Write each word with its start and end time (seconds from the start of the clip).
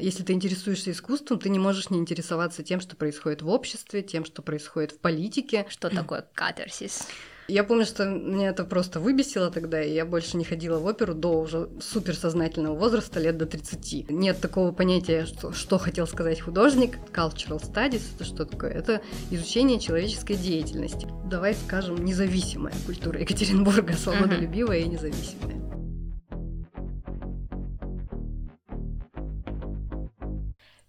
Если 0.00 0.22
ты 0.22 0.32
интересуешься 0.32 0.90
искусством, 0.90 1.38
ты 1.38 1.48
не 1.48 1.58
можешь 1.58 1.90
не 1.90 1.98
интересоваться 1.98 2.62
тем, 2.62 2.80
что 2.80 2.96
происходит 2.96 3.42
в 3.42 3.48
обществе, 3.48 4.02
тем, 4.02 4.24
что 4.24 4.42
происходит 4.42 4.92
в 4.92 4.98
политике. 4.98 5.66
Что 5.68 5.90
такое 5.90 6.26
катарсис? 6.34 7.06
Я 7.46 7.62
помню, 7.62 7.84
что 7.84 8.06
меня 8.06 8.48
это 8.48 8.64
просто 8.64 9.00
выбесило 9.00 9.50
тогда, 9.50 9.82
и 9.82 9.92
я 9.92 10.06
больше 10.06 10.38
не 10.38 10.44
ходила 10.44 10.78
в 10.78 10.86
оперу 10.86 11.14
до 11.14 11.40
уже 11.40 11.68
суперсознательного 11.80 12.74
возраста, 12.74 13.20
лет 13.20 13.36
до 13.36 13.44
30. 13.44 14.10
Нет 14.10 14.40
такого 14.40 14.72
понятия, 14.72 15.26
что, 15.26 15.52
что 15.52 15.76
хотел 15.78 16.06
сказать 16.06 16.40
художник. 16.40 16.96
Cultural 17.12 17.60
studies— 17.60 18.02
это 18.14 18.24
что 18.24 18.46
такое? 18.46 18.70
Это 18.70 19.02
изучение 19.30 19.78
человеческой 19.78 20.36
деятельности. 20.36 21.06
Давай 21.26 21.54
скажем, 21.54 22.02
независимая 22.02 22.74
культура 22.86 23.20
Екатеринбурга, 23.20 23.92
свободолюбивая 23.92 24.78
uh-huh. 24.78 24.84
и 24.84 24.88
независимая. 24.88 25.63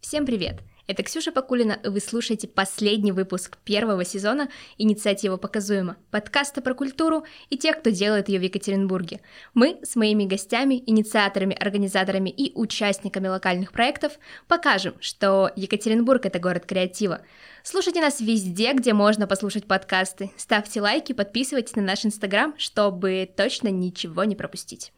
Всем 0.08 0.24
привет! 0.24 0.60
Это 0.86 1.02
Ксюша 1.02 1.32
Покулина, 1.32 1.80
и 1.84 1.88
вы 1.88 2.00
слушаете 2.00 2.48
последний 2.48 3.12
выпуск 3.12 3.58
первого 3.64 4.06
сезона 4.06 4.50
инициативы 4.78 5.40
«Показуемо» 5.40 5.98
подкаста 6.12 6.62
про 6.62 6.76
культуру 6.76 7.26
и 7.50 7.58
тех, 7.58 7.80
кто 7.80 7.90
делает 7.90 8.30
ее 8.30 8.38
в 8.38 8.44
Екатеринбурге. 8.44 9.22
Мы 9.56 9.80
с 9.82 9.96
моими 9.96 10.26
гостями, 10.26 10.84
инициаторами, 10.86 11.58
организаторами 11.60 12.30
и 12.30 12.52
участниками 12.54 13.30
локальных 13.30 13.72
проектов 13.72 14.20
покажем, 14.48 14.94
что 15.00 15.50
Екатеринбург— 15.56 16.24
это 16.28 16.38
город 16.38 16.68
креатива. 16.68 17.22
Слушайте 17.64 18.00
нас 18.00 18.20
везде, 18.22 18.74
где 18.74 18.94
можно 18.94 19.26
послушать 19.26 19.66
подкасты. 19.66 20.30
Ставьте 20.38 20.82
лайки, 20.82 21.14
подписывайтесь 21.14 21.76
на 21.76 21.82
наш 21.82 22.06
инстаграм, 22.06 22.54
чтобы 22.60 23.28
точно 23.36 23.70
ничего 23.70 24.24
не 24.24 24.36
пропустить. 24.36 24.92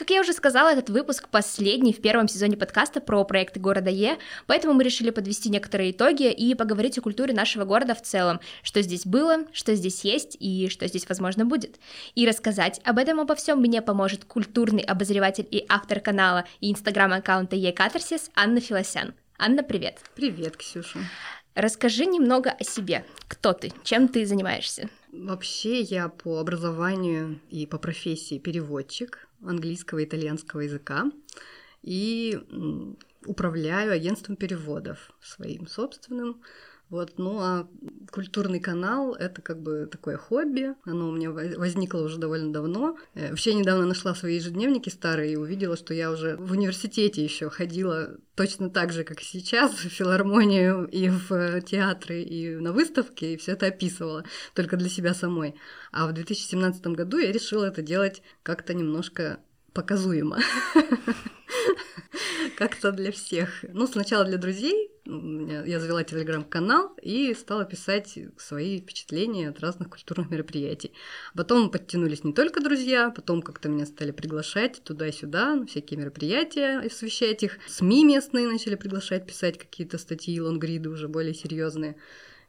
Как 0.00 0.08
я 0.08 0.22
уже 0.22 0.32
сказала, 0.32 0.72
этот 0.72 0.88
выпуск 0.88 1.28
последний 1.28 1.92
в 1.92 2.00
первом 2.00 2.26
сезоне 2.26 2.56
подкаста 2.56 3.02
про 3.02 3.22
проекты 3.22 3.60
города 3.60 3.90
Е, 3.90 4.16
поэтому 4.46 4.72
мы 4.72 4.82
решили 4.82 5.10
подвести 5.10 5.50
некоторые 5.50 5.90
итоги 5.90 6.32
и 6.32 6.54
поговорить 6.54 6.96
о 6.96 7.02
культуре 7.02 7.34
нашего 7.34 7.66
города 7.66 7.94
в 7.94 8.00
целом, 8.00 8.40
что 8.62 8.80
здесь 8.80 9.04
было, 9.04 9.44
что 9.52 9.74
здесь 9.74 10.02
есть 10.02 10.38
и 10.40 10.70
что 10.70 10.86
здесь, 10.86 11.06
возможно, 11.06 11.44
будет. 11.44 11.78
И 12.14 12.26
рассказать 12.26 12.80
об 12.82 12.96
этом 12.96 13.20
обо 13.20 13.34
всем 13.34 13.60
мне 13.60 13.82
поможет 13.82 14.24
культурный 14.24 14.82
обозреватель 14.82 15.46
и 15.50 15.66
автор 15.68 16.00
канала 16.00 16.46
и 16.60 16.72
инстаграм-аккаунта 16.72 17.56
Е 17.56 17.70
Катарсис 17.70 18.30
Анна 18.34 18.60
Филосян. 18.60 19.12
Анна, 19.38 19.62
привет. 19.62 19.98
Привет, 20.14 20.56
Ксюша. 20.56 21.00
Расскажи 21.54 22.06
немного 22.06 22.50
о 22.50 22.62
себе. 22.64 23.04
Кто 23.26 23.52
ты? 23.52 23.72
Чем 23.82 24.08
ты 24.08 24.24
занимаешься? 24.24 24.88
Вообще 25.12 25.80
я 25.80 26.08
по 26.08 26.38
образованию 26.38 27.40
и 27.50 27.66
по 27.66 27.78
профессии 27.78 28.38
переводчик 28.38 29.28
английского 29.44 29.98
и 29.98 30.04
итальянского 30.04 30.60
языка 30.60 31.10
и 31.82 32.38
управляю 33.26 33.92
агентством 33.92 34.36
переводов 34.36 35.10
своим 35.20 35.66
собственным. 35.66 36.42
Вот, 36.90 37.14
ну 37.18 37.38
а 37.38 37.68
культурный 38.10 38.58
канал— 38.58 39.14
это 39.18 39.40
как 39.42 39.62
бы 39.62 39.88
такое 39.90 40.16
хобби, 40.16 40.74
оно 40.84 41.08
у 41.08 41.12
меня 41.12 41.30
возникло 41.30 42.00
уже 42.02 42.18
довольно 42.18 42.52
давно. 42.52 42.96
Э, 43.14 43.30
вообще 43.30 43.54
недавно 43.54 43.86
нашла 43.86 44.12
свои 44.14 44.34
ежедневники 44.34 44.88
старые 44.88 45.34
и 45.34 45.36
увидела, 45.36 45.76
что 45.76 45.94
я 45.94 46.10
уже 46.10 46.36
в 46.36 46.50
университете 46.50 47.22
еще 47.22 47.48
ходила 47.48 48.16
точно 48.34 48.70
так 48.70 48.92
же, 48.92 49.04
как 49.04 49.20
сейчас, 49.20 49.72
в 49.72 49.88
филармонию 49.88 50.84
и 50.86 51.08
в 51.08 51.60
театры, 51.60 52.22
и 52.22 52.56
на 52.56 52.72
выставки, 52.72 53.24
и 53.24 53.36
все 53.36 53.52
это 53.52 53.66
описывала, 53.66 54.24
только 54.54 54.76
для 54.76 54.88
себя 54.88 55.14
самой. 55.14 55.54
А 55.92 56.08
в 56.08 56.12
2017 56.12 56.84
году 56.88 57.18
я 57.18 57.30
решила 57.30 57.66
это 57.66 57.82
делать 57.82 58.20
как-то 58.42 58.74
немножко 58.74 59.38
показуемо. 59.72 60.38
Как-то 62.56 62.92
для 62.92 63.12
всех. 63.12 63.64
Ну, 63.72 63.86
сначала 63.86 64.24
для 64.24 64.36
друзей. 64.36 64.90
Я 65.10 65.80
завела 65.80 66.04
телеграм-канал 66.04 66.94
и 67.02 67.34
стала 67.34 67.64
писать 67.64 68.16
свои 68.36 68.80
впечатления 68.80 69.48
от 69.48 69.58
разных 69.58 69.90
культурных 69.90 70.30
мероприятий. 70.30 70.92
Потом 71.34 71.70
подтянулись 71.70 72.22
не 72.22 72.32
только 72.32 72.60
друзья, 72.60 73.10
потом 73.10 73.42
как-то 73.42 73.68
меня 73.68 73.86
стали 73.86 74.12
приглашать 74.12 74.82
туда-сюда, 74.84 75.56
на 75.56 75.66
всякие 75.66 75.98
мероприятия, 75.98 76.78
освещать 76.78 77.42
их. 77.42 77.58
СМИ 77.66 78.04
местные 78.04 78.46
начали 78.46 78.76
приглашать 78.76 79.26
писать 79.26 79.58
какие-то 79.58 79.98
статьи, 79.98 80.40
лонгриды 80.40 80.88
уже 80.88 81.08
более 81.08 81.34
серьезные. 81.34 81.96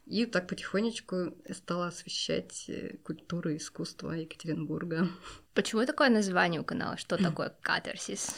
И 0.06 0.26
так 0.26 0.48
потихонечку 0.48 1.34
стала 1.52 1.88
освещать 1.88 2.66
э, 2.68 2.98
культуру 3.04 3.50
и 3.50 3.58
искусство 3.58 4.12
Екатеринбурга. 4.12 5.08
Почему 5.54 5.86
такое 5.86 6.10
название 6.10 6.62
у 6.62 6.64
канала? 6.64 6.98
Что 6.98 7.18
такое 7.24 7.56
катарсис? 7.62 8.36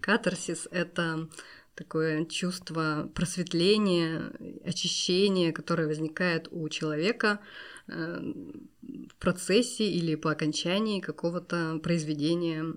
Катарсис— 0.00 0.66
это 0.70 1.28
такое 1.74 2.24
чувство 2.26 3.10
просветления, 3.14 4.32
очищения, 4.64 5.52
которое 5.52 5.86
возникает 5.88 6.48
у 6.50 6.68
человека 6.68 7.40
в 7.86 9.14
процессе 9.18 9.84
или 9.84 10.14
по 10.14 10.30
окончании 10.30 11.00
какого-то 11.00 11.80
произведения 11.82 12.74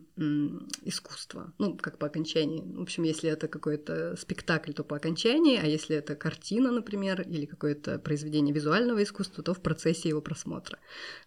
искусства. 0.84 1.54
Ну, 1.58 1.78
как 1.78 1.98
по 1.98 2.08
окончании. 2.08 2.62
В 2.62 2.82
общем, 2.82 3.04
если 3.04 3.30
это 3.30 3.48
какой-то 3.48 4.16
спектакль, 4.18 4.74
то 4.74 4.84
по 4.84 4.98
окончании, 4.98 5.60
а 5.62 5.66
если 5.66 5.96
это 5.96 6.16
картина, 6.16 6.72
например, 6.72 7.22
или 7.22 7.46
какое-то 7.46 8.00
произведение 8.00 8.54
визуального 8.54 9.02
искусства, 9.02 9.44
то 9.44 9.54
в 9.54 9.62
процессе 9.62 10.10
его 10.10 10.22
просмотра. 10.22 10.78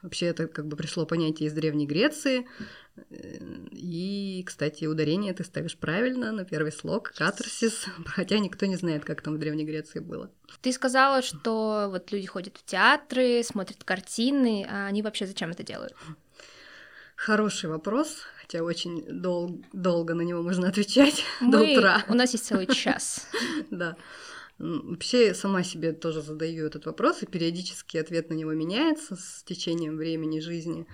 Вообще 0.03 0.27
это 0.27 0.47
как 0.47 0.67
бы 0.67 0.77
пришло 0.77 1.07
понятие 1.07 1.49
из 1.49 1.53
Древней 1.53 1.87
Греции, 1.87 2.47
и, 3.73 4.43
кстати, 4.47 4.85
ударение 4.85 5.33
ты 5.33 5.45
ставишь 5.45 5.77
правильно 5.77 6.33
на 6.33 6.45
первый 6.45 6.73
слог, 6.73 7.13
катарсис, 7.17 7.87
хотя 8.05 8.39
никто 8.39 8.67
не 8.67 8.77
знает, 8.77 9.05
как 9.05 9.23
там 9.23 9.37
в 9.37 9.39
Древней 9.39 9.65
Греции 9.65 10.01
было. 10.01 10.31
Ты 10.61 10.73
сказала, 10.73 11.23
что 11.23 11.89
вот 11.91 12.13
люди 12.13 12.27
ходят 12.27 12.57
в 12.57 12.65
театры, 12.65 13.43
смотрят 13.43 13.85
картины, 13.85 14.67
а 14.69 14.87
они 14.87 15.03
вообще 15.03 15.27
зачем 15.27 15.51
это 15.51 15.63
делают? 15.63 15.95
Хороший 17.17 17.69
вопрос, 17.69 18.19
хотя 18.41 18.63
очень 18.65 19.05
дол- 19.07 19.63
долго 19.73 20.15
на 20.15 20.23
него 20.23 20.43
можно 20.43 20.69
отвечать 20.69 21.23
Мы... 21.41 21.53
до 21.53 21.61
утра. 21.63 22.05
У 22.09 22.15
нас 22.15 22.33
есть 22.33 22.47
целый 22.47 22.67
час. 22.67 23.29
Да. 23.71 23.97
Вообще, 24.59 25.29
я 25.29 25.35
сама 25.35 25.63
себе 25.63 25.93
тоже 25.93 26.21
задаю 26.21 26.67
этот 26.67 26.85
вопрос, 26.85 27.23
и 27.23 27.27
периодически 27.27 27.97
ответ 27.97 28.29
на 28.29 28.35
него 28.35 28.53
меняется 28.53 29.17
с 29.17 29.43
течением 29.45 29.97
времени 29.97 30.41
жизни. 30.41 30.87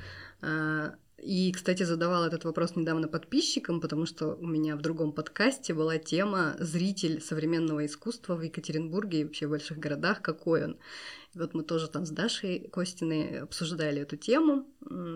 И, 1.18 1.50
кстати, 1.52 1.82
задавала 1.82 2.26
этот 2.26 2.44
вопрос 2.44 2.76
недавно 2.76 3.08
подписчикам, 3.08 3.80
потому 3.80 4.04
что 4.04 4.34
у 4.34 4.46
меня 4.46 4.76
в 4.76 4.82
другом 4.82 5.12
подкасте 5.12 5.72
была 5.72 5.96
тема 5.96 6.56
«Зритель 6.58 7.22
современного 7.22 7.86
искусства 7.86 8.34
в 8.34 8.42
Екатеринбурге 8.42 9.20
и 9.20 9.24
вообще 9.24 9.46
в 9.46 9.50
больших 9.50 9.78
городах, 9.78 10.20
какой 10.20 10.64
он?». 10.64 10.78
И 11.34 11.38
вот 11.38 11.54
мы 11.54 11.62
тоже 11.62 11.88
там 11.88 12.04
с 12.04 12.10
Дашей 12.10 12.68
Костиной 12.70 13.40
обсуждали 13.40 14.02
эту 14.02 14.16
тему, 14.18 14.66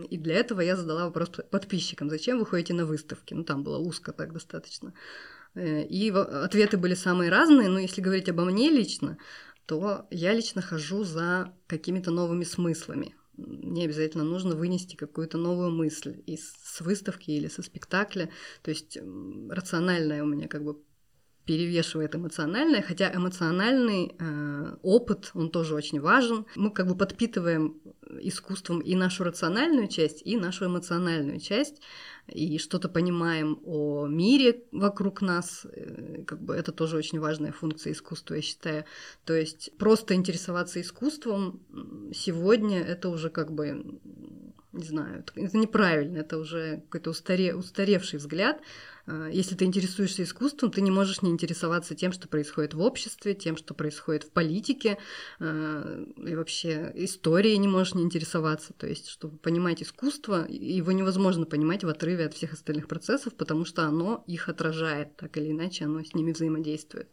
и 0.09 0.16
для 0.16 0.37
этого 0.37 0.62
я 0.62 0.75
задала 0.75 1.05
вопрос 1.05 1.33
подписчикам, 1.50 2.09
зачем 2.09 2.38
вы 2.38 2.47
ходите 2.47 2.72
на 2.72 2.87
выставки? 2.87 3.34
Ну, 3.34 3.44
там 3.44 3.62
было 3.62 3.77
узко 3.77 4.12
так 4.12 4.32
достаточно. 4.32 4.94
Э, 5.55 5.84
и 5.84 6.11
ответы 6.11 6.78
были 6.78 6.94
самые 6.94 7.31
разные, 7.31 7.69
но 7.69 7.78
если 7.78 8.00
говорить 8.00 8.31
обо 8.31 8.47
мне 8.47 8.71
лично, 8.71 9.19
то 9.67 10.06
я 10.11 10.32
лично 10.32 10.62
хожу 10.62 11.05
за 11.05 11.53
какими-то 11.67 12.11
новыми 12.11 12.44
смыслами 12.44 13.15
не 13.46 13.84
обязательно 13.84 14.24
нужно 14.24 14.54
вынести 14.54 14.96
какую-то 14.96 15.38
новую 15.38 15.70
мысль 15.70 16.22
из 16.26 16.52
с 16.62 16.80
выставки 16.80 17.30
или 17.30 17.48
со 17.48 17.62
спектакля. 17.62 18.30
То 18.62 18.70
есть 18.70 18.98
рациональное 19.48 20.22
у 20.22 20.26
меня 20.26 20.48
как 20.48 20.64
бы 20.64 20.78
перевешивает 21.50 22.14
эмоциональное, 22.14 22.80
хотя 22.80 23.12
эмоциональный 23.12 24.14
э, 24.18 24.76
опыт, 24.82 25.30
он 25.34 25.50
тоже 25.50 25.74
очень 25.74 26.00
важен. 26.00 26.46
Мы 26.54 26.70
как 26.70 26.86
бы 26.86 26.96
подпитываем 26.96 27.80
искусством 28.20 28.80
и 28.80 28.94
нашу 28.94 29.24
рациональную 29.24 29.88
часть, 29.88 30.22
и 30.24 30.36
нашу 30.36 30.66
эмоциональную 30.66 31.40
часть, 31.40 31.80
и 32.32 32.58
что-то 32.58 32.88
понимаем 32.88 33.60
о 33.64 34.06
мире 34.06 34.64
вокруг 34.72 35.22
нас, 35.22 35.66
э, 35.72 36.22
как 36.26 36.41
бы 36.42 36.54
это 36.54 36.72
тоже 36.72 36.96
очень 36.96 37.20
важная 37.20 37.52
функция 37.52 37.93
искусства, 37.93 38.34
я 38.34 38.43
считаю. 38.43 38.84
То 39.25 39.34
есть 39.34 39.70
просто 39.78 40.14
интересоваться 40.14 40.81
искусством 40.81 41.60
сегодня 42.14 42.81
это 42.82 43.08
уже 43.08 43.31
как 43.31 43.52
бы 43.52 44.00
не 44.72 44.84
знаю, 44.84 45.25
это 45.34 45.58
неправильно, 45.58 46.19
это 46.19 46.38
уже 46.38 46.82
какой-то 46.88 47.10
устаре, 47.10 47.55
устаревший 47.55 48.19
взгляд. 48.19 48.60
А, 49.10 49.28
если 49.28 49.54
ты 49.54 49.64
интересуешься 49.64 50.22
искусством, 50.22 50.70
ты 50.70 50.80
не 50.80 50.90
можешь 50.90 51.22
не 51.22 51.30
интересоваться 51.30 51.94
тем, 51.94 52.12
что 52.12 52.28
происходит 52.28 52.74
в 52.74 52.80
обществе, 52.80 53.34
тем, 53.34 53.56
что 53.56 53.74
происходит 53.74 54.24
в 54.24 54.30
политике, 54.30 54.98
а, 55.40 56.04
и 56.16 56.34
вообще 56.34 56.92
историей 56.94 57.58
не 57.58 57.68
можешь 57.68 57.94
не 57.94 58.02
интересоваться. 58.02 58.72
То 58.72 58.86
есть, 58.86 59.08
чтобы 59.08 59.36
понимать 59.38 59.82
искусство, 59.82 60.46
его 60.48 60.92
невозможно 60.92 61.44
понимать 61.44 61.82
в 61.84 61.88
отрыве 61.88 62.26
от 62.26 62.34
всех 62.34 62.52
остальных 62.52 62.86
процессов, 62.86 63.34
потому 63.34 63.64
что 63.64 63.82
оно 63.82 64.22
их 64.26 64.48
отражает, 64.48 65.16
так 65.16 65.36
или 65.36 65.50
иначе 65.50 65.84
оно 65.84 66.02
с 66.04 66.14
ними 66.14 66.32
взаимодействует. 66.32 67.08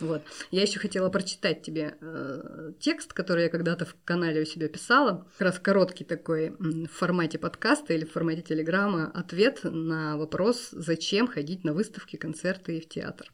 Вот. 0.00 0.22
Я 0.50 0.62
еще 0.62 0.78
хотела 0.78 1.08
прочитать 1.08 1.62
тебе 1.62 1.96
э, 2.00 2.72
текст, 2.78 3.12
который 3.12 3.44
я 3.44 3.48
когда-то 3.48 3.86
в 3.86 3.96
канале 4.04 4.42
у 4.42 4.44
себя 4.44 4.68
писала. 4.68 5.26
Как 5.38 5.48
раз 5.48 5.58
короткий 5.58 6.04
такой 6.04 6.50
в 6.58 6.88
формате 6.88 7.38
подкаста 7.38 7.94
или 7.94 8.04
в 8.04 8.12
формате 8.12 8.42
телеграмма 8.42 9.10
ответ 9.14 9.60
на 9.64 10.16
вопрос, 10.18 10.68
зачем 10.72 11.26
ходить 11.26 11.64
на 11.64 11.72
выставки, 11.72 12.16
концерты 12.16 12.78
и 12.78 12.80
в 12.80 12.88
театр. 12.88 13.32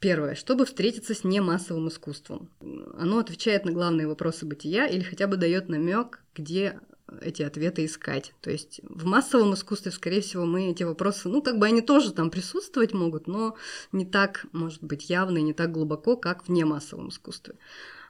Первое. 0.00 0.34
Чтобы 0.34 0.66
встретиться 0.66 1.14
с 1.14 1.24
немассовым 1.24 1.88
искусством. 1.88 2.50
Оно 2.98 3.18
отвечает 3.18 3.64
на 3.64 3.72
главные 3.72 4.06
вопросы 4.06 4.44
бытия 4.44 4.86
или 4.86 5.02
хотя 5.02 5.26
бы 5.26 5.36
дает 5.36 5.68
намек, 5.68 6.20
где 6.34 6.80
эти 7.20 7.42
ответы 7.42 7.84
искать. 7.84 8.32
То 8.40 8.50
есть 8.50 8.80
в 8.84 9.04
массовом 9.04 9.54
искусстве, 9.54 9.92
скорее 9.92 10.20
всего, 10.20 10.44
мы 10.44 10.70
эти 10.70 10.82
вопросы, 10.82 11.28
ну, 11.28 11.42
как 11.42 11.58
бы 11.58 11.66
они 11.66 11.82
тоже 11.82 12.12
там 12.12 12.30
присутствовать 12.30 12.92
могут, 12.92 13.26
но 13.26 13.56
не 13.92 14.04
так, 14.04 14.46
может 14.52 14.82
быть, 14.82 15.10
явно 15.10 15.38
и 15.38 15.42
не 15.42 15.52
так 15.52 15.72
глубоко, 15.72 16.16
как 16.16 16.46
в 16.46 16.50
немассовом 16.50 17.08
искусстве. 17.08 17.54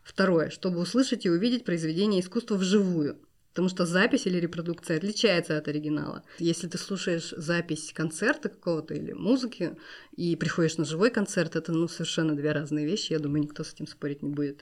Второе, 0.02 0.50
чтобы 0.50 0.80
услышать 0.80 1.24
и 1.24 1.30
увидеть 1.30 1.64
произведение 1.64 2.20
искусства 2.20 2.56
вживую. 2.56 3.18
Потому 3.54 3.68
что 3.68 3.86
запись 3.86 4.26
или 4.26 4.40
репродукция 4.40 4.96
отличается 4.96 5.56
от 5.56 5.68
оригинала. 5.68 6.24
Если 6.40 6.66
ты 6.66 6.76
слушаешь 6.76 7.32
запись 7.36 7.92
концерта 7.94 8.48
какого-то 8.48 8.94
или 8.94 9.12
музыки 9.12 9.76
и 10.16 10.34
приходишь 10.34 10.76
на 10.76 10.84
живой 10.84 11.10
концерт, 11.10 11.54
это 11.54 11.70
ну, 11.70 11.86
совершенно 11.86 12.34
две 12.34 12.50
разные 12.50 12.84
вещи. 12.84 13.12
Я 13.12 13.20
думаю, 13.20 13.44
никто 13.44 13.62
с 13.62 13.72
этим 13.72 13.86
спорить 13.86 14.24
не 14.24 14.30
будет. 14.30 14.60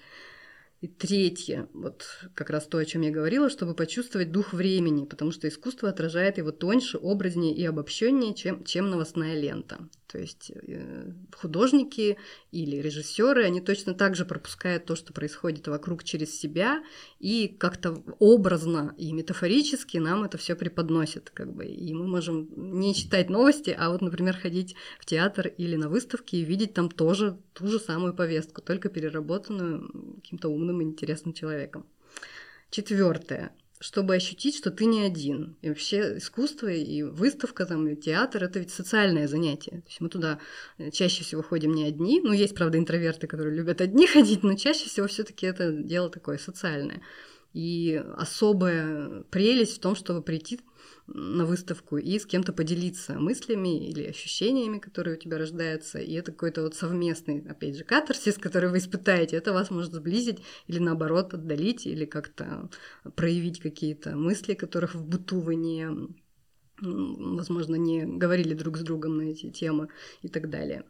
И 0.82 0.88
третье, 0.88 1.68
вот 1.74 2.04
как 2.34 2.50
раз 2.50 2.66
то, 2.66 2.76
о 2.76 2.84
чем 2.84 3.02
я 3.02 3.12
говорила, 3.12 3.48
чтобы 3.48 3.72
почувствовать 3.72 4.32
дух 4.32 4.52
времени, 4.52 5.04
потому 5.04 5.30
что 5.30 5.46
искусство 5.46 5.88
отражает 5.88 6.38
его 6.38 6.50
тоньше, 6.50 6.98
образнее 6.98 7.54
и 7.54 7.64
обобщеннее, 7.64 8.34
чем, 8.34 8.64
чем 8.64 8.90
новостная 8.90 9.38
лента. 9.40 9.88
То 10.12 10.18
есть 10.18 10.52
э, 10.54 11.10
художники 11.34 12.18
или 12.50 12.76
режиссеры, 12.76 13.44
они 13.44 13.62
точно 13.62 13.94
так 13.94 14.14
же 14.14 14.26
пропускают 14.26 14.84
то, 14.84 14.94
что 14.94 15.14
происходит 15.14 15.68
вокруг 15.68 16.04
через 16.04 16.38
себя, 16.38 16.82
и 17.18 17.48
как-то 17.48 18.02
образно 18.18 18.94
и 18.98 19.10
метафорически 19.14 19.96
нам 19.96 20.24
это 20.24 20.36
все 20.36 20.54
преподносит, 20.54 21.30
как 21.30 21.54
бы. 21.54 21.64
И 21.64 21.94
мы 21.94 22.06
можем 22.06 22.46
не 22.78 22.94
читать 22.94 23.30
новости, 23.30 23.74
а 23.76 23.88
вот, 23.88 24.02
например, 24.02 24.36
ходить 24.36 24.76
в 25.00 25.06
театр 25.06 25.46
или 25.46 25.76
на 25.76 25.88
выставки 25.88 26.36
и 26.36 26.44
видеть 26.44 26.74
там 26.74 26.90
тоже 26.90 27.38
ту 27.54 27.66
же 27.66 27.78
самую 27.78 28.12
повестку, 28.12 28.60
только 28.60 28.90
переработанную 28.90 30.20
каким-то 30.22 30.50
умным 30.50 30.82
и 30.82 30.84
интересным 30.84 31.32
человеком. 31.32 31.86
Четвертое 32.68 33.54
чтобы 33.82 34.14
ощутить, 34.14 34.56
что 34.56 34.70
ты 34.70 34.84
не 34.84 35.02
один. 35.02 35.56
И 35.60 35.68
вообще 35.68 36.18
искусство 36.18 36.68
и 36.68 37.02
выставка, 37.02 37.66
там, 37.66 37.88
и 37.88 37.96
театр— 37.96 38.44
это 38.44 38.60
ведь 38.60 38.70
социальное 38.70 39.26
занятие. 39.26 39.72
То 39.72 39.88
есть 39.88 40.00
мы 40.00 40.08
туда 40.08 40.38
э, 40.78 40.92
чаще 40.92 41.24
всего 41.24 41.42
ходим 41.42 41.72
не 41.74 41.84
одни. 41.84 42.20
Ну, 42.20 42.32
есть, 42.32 42.54
правда, 42.54 42.78
интроверты, 42.78 43.26
которые 43.26 43.56
любят 43.56 43.80
одни 43.80 44.06
ходить, 44.12 44.44
но 44.44 44.54
чаще 44.54 44.88
всего 44.88 45.08
все 45.08 45.24
таки 45.24 45.46
это 45.46 45.72
дело 45.72 46.10
такое 46.10 46.38
социальное. 46.38 47.02
И 47.54 48.00
особая 48.16 49.24
прелесть 49.30 49.78
в 49.78 49.80
том, 49.80 49.96
чтобы 49.96 50.22
прийти 50.22 50.60
на 51.14 51.44
выставку 51.44 51.98
и 51.98 52.18
с 52.18 52.26
кем-то 52.26 52.52
поделиться 52.52 53.18
мыслями 53.18 53.88
или 53.88 54.04
ощущениями, 54.04 54.78
которые 54.78 55.16
у 55.16 55.18
тебя 55.18 55.38
рождаются. 55.38 55.98
И 55.98 56.12
это 56.14 56.32
какой-то 56.32 56.62
вот 56.62 56.74
совместный, 56.74 57.40
опять 57.48 57.76
же, 57.76 57.84
катарсис, 57.84 58.38
который 58.38 58.70
вы 58.70 58.78
испытаете. 58.78 59.36
Это 59.36 59.52
вас 59.52 59.70
может 59.70 59.92
сблизить 59.92 60.42
или 60.66 60.78
наоборот 60.78 61.34
отдалить, 61.34 61.86
или 61.86 62.04
как-то 62.04 62.70
проявить 63.14 63.60
какие-то 63.60 64.16
мысли, 64.16 64.54
которых 64.54 64.94
в 64.94 65.04
быту 65.04 65.40
вы 65.40 65.54
не 65.56 65.88
возможно, 66.80 67.76
не 67.76 68.04
говорили 68.04 68.54
друг 68.54 68.76
с 68.76 68.80
другом 68.80 69.18
на 69.18 69.22
эти 69.22 69.50
темы 69.50 69.88
и 70.22 70.28
так 70.28 70.50
далее. 70.50 70.84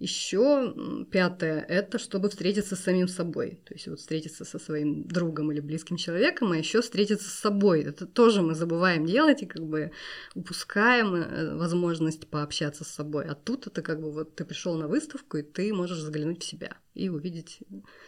Еще 0.00 0.74
пятое– 1.10 1.60
это 1.68 1.98
чтобы 1.98 2.28
встретиться 2.28 2.74
с 2.74 2.80
самим 2.80 3.06
собой. 3.06 3.60
То 3.64 3.74
есть 3.74 3.86
вот 3.86 4.00
встретиться 4.00 4.44
со 4.44 4.58
своим 4.58 5.06
другом 5.06 5.52
или 5.52 5.60
близким 5.60 5.96
человеком, 5.96 6.50
а 6.50 6.58
еще 6.58 6.82
встретиться 6.82 7.28
с 7.28 7.34
собой. 7.34 7.82
Это 7.82 8.04
тоже 8.06 8.42
мы 8.42 8.54
забываем 8.54 9.06
делать 9.06 9.42
и 9.42 9.46
как 9.46 9.62
бы 9.62 9.92
упускаем 10.34 11.14
э, 11.14 11.54
возможность 11.56 12.26
пообщаться 12.26 12.82
с 12.82 12.88
собой. 12.88 13.26
А 13.26 13.34
тут 13.34 13.68
это 13.68 13.82
как 13.82 14.00
бы 14.00 14.10
вот 14.10 14.34
ты 14.34 14.44
пришел 14.44 14.76
на 14.76 14.88
выставку, 14.88 15.36
и 15.36 15.42
ты 15.42 15.72
можешь 15.72 15.98
заглянуть 15.98 16.42
в 16.42 16.46
себя 16.46 16.76
и 16.94 17.08
увидеть 17.08 17.60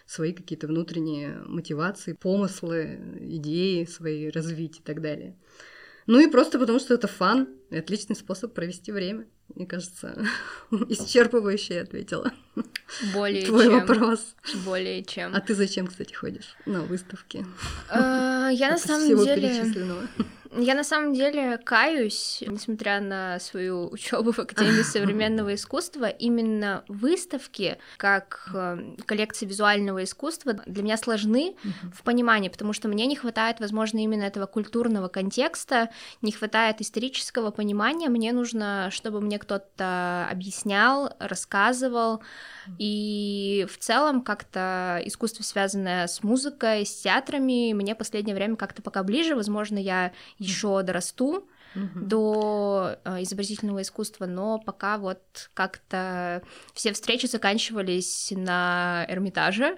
свои 0.07 0.33
какие-то 0.33 0.67
внутренние 0.67 1.39
мотивации, 1.47 2.15
помыслы, 2.15 3.17
идеи 3.21 3.85
свои 3.85 4.29
развить 4.29 4.81
и 4.81 4.83
так 4.83 5.01
далее. 5.01 5.37
Ну 6.07 6.21
и 6.21 6.31
просто 6.31 6.59
потому, 6.59 6.79
что 6.79 6.95
это 6.95 7.07
фан, 7.07 7.49
отличный 7.71 8.17
способ 8.17 8.55
провести 8.55 8.93
время. 8.93 9.29
Мне 9.55 9.67
кажется, 9.67 10.27
исчерпывающе 10.71 11.75
я 11.75 11.83
ответила. 11.83 12.33
Более 13.15 13.47
Твой 13.47 13.65
чем. 13.65 13.81
вопрос. 13.81 14.35
Более 14.65 15.05
чем. 15.05 15.35
А 15.35 15.41
ты 15.41 15.55
зачем, 15.55 15.87
кстати, 15.87 16.13
ходишь 16.15 16.57
на 16.67 16.83
выставки? 16.83 17.47
А, 17.89 18.49
Я 18.51 18.71
на 18.73 18.79
самом 18.79 19.09
деле... 19.25 19.65
Я 20.59 20.75
на 20.75 20.85
самом 20.85 21.13
деле 21.13 21.59
каюсь, 21.59 22.43
несмотря 22.47 23.01
на 23.01 23.39
свою 23.41 23.89
учебу 23.91 24.33
в 24.33 24.39
Академии 24.39 24.83
современного 24.85 25.55
искусства, 25.55 26.07
именно 26.07 26.85
выставки, 26.89 27.79
как 27.97 28.51
э, 28.55 28.97
коллекции 29.05 29.47
визуального 29.47 30.05
искусства, 30.05 30.55
для 30.67 30.83
меня 30.83 30.97
сложны 30.97 31.57
в 31.93 32.03
понимании, 32.03 32.49
потому 32.49 32.73
что 32.73 32.89
мне 32.89 33.07
не 33.07 33.17
хватает, 33.17 33.61
возможно, 33.61 33.99
именно 33.99 34.23
этого 34.23 34.47
культурного 34.47 35.09
контекста, 35.09 35.91
не 36.23 36.33
хватает 36.33 36.81
исторического 36.81 37.51
понимания, 37.51 38.09
мне 38.09 38.33
нужно, 38.33 38.89
чтобы 38.91 39.21
мне 39.21 39.39
кто-то 39.39 40.27
объяснял, 40.31 41.15
рассказывал, 41.19 42.23
и 42.79 43.67
в 43.71 43.79
целом 43.79 44.23
как-то 44.23 45.01
искусство, 45.05 45.43
связанное 45.43 46.07
с 46.07 46.23
музыкой, 46.23 46.87
с 46.87 47.03
театрами, 47.03 47.73
мне 47.73 47.95
в 47.95 47.99
последнее 47.99 48.35
время 48.35 48.57
как-то 48.57 48.83
пока 48.83 49.03
ближе, 49.03 49.35
возможно, 49.35 49.79
я 49.79 50.13
еще 50.47 50.83
дорасту 50.83 51.49
до 51.95 52.97
э, 53.05 53.23
изобразительного 53.23 53.83
искусства, 53.83 54.27
но 54.27 54.59
пока 54.59 54.99
вот 54.99 55.51
как-то 55.55 56.43
все 56.73 56.93
встречи 56.93 57.27
заканчивались 57.27 58.33
на 58.35 59.05
Эрмитаже, 59.09 59.77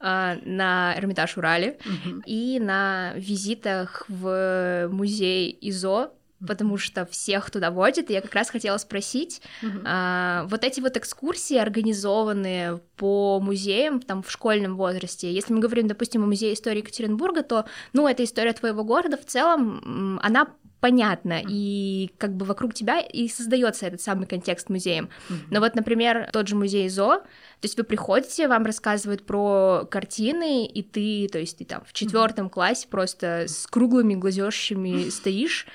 э, 0.00 0.38
на 0.44 0.94
Эрмитаж 0.96 1.36
Урале 1.36 1.78
и 2.24 2.60
на 2.60 3.14
визитах 3.16 4.04
в 4.08 4.88
музей 4.92 5.56
ИЗО, 5.60 6.12
потому 6.46 6.78
что 6.78 7.06
всех 7.06 7.50
туда 7.50 7.70
водят, 7.70 8.10
и 8.10 8.12
я 8.12 8.20
как 8.20 8.34
раз 8.34 8.50
хотела 8.50 8.78
спросить, 8.78 9.42
а, 9.84 10.46
вот 10.48 10.64
эти 10.64 10.80
вот 10.80 10.96
экскурсии, 10.96 11.56
организованные 11.56 12.80
по 12.96 13.40
музеям, 13.40 14.00
там, 14.00 14.22
в 14.22 14.30
школьном 14.30 14.76
возрасте, 14.76 15.32
если 15.32 15.52
мы 15.52 15.60
говорим, 15.60 15.86
допустим, 15.88 16.22
о 16.24 16.26
музее 16.26 16.54
истории 16.54 16.78
Екатеринбурга, 16.78 17.42
то, 17.42 17.66
ну, 17.92 18.08
это 18.08 18.24
история 18.24 18.52
твоего 18.52 18.84
города 18.84 19.16
в 19.16 19.24
целом, 19.24 20.18
она 20.22 20.48
понятна, 20.80 21.42
и 21.46 22.10
как 22.16 22.34
бы 22.34 22.46
вокруг 22.46 22.72
тебя 22.72 23.00
и 23.00 23.28
создается 23.28 23.86
этот 23.86 24.00
самый 24.00 24.26
контекст 24.26 24.70
музеем. 24.70 25.10
Но 25.50 25.60
вот, 25.60 25.74
например, 25.74 26.30
тот 26.32 26.48
же 26.48 26.56
музей 26.56 26.88
ЗО, 26.88 27.18
то 27.18 27.26
есть 27.64 27.76
вы 27.76 27.84
приходите, 27.84 28.48
вам 28.48 28.64
рассказывают 28.64 29.26
про 29.26 29.86
картины, 29.90 30.64
и 30.64 30.82
ты, 30.82 31.28
то 31.30 31.38
есть 31.38 31.58
ты 31.58 31.66
там 31.66 31.82
в 31.86 31.92
четвертом 31.92 32.48
классе 32.48 32.88
просто 32.88 33.44
с 33.46 33.66
круглыми 33.66 34.14
глазёшами 34.14 35.10
стоишь, 35.10 35.66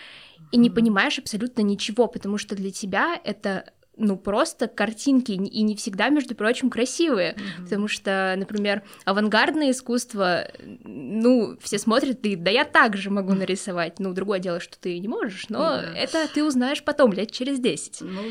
и 0.56 0.58
не 0.58 0.70
понимаешь 0.70 1.20
абсолютно 1.20 1.60
ничего, 1.62 2.08
потому 2.08 2.38
что 2.38 2.56
для 2.56 2.72
тебя 2.72 3.20
это 3.26 3.66
ну, 3.98 4.18
просто 4.18 4.68
картинки, 4.68 5.34
и 5.34 5.62
не 5.64 5.76
всегда, 5.76 6.10
между 6.10 6.34
прочим, 6.34 6.70
красивые, 6.70 7.34
mm-hmm. 7.34 7.64
потому 7.64 7.88
что, 7.88 8.36
например, 8.38 8.84
авангардное 9.04 9.72
искусство, 9.72 10.48
ну, 10.84 11.58
все 11.62 11.78
смотрят, 11.78 12.26
и 12.26 12.36
да 12.36 12.52
я 12.52 12.64
так 12.64 12.96
же 12.96 13.10
могу 13.10 13.34
нарисовать, 13.34 14.00
ну, 14.00 14.14
другое 14.14 14.40
дело, 14.40 14.60
что 14.62 14.80
ты 14.80 14.98
не 15.00 15.08
можешь, 15.08 15.48
но 15.50 15.60
Да. 15.60 15.94
это 15.96 16.28
ты 16.34 16.44
узнаешь 16.44 16.84
потом, 16.84 17.12
лет 17.12 17.32
через 17.32 17.60
10. 17.60 18.02
Ну, 18.02 18.22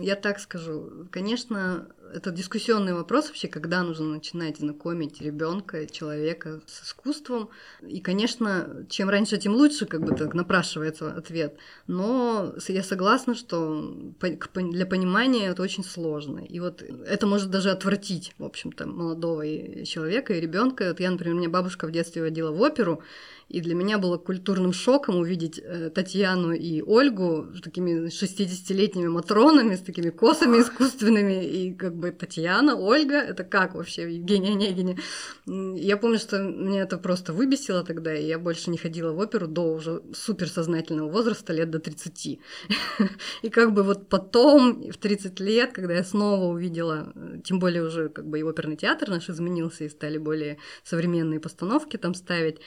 я 0.00 0.16
так 0.16 0.38
скажу. 0.38 1.06
Конечно, 1.10 1.86
это 2.14 2.30
дискуссионный 2.30 2.94
вопрос 2.94 3.26
вообще, 3.26 3.48
когда 3.48 3.82
нужно 3.82 4.06
начинать 4.06 4.58
знакомить 4.58 5.20
ребенка, 5.20 5.86
человека 5.86 6.60
с 6.66 6.84
искусством. 6.84 7.48
И, 7.82 8.00
конечно, 8.00 8.86
чем 8.88 9.10
раньше, 9.10 9.36
тем 9.36 9.54
лучше, 9.54 9.86
как 9.86 10.02
бы 10.04 10.14
так 10.14 10.34
напрашивается 10.34 11.12
ответ. 11.12 11.56
Но 11.86 12.54
я 12.68 12.82
согласна, 12.82 13.34
что 13.34 14.14
для 14.54 14.86
понимания 14.86 15.48
это 15.48 15.62
очень 15.62 15.84
сложно. 15.84 16.38
И 16.38 16.60
вот 16.60 16.82
это 16.82 17.26
может 17.26 17.50
даже 17.50 17.70
отвратить, 17.70 18.34
в 18.38 18.44
общем-то, 18.44 18.86
молодого 18.86 19.44
человека 19.84 20.34
и 20.34 20.40
ребенка. 20.40 20.88
Вот 20.88 21.00
я, 21.00 21.10
например, 21.10 21.34
меня 21.34 21.48
бабушка 21.48 21.86
в 21.86 21.92
детстве 21.92 22.22
водила 22.22 22.52
в 22.52 22.60
оперу, 22.60 23.02
и 23.48 23.60
для 23.60 23.74
меня 23.74 23.98
было 23.98 24.16
культурным 24.16 24.72
шоком 24.72 25.16
увидеть 25.16 25.60
э, 25.62 25.90
Татьяну 25.90 26.52
и 26.52 26.80
Ольгу 26.82 27.48
с 27.54 27.60
такими 27.60 28.08
60-летними 28.08 29.08
матронами, 29.08 29.74
с 29.74 29.80
такими 29.80 30.10
косами 30.10 30.60
искусственными. 30.60 31.44
И 31.44 31.74
как 31.74 31.94
бы 31.94 32.03
Татьяна, 32.12 32.76
Ольга, 32.76 33.16
это 33.16 33.44
как 33.44 33.74
вообще, 33.74 34.14
Евгения 34.14 34.52
Онегине? 34.52 34.98
Я 35.46 35.96
помню, 35.96 36.18
что 36.18 36.38
меня 36.38 36.82
это 36.82 36.98
просто 36.98 37.32
выбесило 37.32 37.84
тогда, 37.84 38.14
и 38.14 38.26
я 38.26 38.38
больше 38.38 38.70
не 38.70 38.78
ходила 38.78 39.12
в 39.12 39.18
оперу 39.18 39.46
до 39.46 39.74
уже 39.74 40.02
суперсознательного 40.14 41.10
возраста, 41.10 41.52
лет 41.52 41.70
до 41.70 41.78
30. 41.78 42.40
И 43.42 43.48
как 43.50 43.72
бы 43.72 43.82
вот 43.82 44.08
потом, 44.08 44.90
в 44.90 44.96
30 44.96 45.40
лет, 45.40 45.72
когда 45.72 45.94
я 45.94 46.04
снова 46.04 46.52
увидела, 46.52 47.12
тем 47.44 47.58
более 47.58 47.82
уже 47.82 48.08
как 48.08 48.26
бы 48.26 48.38
и 48.38 48.42
оперный 48.42 48.76
театр 48.76 49.08
наш 49.10 49.28
изменился, 49.28 49.84
и 49.84 49.88
стали 49.88 50.18
более 50.18 50.58
современные 50.82 51.40
постановки 51.40 51.96
там 51.96 52.14
ставить, 52.14 52.60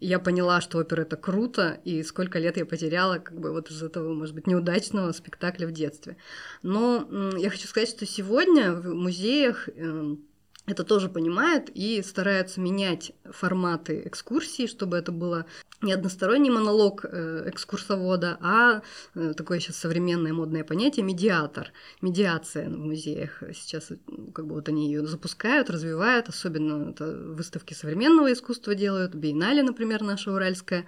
я 0.00 0.18
поняла, 0.18 0.60
что 0.60 0.78
опера 0.78 1.02
это 1.02 1.16
круто, 1.16 1.80
и 1.84 2.02
сколько 2.02 2.38
лет 2.38 2.56
я 2.56 2.66
потеряла, 2.66 3.18
как 3.18 3.38
бы 3.38 3.52
вот 3.52 3.70
из 3.70 3.82
этого, 3.82 4.12
может 4.12 4.34
быть, 4.34 4.46
неудачного 4.46 5.12
спектакля 5.12 5.66
в 5.66 5.72
детстве. 5.72 6.16
Но 6.62 7.08
я 7.36 7.50
хочу 7.50 7.66
сказать, 7.68 7.88
что 7.88 8.04
сегодня 8.06 8.72
в 8.72 8.94
музеях 8.94 9.68
эм, 9.68 10.25
это 10.66 10.84
тоже 10.84 11.08
понимают 11.08 11.70
и 11.72 12.02
стараются 12.02 12.60
менять 12.60 13.12
форматы 13.24 14.02
экскурсии, 14.04 14.66
чтобы 14.66 14.96
это 14.96 15.12
было 15.12 15.46
не 15.80 15.92
односторонний 15.92 16.50
монолог 16.50 17.04
э, 17.04 17.44
экскурсовода, 17.46 18.38
а 18.40 18.82
э, 19.14 19.34
такое 19.36 19.60
сейчас 19.60 19.76
современное 19.76 20.32
модное 20.32 20.64
понятие 20.64 21.04
медиатор, 21.04 21.72
медиация 22.00 22.68
в 22.68 22.78
музеях. 22.78 23.42
Сейчас 23.54 23.92
э, 23.92 23.96
как 24.34 24.46
бы 24.46 24.54
вот 24.54 24.68
они 24.68 24.86
ее 24.86 25.06
запускают, 25.06 25.70
развивают, 25.70 26.28
особенно 26.28 26.90
это 26.90 27.06
выставки 27.06 27.74
современного 27.74 28.32
искусства 28.32 28.74
делают, 28.74 29.14
биеннале, 29.14 29.62
например, 29.62 30.02
наша 30.02 30.32
уральская. 30.32 30.86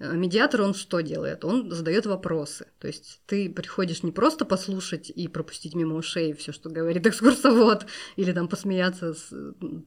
Э, 0.00 0.12
медиатор, 0.14 0.62
он 0.62 0.74
что 0.74 1.00
делает? 1.00 1.44
Он 1.44 1.70
задает 1.70 2.06
вопросы. 2.06 2.66
То 2.80 2.88
есть 2.88 3.20
ты 3.26 3.48
приходишь 3.48 4.02
не 4.02 4.10
просто 4.10 4.44
послушать 4.44 5.10
и 5.10 5.28
пропустить 5.28 5.74
мимо 5.74 5.94
ушей 5.94 6.32
все, 6.32 6.52
что 6.52 6.68
говорит 6.68 7.06
экскурсовод, 7.06 7.86
или 8.16 8.32
там 8.32 8.48
посмеяться, 8.48 9.14
с, 9.14 9.32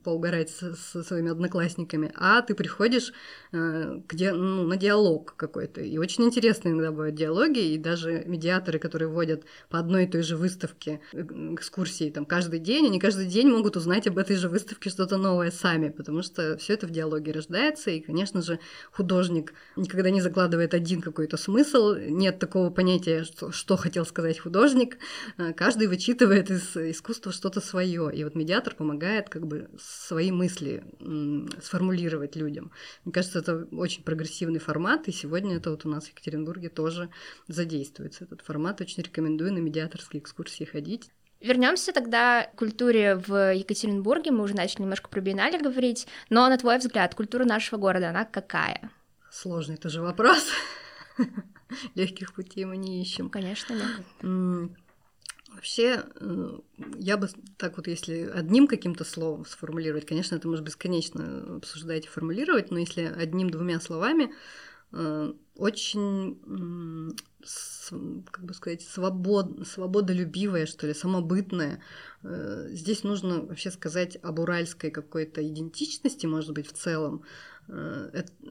поугарать 0.03 0.49
со, 0.49 0.75
со 0.75 1.03
своими 1.03 1.31
одноклассниками, 1.31 2.11
а 2.15 2.41
ты 2.41 2.55
приходишь 2.55 3.11
э, 3.51 3.99
где, 4.07 4.31
ну, 4.31 4.63
на 4.63 4.77
диалог 4.77 5.35
какой-то. 5.35 5.81
И 5.81 5.97
очень 5.97 6.23
интересные 6.23 6.73
иногда 6.73 6.91
бывают 6.91 7.15
диалоги, 7.15 7.59
и 7.59 7.77
даже 7.77 8.23
медиаторы, 8.25 8.79
которые 8.79 9.09
вводят 9.09 9.43
по 9.69 9.77
одной 9.77 10.05
и 10.05 10.07
той 10.07 10.23
же 10.23 10.37
выставке 10.37 11.01
э, 11.11 11.21
экскурсии 11.53 12.09
там 12.09 12.25
каждый 12.25 12.59
день, 12.59 12.87
они 12.87 12.99
каждый 12.99 13.25
день 13.25 13.49
могут 13.49 13.75
узнать 13.75 14.07
об 14.07 14.17
этой 14.17 14.37
же 14.37 14.47
выставке 14.47 14.89
что-то 14.89 15.17
новое 15.17 15.51
сами, 15.51 15.89
потому 15.89 16.23
что 16.23 16.57
все 16.57 16.73
это 16.73 16.87
в 16.87 16.91
диалоге 16.91 17.33
рождается, 17.33 17.91
и, 17.91 17.99
конечно 17.99 18.41
же, 18.41 18.59
художник 18.91 19.53
никогда 19.75 19.96
когда 19.97 20.11
не 20.11 20.21
закладывает 20.21 20.75
один 20.75 21.01
какой-то 21.01 21.37
смысл, 21.37 21.95
нет 21.95 22.37
такого 22.37 22.69
понятия, 22.69 23.23
что, 23.23 23.51
что 23.51 23.77
хотел 23.77 24.05
сказать 24.05 24.37
художник, 24.37 24.99
э, 25.39 25.53
каждый 25.53 25.87
вычитывает 25.87 26.51
из 26.51 26.77
искусства 26.77 27.31
что-то 27.31 27.61
свое, 27.61 28.11
и 28.13 28.23
вот 28.23 28.35
медиатор 28.35 28.75
помогает 28.75 29.27
как 29.29 29.47
бы 29.47 29.69
свои 29.79 30.31
мысли 30.31 30.83
сформулировать 31.63 32.35
людям. 32.35 32.71
Мне 33.05 33.11
кажется, 33.11 33.39
это 33.39 33.67
очень 33.71 34.03
прогрессивный 34.03 34.59
формат, 34.59 35.07
и 35.07 35.11
сегодня 35.11 35.57
это 35.57 35.71
вот 35.71 35.83
у 35.85 35.89
нас 35.89 36.05
в 36.05 36.09
Екатеринбурге 36.09 36.69
тоже 36.69 37.09
задействуется 37.47 38.25
этот 38.25 38.41
формат. 38.41 38.79
Очень 38.81 39.01
рекомендую 39.01 39.51
на 39.51 39.57
медиаторские 39.57 40.21
экскурсии 40.21 40.63
ходить. 40.63 41.09
Вернемся 41.41 41.91
тогда 41.91 42.43
к 42.43 42.55
культуре 42.55 43.15
в 43.15 43.53
Екатеринбурге. 43.53 44.29
Мы 44.29 44.43
уже 44.43 44.55
начали 44.55 44.83
немножко 44.83 45.09
про 45.09 45.21
биеннале 45.21 45.57
говорить, 45.57 46.07
но 46.29 46.47
на 46.49 46.57
твой 46.57 46.77
взгляд, 46.77 47.15
культура 47.15 47.45
нашего 47.45 47.79
города, 47.79 48.09
она 48.09 48.25
какая? 48.25 48.91
Сложный 49.39 49.77
тоже 49.77 50.01
вопрос. 50.01 50.49
Легких 51.93 52.33
путей 52.33 52.65
мы 52.65 52.75
не 52.75 53.03
ищем. 53.03 53.29
Конечно, 53.29 53.75
нет. 53.75 54.71
Вообще, 55.53 56.03
я 56.97 57.17
бы 57.17 57.29
так 57.57 57.77
вот, 57.77 57.85
если 57.85 58.31
одним 58.33 58.67
каким-то 58.67 59.03
словом 59.03 59.45
сформулировать, 59.45 60.07
конечно, 60.07 60.35
это 60.35 60.47
может 60.47 60.65
бесконечно 60.65 61.57
обсуждать 61.57 62.05
и 62.05 62.09
формулировать, 62.09 62.71
но 62.71 62.79
если 62.79 63.03
одним-двумя 63.03 63.79
словами, 63.79 64.33
э, 64.91 65.33
очень, 65.55 67.15
как 68.31 68.43
бы 68.43 68.53
сказать, 68.55 68.81
свобод, 68.81 69.67
свободолюбивое, 69.67 70.65
что 70.65 70.87
ли, 70.87 70.93
самобытное. 70.93 71.81
Э, 72.23 72.67
здесь 72.71 73.03
нужно 73.03 73.41
вообще 73.41 73.69
сказать 73.69 74.17
об 74.23 74.39
уральской 74.39 74.89
какой-то 74.89 75.47
идентичности, 75.47 76.25
может 76.25 76.53
быть, 76.53 76.67
в 76.67 76.73
целом, 76.73 77.23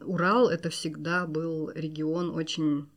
Урал 0.03 0.49
это 0.49 0.71
всегда 0.71 1.27
был 1.27 1.71
регион 1.71 2.31
очень 2.31 2.89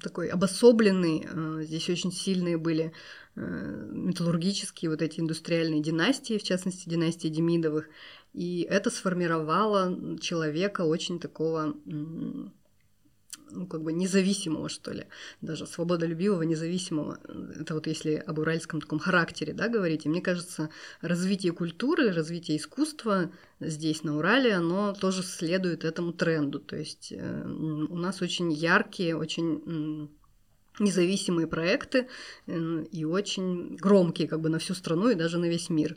такой 0.00 0.28
обособленный. 0.28 1.26
Э, 1.28 1.62
здесь 1.62 1.88
очень 1.88 2.12
сильные 2.12 2.56
были 2.56 2.92
э, 3.34 3.88
металлургические 3.90 4.90
вот 4.90 5.02
эти 5.02 5.20
индустриальные 5.20 5.82
династии, 5.82 6.38
в 6.38 6.42
частности, 6.42 6.88
династия 6.88 7.28
Демидовых. 7.28 7.88
И 8.32 8.66
это 8.68 8.90
сформировало 8.90 10.18
человека 10.18 10.82
очень 10.82 11.18
такого 11.18 11.74
ну, 13.50 13.66
как 13.66 13.82
бы 13.82 13.92
независимого, 13.92 14.68
что 14.68 14.92
ли, 14.92 15.06
даже 15.40 15.66
свободолюбивого, 15.66 16.42
независимого. 16.42 17.18
Это 17.58 17.74
вот 17.74 17.86
если 17.86 18.14
об 18.14 18.38
уральском 18.38 18.80
таком 18.80 18.98
характере, 18.98 19.52
да, 19.52 19.68
говорить. 19.68 20.06
И 20.06 20.08
мне 20.08 20.20
кажется, 20.20 20.70
развитие 21.00 21.52
культуры, 21.52 22.12
развитие 22.12 22.58
искусства 22.58 23.30
здесь, 23.60 24.02
на 24.02 24.16
Урале, 24.16 24.54
оно 24.54 24.92
тоже 24.92 25.22
следует 25.22 25.84
этому 25.84 26.12
тренду. 26.12 26.58
То 26.58 26.76
есть 26.76 27.12
э, 27.12 27.42
у 27.44 27.96
нас 27.96 28.22
очень 28.22 28.52
яркие, 28.52 29.16
очень 29.16 30.10
независимые 30.78 31.46
проекты 31.46 32.08
э, 32.46 32.84
и 32.92 33.04
очень 33.04 33.76
громкие 33.76 34.28
как 34.28 34.40
бы 34.40 34.48
на 34.48 34.58
всю 34.58 34.74
страну 34.74 35.08
и 35.08 35.14
даже 35.14 35.38
на 35.38 35.46
весь 35.46 35.70
мир 35.70 35.96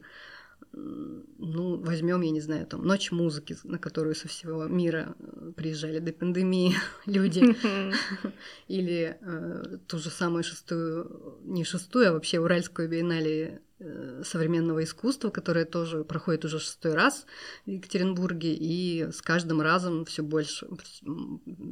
ну, 0.72 1.78
возьмем, 1.78 2.22
я 2.22 2.32
не 2.32 2.42
знаю, 2.42 2.66
там, 2.68 2.86
Ночь 2.86 3.12
музыки, 3.12 3.58
на 3.64 3.80
которую 3.80 4.16
со 4.16 4.28
всего 4.28 4.66
мира 4.66 5.16
э, 5.20 5.52
приезжали 5.56 6.00
до 6.00 6.14
пандемии 6.14 6.76
люди, 7.06 7.56
или 8.68 9.18
э, 9.20 9.78
ту 9.88 9.98
же 9.98 10.10
самую 10.10 10.44
шестую, 10.44 11.40
не 11.44 11.64
шестую, 11.64 12.10
а 12.10 12.14
вообще 12.14 12.40
Уральскую 12.40 12.88
биеннале 12.88 13.62
современного 14.24 14.84
искусства, 14.84 15.30
которое 15.30 15.66
тоже 15.66 16.04
проходит 16.04 16.46
уже 16.46 16.60
шестой 16.60 16.94
раз 16.94 17.26
в 17.66 17.70
Екатеринбурге, 17.70 18.54
и 18.54 19.08
с 19.12 19.22
каждым 19.22 19.62
разом 19.62 20.04
все 20.06 20.22
больше, 20.22 20.68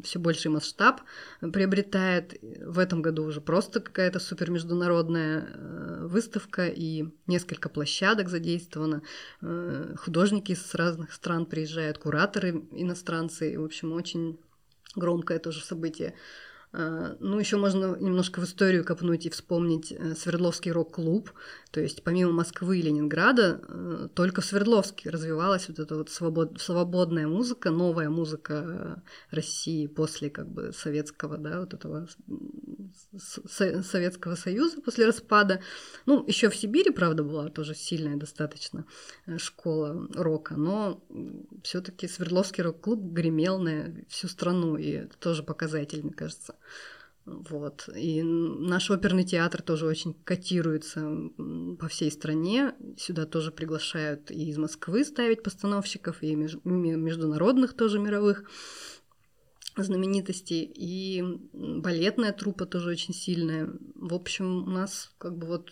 все 0.04 0.20
больший 0.20 0.50
масштаб 0.50 1.02
приобретает. 1.42 2.40
В 2.62 2.80
этом 2.80 3.02
году 3.02 3.26
уже 3.26 3.42
просто 3.42 3.82
какая-то 3.82 4.20
супер 4.20 4.52
международная 4.52 5.50
э, 5.50 6.08
выставка 6.08 6.68
и 6.68 7.06
несколько 7.28 7.68
площадок 7.68 8.30
задействовано. 8.30 9.02
Э, 9.42 9.96
художники 9.98 10.54
из 10.54 10.74
разных 10.76 11.14
стран 11.14 11.46
приезжают, 11.46 11.98
кураторы 11.98 12.66
иностранцы. 12.72 13.60
В 13.60 13.66
общем, 13.66 13.92
очень 13.92 14.40
громкое 14.96 15.40
тоже 15.40 15.62
событие. 15.62 16.14
А, 16.74 17.16
ну, 17.20 17.40
еще 17.40 17.58
можно 17.58 17.96
немножко 17.96 18.42
в 18.42 18.44
историю 18.44 18.84
копнуть 18.84 19.26
и 19.26 19.30
вспомнить 19.30 19.92
э, 19.92 20.16
Свердловский 20.16 20.72
рок-клуб. 20.72 21.32
То 21.72 21.80
есть 21.80 22.04
помимо 22.04 22.32
Москвы 22.32 22.80
и 22.80 22.82
Ленинграда, 22.82 23.62
э, 23.68 24.10
только 24.14 24.42
в 24.42 24.46
Свердловске 24.46 25.10
развивалась 25.10 25.70
вот 25.70 25.80
эта 25.80 25.96
вот 25.96 26.10
свобод... 26.10 26.60
свободная 26.60 27.28
музыка, 27.28 27.72
новая 27.72 28.10
музыка 28.10 29.02
России 29.32 29.88
после 29.88 30.30
как 30.30 30.50
бы 30.50 30.74
советского, 30.74 31.38
да, 31.38 31.62
вот 31.62 31.74
этого 31.74 32.08
Советского 33.18 34.36
Союза 34.36 34.82
после 34.82 35.06
распада. 35.06 35.62
Ну, 36.06 36.24
еще 36.28 36.50
в 36.50 36.56
Сибири, 36.56 36.92
правда, 36.92 37.24
была 37.24 37.50
тоже 37.50 37.76
сильная 37.76 38.16
достаточно 38.16 38.86
э, 39.26 39.38
школа 39.38 40.08
рока, 40.14 40.56
но 40.56 41.04
все-таки 41.64 42.08
Свердловский 42.08 42.64
рок-клуб 42.64 43.02
гремел 43.02 43.60
на 43.60 43.94
всю 44.10 44.28
страну, 44.28 44.78
и 44.78 44.90
это 44.90 45.18
тоже 45.18 45.44
показатель, 45.44 46.10
кажется. 46.14 46.56
Вот. 47.28 47.90
И 47.94 48.24
наш 48.24 48.90
оперный 48.90 49.26
театр 49.26 49.62
тоже 49.62 49.86
очень 49.86 50.14
котируется 50.24 51.30
по 51.78 51.90
всей 51.90 52.10
стране. 52.10 52.74
Сюда 52.98 53.26
тоже 53.26 53.52
приглашают 53.52 54.32
и 54.32 54.50
из 54.50 54.58
Москвы 54.58 55.04
ставить 55.04 55.44
постановщиков, 55.44 56.24
и 56.24 56.36
международных 56.36 57.76
тоже 57.76 58.00
мировых 58.00 58.46
знаменитостей. 59.84 60.64
И 60.64 61.24
балетная 61.54 62.34
труппа 62.34 62.66
тоже 62.66 62.90
очень 62.90 63.14
сильная. 63.14 63.70
В 63.96 64.14
общем, 64.14 64.64
у 64.64 64.70
нас 64.70 65.12
как 65.18 65.38
бы 65.38 65.48
вот 65.48 65.72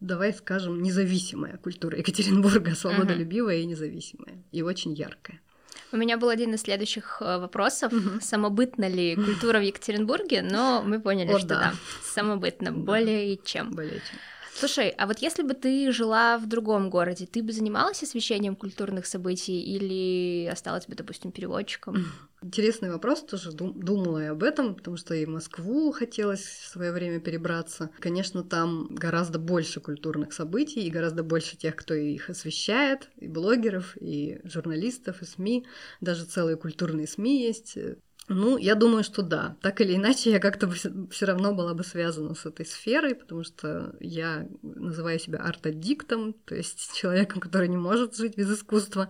давай 0.00 0.32
скажем, 0.32 0.82
независимая 0.82 1.56
культура 1.56 1.98
Екатеринбурга, 1.98 2.74
свободолюбивая 2.74 3.56
uh-huh. 3.56 3.62
и 3.62 3.66
независимая, 3.66 4.42
и 4.52 4.62
очень 4.62 4.92
яркая. 4.94 5.40
У 5.92 5.96
меня 5.96 6.16
был 6.16 6.30
один 6.30 6.54
из 6.54 6.62
следующих 6.62 7.18
э, 7.20 7.38
вопросов. 7.38 7.92
Угу. 7.92 8.20
Самобытна 8.22 8.88
ли 8.88 9.14
культура 9.26 9.58
в 9.58 9.62
Екатеринбурге? 9.62 10.42
Но 10.42 10.82
мы 10.82 11.00
поняли, 11.00 11.32
О, 11.32 11.38
что 11.38 11.48
да, 11.48 11.60
да 11.60 11.74
самобытно, 12.02 12.72
более 12.72 13.36
чем. 13.36 13.72
Более 13.72 14.00
чем. 14.00 14.18
Слушай, 14.54 14.90
а 14.90 15.06
вот 15.06 15.18
если 15.18 15.42
бы 15.42 15.54
ты 15.54 15.90
жила 15.92 16.38
в 16.38 16.46
другом 16.46 16.90
городе, 16.90 17.26
ты 17.26 17.42
бы 17.42 17.52
занималась 17.52 18.02
освещением 18.02 18.54
культурных 18.54 19.06
событий 19.06 19.60
или 19.60 20.46
осталась 20.46 20.86
бы, 20.86 20.94
допустим, 20.94 21.32
переводчиком? 21.32 21.96
Интересный 22.42 22.90
вопрос, 22.90 23.22
тоже 23.22 23.52
думала 23.52 24.18
я 24.18 24.30
об 24.32 24.42
этом, 24.42 24.74
потому 24.74 24.96
что 24.96 25.14
и 25.14 25.24
в 25.24 25.30
Москву 25.30 25.92
хотелось 25.92 26.44
в 26.44 26.66
свое 26.66 26.92
время 26.92 27.20
перебраться. 27.20 27.90
Конечно, 28.00 28.42
там 28.42 28.88
гораздо 28.90 29.38
больше 29.38 29.80
культурных 29.80 30.32
событий 30.32 30.80
и 30.80 30.90
гораздо 30.90 31.22
больше 31.22 31.56
тех, 31.56 31.76
кто 31.76 31.94
их 31.94 32.28
освещает, 32.30 33.08
и 33.16 33.28
блогеров, 33.28 33.96
и 34.00 34.40
журналистов, 34.44 35.22
и 35.22 35.24
СМИ. 35.24 35.66
Даже 36.00 36.24
целые 36.24 36.56
культурные 36.56 37.06
СМИ 37.06 37.42
есть. 37.42 37.78
Ну, 38.28 38.56
я 38.56 38.74
думаю, 38.74 39.02
что 39.02 39.22
да. 39.22 39.56
Так 39.62 39.80
или 39.80 39.96
иначе, 39.96 40.30
я 40.30 40.38
как-то 40.38 40.70
все 40.70 41.26
равно 41.26 41.54
была 41.54 41.74
бы 41.74 41.82
связана 41.82 42.34
с 42.34 42.46
этой 42.46 42.64
сферой, 42.64 43.14
потому 43.14 43.42
что 43.42 43.96
я 44.00 44.48
называю 44.62 45.18
себя 45.18 45.40
арт-аддиктом, 45.40 46.32
то 46.32 46.54
есть 46.54 46.94
человеком, 46.94 47.40
который 47.40 47.68
не 47.68 47.76
может 47.76 48.16
жить 48.16 48.36
без 48.36 48.50
искусства. 48.50 49.08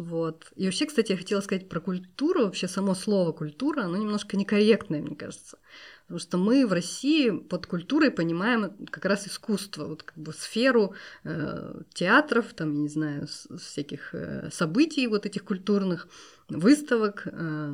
Вот. 0.00 0.50
И 0.56 0.64
вообще, 0.64 0.86
кстати, 0.86 1.12
я 1.12 1.18
хотела 1.18 1.42
сказать 1.42 1.68
про 1.68 1.78
культуру. 1.78 2.44
Вообще 2.44 2.68
само 2.68 2.94
слово 2.94 3.32
культура, 3.32 3.82
оно 3.82 3.98
немножко 3.98 4.38
некорректное, 4.38 5.02
мне 5.02 5.14
кажется. 5.14 5.58
Потому 6.06 6.20
что 6.20 6.38
мы 6.38 6.66
в 6.66 6.72
России 6.72 7.28
под 7.28 7.66
культурой 7.66 8.10
понимаем 8.10 8.86
как 8.86 9.04
раз 9.04 9.28
искусство, 9.28 9.84
вот 9.84 10.02
как 10.02 10.16
бы 10.16 10.32
сферу 10.32 10.94
э, 11.24 11.82
театров, 11.92 12.54
там, 12.54 12.72
я 12.72 12.80
не 12.80 12.88
знаю, 12.88 13.28
всяких 13.58 14.14
э, 14.14 14.48
событий 14.50 15.06
вот 15.06 15.26
этих 15.26 15.44
культурных, 15.44 16.08
выставок, 16.48 17.26
э, 17.26 17.72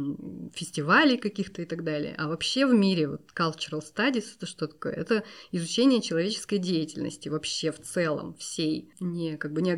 фестивалей 0.53 1.19
каких-то 1.19 1.63
и 1.63 1.65
так 1.65 1.85
далее. 1.85 2.17
А 2.19 2.27
вообще 2.27 2.67
в 2.67 2.75
мире 2.75 3.09
вот 3.09 3.23
cultural 3.37 3.83
studies 3.83 4.25
это 4.37 4.47
что 4.47 4.67
такое? 4.67 4.95
Это 4.95 5.23
изучение 5.53 6.03
человеческой 6.03 6.59
деятельности 6.59 7.29
вообще 7.29 7.71
в 7.71 7.81
целом, 7.81 8.35
всей, 8.35 8.91
не 8.99 9.37
как 9.37 9.53
бы 9.53 9.63
не 9.63 9.71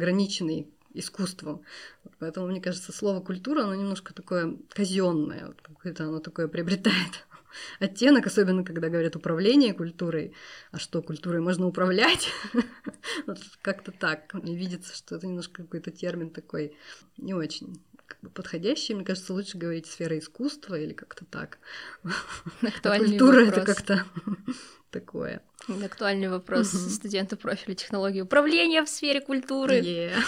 искусством. 0.95 1.63
Поэтому, 2.19 2.47
мне 2.47 2.61
кажется, 2.61 2.93
слово 2.93 3.21
культура, 3.21 3.63
оно 3.63 3.75
немножко 3.75 4.15
такое 4.15 4.57
казенное, 4.71 5.47
вот 5.47 5.61
какое-то 5.63 6.05
оно 6.05 6.21
такое 6.21 6.49
приобретает 6.49 7.27
оттенок, 7.81 8.27
особенно 8.27 8.65
когда 8.65 8.89
говорят 8.89 9.17
управление 9.17 9.75
культурой. 9.75 10.35
А 10.71 10.79
что, 10.79 11.03
культурой 11.03 11.41
можно 11.41 11.67
управлять? 11.67 12.31
вот 13.27 13.39
как-то 13.63 13.93
так. 13.93 14.33
Мне 14.35 14.57
видится, 14.57 14.97
что 14.97 15.17
это 15.17 15.27
немножко 15.27 15.63
какой-то 15.63 15.91
термин 15.91 16.31
такой 16.31 16.77
не 17.17 17.35
очень 17.35 17.83
как 18.09 18.19
бы 18.23 18.31
подходящий. 18.31 18.95
Мне 18.95 19.05
кажется, 19.05 19.33
лучше 19.33 19.59
говорить 19.59 19.87
сфера 19.87 20.19
искусства 20.19 20.75
или 20.75 20.93
как-то 20.93 21.25
так. 21.25 21.59
А 22.83 22.99
культура 22.99 23.47
это 23.47 23.61
как-то 23.61 24.05
такое. 24.91 25.43
Актуальный 25.85 26.29
вопрос 26.29 26.73
mm-hmm. 26.73 26.91
студента 26.91 27.37
профиля 27.37 27.75
технологии 27.75 28.23
управления 28.23 28.83
в 28.83 28.89
сфере 28.89 29.21
культуры. 29.21 29.81
Yeah. 29.81 30.19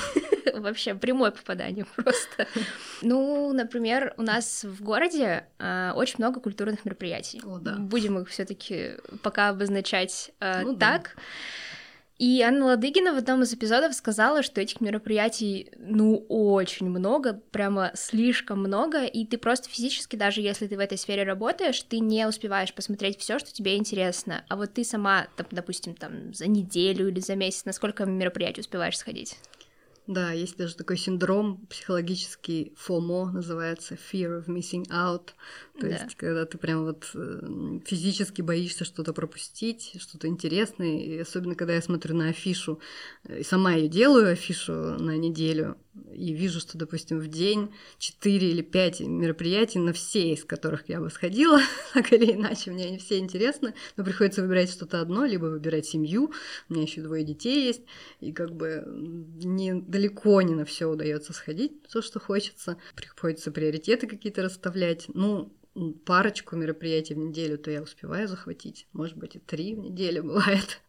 Вообще 0.61 0.95
прямое 0.95 1.31
попадание 1.31 1.87
просто. 1.97 2.47
Ну, 3.01 3.53
например, 3.53 4.13
у 4.19 4.23
нас 4.23 4.65
в 4.65 4.83
городе 4.83 5.47
э, 5.59 5.93
очень 5.95 6.17
много 6.19 6.41
культурных 6.41 6.85
мероприятий. 6.85 7.41
О, 7.45 7.59
да. 7.59 7.77
Будем 7.77 8.19
их 8.19 8.29
все-таки 8.29 8.97
пока 9.23 9.49
обозначать 9.49 10.33
э, 10.41 10.63
ну, 10.63 10.77
так. 10.77 11.15
Да. 11.17 11.23
И 12.21 12.43
Анна 12.43 12.67
Ладыгина 12.67 13.15
в 13.15 13.17
одном 13.17 13.45
из 13.45 13.55
эпизодов 13.55 13.95
сказала, 13.95 14.43
что 14.43 14.61
этих 14.61 14.83
мероприятий, 14.83 15.71
ну, 15.79 16.27
очень 16.29 16.91
много, 16.91 17.41
прямо 17.51 17.93
слишком 17.95 18.59
много, 18.59 19.07
и 19.07 19.25
ты 19.25 19.39
просто 19.39 19.71
физически, 19.71 20.17
даже 20.17 20.43
если 20.43 20.67
ты 20.67 20.77
в 20.77 20.81
этой 20.81 20.99
сфере 20.99 21.23
работаешь, 21.23 21.81
ты 21.81 21.99
не 21.99 22.29
успеваешь 22.29 22.75
посмотреть 22.75 23.19
все, 23.19 23.39
что 23.39 23.55
тебе 23.55 23.75
интересно. 23.79 24.45
А 24.51 24.57
вот 24.57 24.75
ты 24.75 24.85
сама, 24.85 25.29
там, 25.39 25.47
допустим, 25.51 25.95
там, 25.95 26.35
за 26.35 26.47
неделю 26.47 27.09
или 27.09 27.21
за 27.21 27.37
месяц, 27.37 27.65
на 27.65 27.73
сколько 27.73 28.05
мероприятий 28.05 28.61
успеваешь 28.61 28.99
сходить? 28.99 29.39
Да, 30.07 30.33
есть 30.33 30.57
даже 30.57 30.75
такой 30.75 30.97
синдром 30.97 31.65
психологический 31.71 32.75
FOMO, 32.77 33.27
называется 33.31 33.95
Fear 33.95 34.41
of 34.41 34.47
Missing 34.47 34.89
Out. 34.89 35.31
То 35.81 35.89
да. 35.89 35.95
есть, 35.95 36.15
когда 36.17 36.45
ты 36.45 36.59
прям 36.59 36.85
вот 36.85 37.11
э, 37.15 37.81
физически 37.87 38.43
боишься 38.43 38.85
что-то 38.85 39.15
пропустить, 39.15 39.95
что-то 39.99 40.29
интересное. 40.29 41.01
И 41.01 41.19
особенно, 41.19 41.55
когда 41.55 41.75
я 41.75 41.81
смотрю 41.81 42.15
на 42.15 42.29
афишу, 42.29 42.81
э, 43.25 43.41
и 43.41 43.43
сама 43.43 43.73
ее 43.73 43.89
делаю, 43.89 44.31
афишу 44.31 44.73
на 44.73 45.17
неделю, 45.17 45.79
и 46.13 46.35
вижу, 46.35 46.61
что, 46.61 46.77
допустим, 46.77 47.19
в 47.19 47.29
день 47.29 47.73
4 47.99 48.51
или 48.51 48.61
5 48.61 49.01
мероприятий, 49.01 49.79
на 49.79 49.95
все 49.95 50.35
из 50.35 50.45
которых 50.45 50.89
я 50.89 51.01
бы 51.01 51.09
сходила, 51.09 51.61
так 51.95 52.13
или 52.13 52.33
иначе, 52.33 52.71
мне 52.71 52.87
они 52.87 52.99
все 52.99 53.19
интересны, 53.19 53.75
но 53.97 54.05
приходится 54.05 54.43
выбирать 54.43 54.71
что-то 54.71 55.01
одно, 55.01 55.25
либо 55.25 55.47
выбирать 55.47 55.87
семью, 55.87 56.31
у 56.69 56.75
меня 56.75 56.83
еще 56.83 57.01
двое 57.01 57.25
детей 57.25 57.65
есть, 57.67 57.83
и 58.21 58.33
как 58.33 58.55
бы 58.55 58.85
не, 58.87 59.75
далеко 59.81 60.43
не 60.43 60.55
на 60.55 60.67
все 60.67 60.87
удается 60.87 61.33
сходить, 61.33 61.89
то, 61.89 62.03
что 62.03 62.21
хочется, 62.21 62.77
приходится 62.95 63.51
приоритеты 63.51 64.07
какие-то 64.07 64.43
расставлять, 64.43 65.07
ну, 65.15 65.51
парочку 66.05 66.57
мероприятий 66.57 67.15
в 67.15 67.19
неделю, 67.19 67.59
то 67.59 67.71
я 67.71 67.83
успеваю 67.83 68.29
захватить, 68.29 68.87
может 68.93 69.17
быть, 69.17 69.37
и 69.37 69.39
три 69.39 69.75
в 69.75 69.79
неделю 69.79 70.23
бывает. 70.25 70.81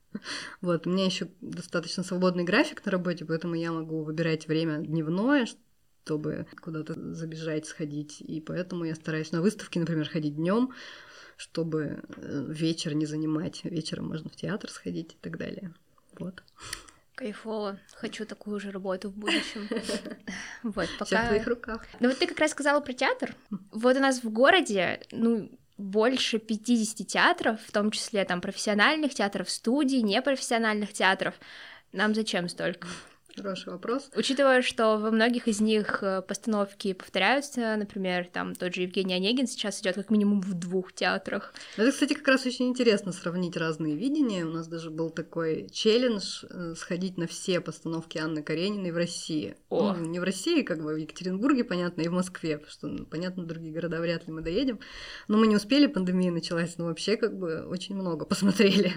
Вот, 0.60 0.86
у 0.86 0.89
меня 0.89 1.05
еще 1.05 1.29
достаточно 1.39 2.03
свободный 2.03 2.43
график 2.43 2.86
на 2.86 2.91
работе, 2.91 3.25
поэтому 3.25 3.55
я 3.55 3.71
могу 3.71 4.03
выбирать 4.03 4.48
время 4.48 4.79
дневное, 4.79 5.48
чтобы 6.03 6.47
куда-то 6.62 7.13
забежать, 7.13 7.65
сходить. 7.65 8.21
И 8.21 8.41
поэтому 8.41 8.84
я 8.84 8.95
стараюсь 8.95 9.32
на 9.32 9.41
выставки, 9.41 9.80
например, 9.80 10.10
ходить 10.10 10.36
днем, 10.36 10.71
чтобы 11.38 12.04
э, 12.17 12.45
вечер 12.49 12.93
не 12.93 13.06
занимать. 13.06 13.63
Вечером 13.63 14.10
можно 14.10 14.30
в 14.30 14.36
театр 14.36 14.69
сходить 14.69 15.13
и 15.13 15.17
так 15.21 15.38
далее. 15.38 15.73
Вот. 16.19 16.43
Кайфово. 17.21 17.77
Хочу 17.93 18.25
такую 18.25 18.60
же 18.60 18.71
работу 18.71 19.10
в 19.10 19.15
будущем. 19.15 19.69
Вот, 20.63 20.88
пока... 20.97 21.23
В 21.23 21.27
твоих 21.27 21.47
руках. 21.47 21.86
Ну 21.99 22.10
вот 22.10 22.17
ты 22.17 22.25
как 22.25 22.39
раз 22.39 22.51
сказала 22.51 22.79
про 22.79 22.93
театр. 22.93 23.36
Вот 23.71 23.95
у 23.95 23.99
нас 23.99 24.23
в 24.23 24.29
городе, 24.31 25.01
ну, 25.12 25.51
больше 25.77 26.39
50 26.39 27.05
театров, 27.07 27.60
в 27.67 27.71
том 27.71 27.91
числе 27.91 28.25
там 28.25 28.41
профессиональных 28.41 29.13
театров, 29.13 29.51
студий, 29.51 30.01
непрофессиональных 30.01 30.93
театров. 30.93 31.36
Нам 31.91 32.15
зачем 32.15 32.49
столько? 32.49 32.88
Хороший 33.36 33.72
вопрос. 33.72 34.10
Учитывая, 34.15 34.62
что 34.62 34.98
во 34.98 35.12
многих 35.12 35.48
из 35.48 35.62
них 35.62 36.04
э, 36.04 36.22
постановки 36.22 36.94
повторяются, 36.94 37.76
например, 37.78 38.28
там 38.32 38.56
тот 38.56 38.76
же 38.76 38.82
Евгений 38.82 39.13
Онегин 39.13 39.48
сейчас 39.48 39.82
идет 39.82 39.96
как 39.96 40.10
минимум 40.10 40.41
в 40.41 40.54
двух 40.54 40.94
театрах. 40.94 41.54
Это, 41.78 41.91
кстати, 41.91 42.13
как 42.13 42.28
раз 42.28 42.46
очень 42.46 42.67
интересно 42.67 43.12
сравнить 43.12 43.56
разные 43.56 43.96
видения. 43.96 44.46
У 44.46 44.52
нас 44.52 44.67
даже 44.67 44.89
был 44.89 45.10
такой 45.10 45.70
челлендж 45.72 46.44
э, 46.50 46.74
сходить 46.78 47.17
на 47.17 47.28
все 47.28 47.62
постановки 47.62 48.17
Анны 48.17 48.44
Карениной 48.44 48.91
в 48.91 48.98
России. 48.98 49.56
О. 49.70 49.94
Ну, 49.94 50.06
не 50.06 50.20
в 50.20 50.24
России, 50.24 50.62
как 50.62 50.84
бы 50.84 50.94
в 50.94 50.98
Екатеринбурге, 50.98 51.63
понятно, 51.63 52.02
и 52.02 52.08
в 52.08 52.13
Москве, 52.13 52.58
потому 52.58 52.72
что, 52.72 52.88
ну, 52.88 53.06
понятно, 53.06 53.46
другие 53.46 53.74
города 53.74 54.00
вряд 54.00 54.28
ли 54.28 54.34
мы 54.34 54.41
доедем. 54.41 54.80
Но 55.28 55.38
мы 55.38 55.48
не 55.48 55.56
успели, 55.56 55.88
пандемия 55.88 56.32
началась, 56.32 56.78
но 56.78 56.86
вообще 56.86 57.17
как 57.17 57.38
бы 57.38 57.65
очень 57.67 57.96
много 57.96 58.26
посмотрели. 58.32 58.94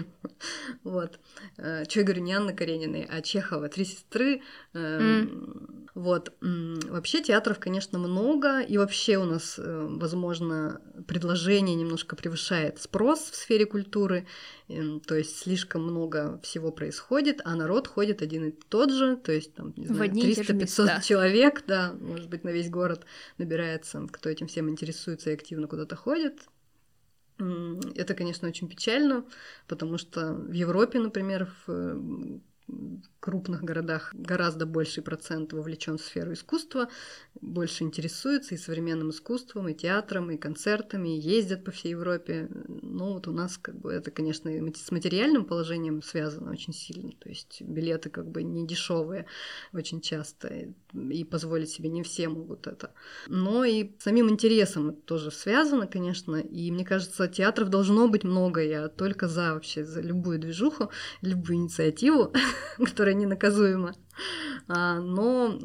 вот. 0.83 1.19
Э, 1.57 1.85
Чего 1.87 2.01
я 2.01 2.05
говорю, 2.05 2.23
не 2.23 2.33
Анны 2.33 2.53
Карениной, 2.53 3.07
а 3.09 3.21
Чехова, 3.21 3.69
«Три 3.69 3.85
сестры», 3.85 4.24
игры. 4.25 4.41
Mm. 4.73 5.85
Вот. 5.95 6.33
Вообще 6.41 7.21
театров, 7.21 7.57
конечно, 7.59 7.97
много, 7.97 8.59
и 8.59 8.77
вообще 8.77 9.17
у 9.17 9.23
нас, 9.23 9.55
э, 9.57 9.87
возможно, 9.89 10.81
предложение 11.07 11.75
немножко 11.75 12.17
превышает 12.17 12.81
спрос 12.81 13.19
в 13.31 13.35
сфере 13.35 13.65
культуры, 13.65 14.27
эм, 14.67 14.99
то 14.99 15.15
есть 15.15 15.37
слишком 15.37 15.83
много 15.83 16.37
всего 16.43 16.71
происходит, 16.71 17.39
а 17.45 17.55
народ 17.55 17.87
ходит 17.87 18.21
один 18.21 18.43
и 18.43 18.51
тот 18.51 18.91
же, 18.91 19.15
то 19.15 19.31
есть 19.31 19.53
там, 19.53 19.73
не 19.77 19.87
знаю, 19.87 20.11
300-500 20.11 21.01
человек, 21.01 21.63
да, 21.65 21.93
может 21.97 22.29
быть, 22.29 22.43
на 22.43 22.49
весь 22.49 22.69
город 22.69 23.05
набирается, 23.37 24.05
кто 24.11 24.29
этим 24.29 24.47
всем 24.47 24.69
интересуется 24.69 25.29
и 25.29 25.33
активно 25.33 25.67
куда-то 25.67 25.95
ходит, 25.95 26.41
это, 27.37 28.13
конечно, 28.13 28.47
очень 28.47 28.69
печально, 28.69 29.25
потому 29.67 29.97
что 29.97 30.33
в 30.33 30.53
Европе, 30.53 30.99
например, 30.99 31.51
в 31.67 32.41
крупных 33.19 33.63
городах 33.63 34.11
гораздо 34.13 34.65
больший 34.65 35.01
процент 35.01 35.53
вовлечен 35.53 35.97
в 35.97 36.01
сферу 36.01 36.33
искусства, 36.33 36.89
больше 37.41 37.83
интересуется 37.83 38.55
и 38.55 38.57
современным 38.57 39.09
искусством, 39.09 39.67
и 39.67 39.73
театром, 39.73 40.31
и 40.31 40.37
концертами, 40.37 41.17
и 41.17 41.19
ездят 41.19 41.63
по 41.63 41.71
всей 41.71 41.89
Европе. 41.89 42.49
Но 42.67 43.13
вот 43.13 43.27
у 43.27 43.31
нас 43.31 43.57
как 43.57 43.79
бы 43.79 43.91
это, 43.91 44.11
конечно, 44.11 44.51
с 44.75 44.91
материальным 44.91 45.45
положением 45.45 46.01
связано 46.01 46.51
очень 46.51 46.73
сильно. 46.73 47.11
То 47.19 47.29
есть 47.29 47.61
билеты 47.61 48.09
как 48.09 48.29
бы 48.29 48.43
не 48.43 48.67
дешевые 48.67 49.25
очень 49.73 50.01
часто, 50.01 50.73
и 50.93 51.23
позволить 51.23 51.69
себе 51.69 51.89
не 51.89 52.03
все 52.03 52.29
могут 52.29 52.67
это. 52.67 52.93
Но 53.27 53.65
и 53.65 53.91
самим 53.99 54.29
интересом 54.29 54.89
это 54.89 55.01
тоже 55.01 55.31
связано, 55.31 55.87
конечно. 55.87 56.35
И 56.35 56.71
мне 56.71 56.85
кажется, 56.85 57.27
театров 57.27 57.69
должно 57.69 58.07
быть 58.07 58.23
много. 58.23 58.63
Я 58.63 58.87
только 58.87 59.27
за 59.27 59.53
вообще, 59.53 59.83
за 59.83 60.01
любую 60.01 60.39
движуху, 60.39 60.89
любую 61.21 61.55
инициативу, 61.55 62.31
которая 62.77 63.15
ненаказуема. 63.15 63.93
А, 64.67 64.99
но 64.99 65.59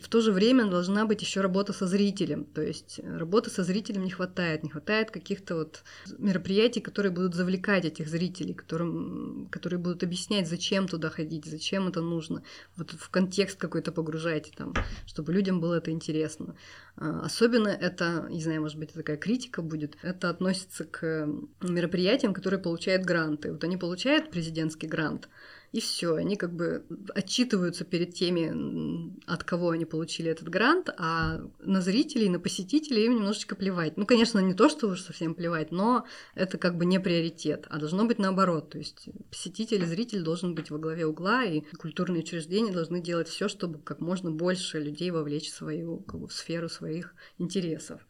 в 0.00 0.08
то 0.08 0.20
же 0.20 0.32
время 0.32 0.66
должна 0.66 1.04
быть 1.04 1.20
еще 1.20 1.40
работа 1.40 1.72
со 1.72 1.86
зрителем. 1.86 2.44
То 2.44 2.62
есть 2.62 3.00
работы 3.04 3.50
со 3.50 3.62
зрителем 3.62 4.04
не 4.04 4.10
хватает. 4.10 4.62
Не 4.62 4.70
хватает 4.70 5.10
каких-то 5.10 5.56
вот 5.56 5.82
мероприятий, 6.18 6.80
которые 6.80 7.12
будут 7.12 7.34
завлекать 7.34 7.84
этих 7.84 8.08
зрителей, 8.08 8.54
которым, 8.54 9.48
которые 9.50 9.78
будут 9.78 10.02
объяснять, 10.02 10.48
зачем 10.48 10.88
туда 10.88 11.10
ходить, 11.10 11.44
зачем 11.44 11.88
это 11.88 12.00
нужно. 12.00 12.42
Вот 12.76 12.92
в 12.92 13.10
контекст 13.10 13.58
какой-то 13.58 13.92
погружать, 13.92 14.52
там, 14.56 14.72
чтобы 15.06 15.32
людям 15.32 15.60
было 15.60 15.74
это 15.74 15.90
интересно. 15.90 16.56
А, 16.96 17.20
особенно 17.20 17.68
это, 17.68 18.26
не 18.30 18.42
знаю, 18.42 18.62
может 18.62 18.78
быть, 18.78 18.92
такая 18.92 19.16
критика 19.16 19.62
будет, 19.62 19.96
это 20.02 20.30
относится 20.30 20.84
к 20.84 21.28
мероприятиям, 21.60 22.32
которые 22.32 22.60
получают 22.60 23.04
гранты. 23.04 23.52
Вот 23.52 23.62
они 23.64 23.76
получают 23.76 24.30
президентский 24.30 24.86
грант, 24.86 25.28
и 25.72 25.80
все, 25.80 26.14
они 26.14 26.36
как 26.36 26.54
бы 26.54 26.84
отчитываются 27.14 27.84
перед 27.84 28.14
теми, 28.14 29.12
от 29.26 29.44
кого 29.44 29.70
они 29.70 29.84
получили 29.84 30.30
этот 30.30 30.48
грант, 30.48 30.88
а 30.96 31.40
на 31.60 31.82
зрителей, 31.82 32.28
на 32.28 32.40
посетителей 32.40 33.04
им 33.04 33.16
немножечко 33.16 33.54
плевать. 33.54 33.96
Ну, 33.96 34.06
конечно, 34.06 34.38
не 34.38 34.54
то, 34.54 34.68
что 34.68 34.88
уж 34.88 35.02
совсем 35.02 35.34
плевать, 35.34 35.70
но 35.70 36.06
это 36.34 36.56
как 36.56 36.76
бы 36.78 36.86
не 36.86 36.98
приоритет, 36.98 37.66
а 37.68 37.78
должно 37.78 38.06
быть 38.06 38.18
наоборот. 38.18 38.70
То 38.70 38.78
есть 38.78 39.08
посетитель 39.30 39.84
зритель 39.84 40.22
должен 40.22 40.54
быть 40.54 40.70
во 40.70 40.78
главе 40.78 41.06
угла, 41.06 41.44
и 41.44 41.60
культурные 41.76 42.22
учреждения 42.22 42.72
должны 42.72 43.00
делать 43.00 43.28
все, 43.28 43.48
чтобы 43.48 43.78
как 43.78 44.00
можно 44.00 44.30
больше 44.30 44.80
людей 44.80 45.10
вовлечь 45.10 45.50
в 45.50 45.54
свою 45.54 45.98
как 45.98 46.20
бы, 46.20 46.28
в 46.28 46.32
сферу 46.32 46.68
своих 46.68 47.14
интересов. 47.36 48.00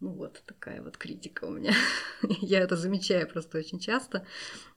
Ну 0.00 0.10
вот 0.10 0.42
такая 0.44 0.82
вот 0.82 0.98
критика 0.98 1.44
у 1.44 1.50
меня. 1.50 1.72
Я 2.22 2.60
это 2.60 2.76
замечаю 2.76 3.26
просто 3.26 3.58
очень 3.58 3.78
часто. 3.78 4.26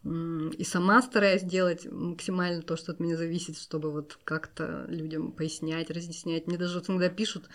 И 0.05 0.63
сама 0.63 1.01
стараюсь 1.01 1.43
делать 1.43 1.85
максимально 1.91 2.61
то, 2.61 2.77
что 2.77 2.93
от 2.93 3.01
меня 3.01 3.17
зависит, 3.17 3.57
чтобы 3.57 3.91
вот 3.91 4.17
как-то 4.23 4.85
людям 4.87 5.33
пояснять, 5.33 5.91
разъяснять. 5.91 6.47
Мне 6.47 6.57
даже 6.57 6.79
вот 6.79 6.89
иногда 6.89 7.09
пишут 7.09 7.49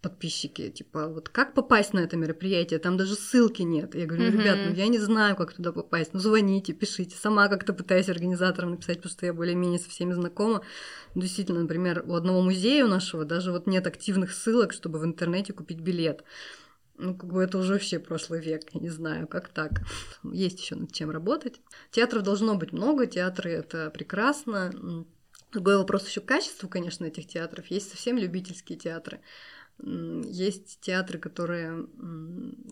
подписчики, 0.00 0.70
типа, 0.70 1.08
вот 1.08 1.28
как 1.28 1.54
попасть 1.54 1.92
на 1.92 1.98
это 2.00 2.16
мероприятие, 2.16 2.78
там 2.78 2.96
даже 2.96 3.16
ссылки 3.16 3.62
нет. 3.62 3.96
Я 3.96 4.06
говорю, 4.06 4.30
ребят, 4.30 4.58
ну 4.64 4.72
я 4.72 4.86
не 4.86 4.98
знаю, 4.98 5.34
как 5.34 5.52
туда 5.52 5.72
попасть, 5.72 6.14
ну 6.14 6.20
звоните, 6.20 6.72
пишите. 6.72 7.16
Сама 7.16 7.48
как-то 7.48 7.72
пытаюсь 7.72 8.08
организаторам 8.08 8.70
написать, 8.70 8.98
потому 8.98 9.10
что 9.10 9.26
я 9.26 9.34
более-менее 9.34 9.80
со 9.80 9.90
всеми 9.90 10.12
знакома. 10.12 10.62
Действительно, 11.16 11.62
например, 11.62 12.04
у 12.06 12.14
одного 12.14 12.42
музея 12.42 12.84
у 12.84 12.88
нашего 12.88 13.24
даже 13.24 13.50
вот 13.50 13.66
нет 13.66 13.88
активных 13.88 14.32
ссылок, 14.32 14.72
чтобы 14.72 15.00
в 15.00 15.04
интернете 15.04 15.52
купить 15.52 15.80
билет. 15.80 16.22
Ну, 16.98 17.14
как 17.14 17.32
бы 17.32 17.42
это 17.42 17.58
уже 17.58 17.74
вообще 17.74 18.00
прошлый 18.00 18.40
век, 18.40 18.70
я 18.72 18.80
не 18.80 18.88
знаю, 18.88 19.28
как 19.28 19.48
так. 19.48 19.82
Есть 20.24 20.60
еще 20.60 20.74
над 20.74 20.92
чем 20.92 21.10
работать. 21.10 21.60
Театров 21.92 22.24
должно 22.24 22.56
быть 22.56 22.72
много, 22.72 23.06
театры 23.06 23.52
это 23.52 23.90
прекрасно. 23.90 25.06
Другой 25.52 25.78
вопрос 25.78 26.06
еще 26.06 26.20
качество, 26.20 26.66
конечно, 26.68 27.04
этих 27.04 27.26
театров. 27.28 27.66
Есть 27.68 27.90
совсем 27.90 28.18
любительские 28.18 28.78
театры. 28.78 29.20
Есть 29.80 30.80
театры, 30.80 31.18
которые 31.18 31.86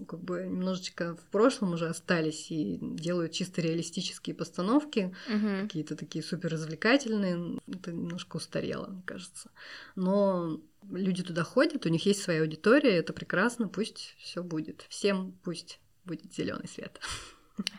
как 0.08 0.20
бы 0.20 0.44
немножечко 0.46 1.16
в 1.16 1.24
прошлом 1.30 1.74
уже 1.74 1.88
остались 1.88 2.50
и 2.50 2.78
делают 2.80 3.32
чисто 3.32 3.60
реалистические 3.60 4.34
постановки, 4.34 5.14
угу. 5.28 5.62
какие-то 5.62 5.94
такие 5.94 6.24
супер 6.24 6.50
развлекательные. 6.50 7.60
Это 7.68 7.92
немножко 7.92 8.36
устарело, 8.36 8.88
мне 8.88 9.02
кажется. 9.04 9.50
Но 9.94 10.60
люди 10.90 11.22
туда 11.22 11.44
ходят, 11.44 11.86
у 11.86 11.88
них 11.88 12.04
есть 12.06 12.22
своя 12.22 12.40
аудитория, 12.40 12.96
это 12.96 13.12
прекрасно, 13.12 13.68
пусть 13.68 14.16
все 14.18 14.42
будет. 14.42 14.84
Всем 14.88 15.32
пусть 15.44 15.80
будет 16.04 16.34
зеленый 16.34 16.68
свет. 16.68 17.00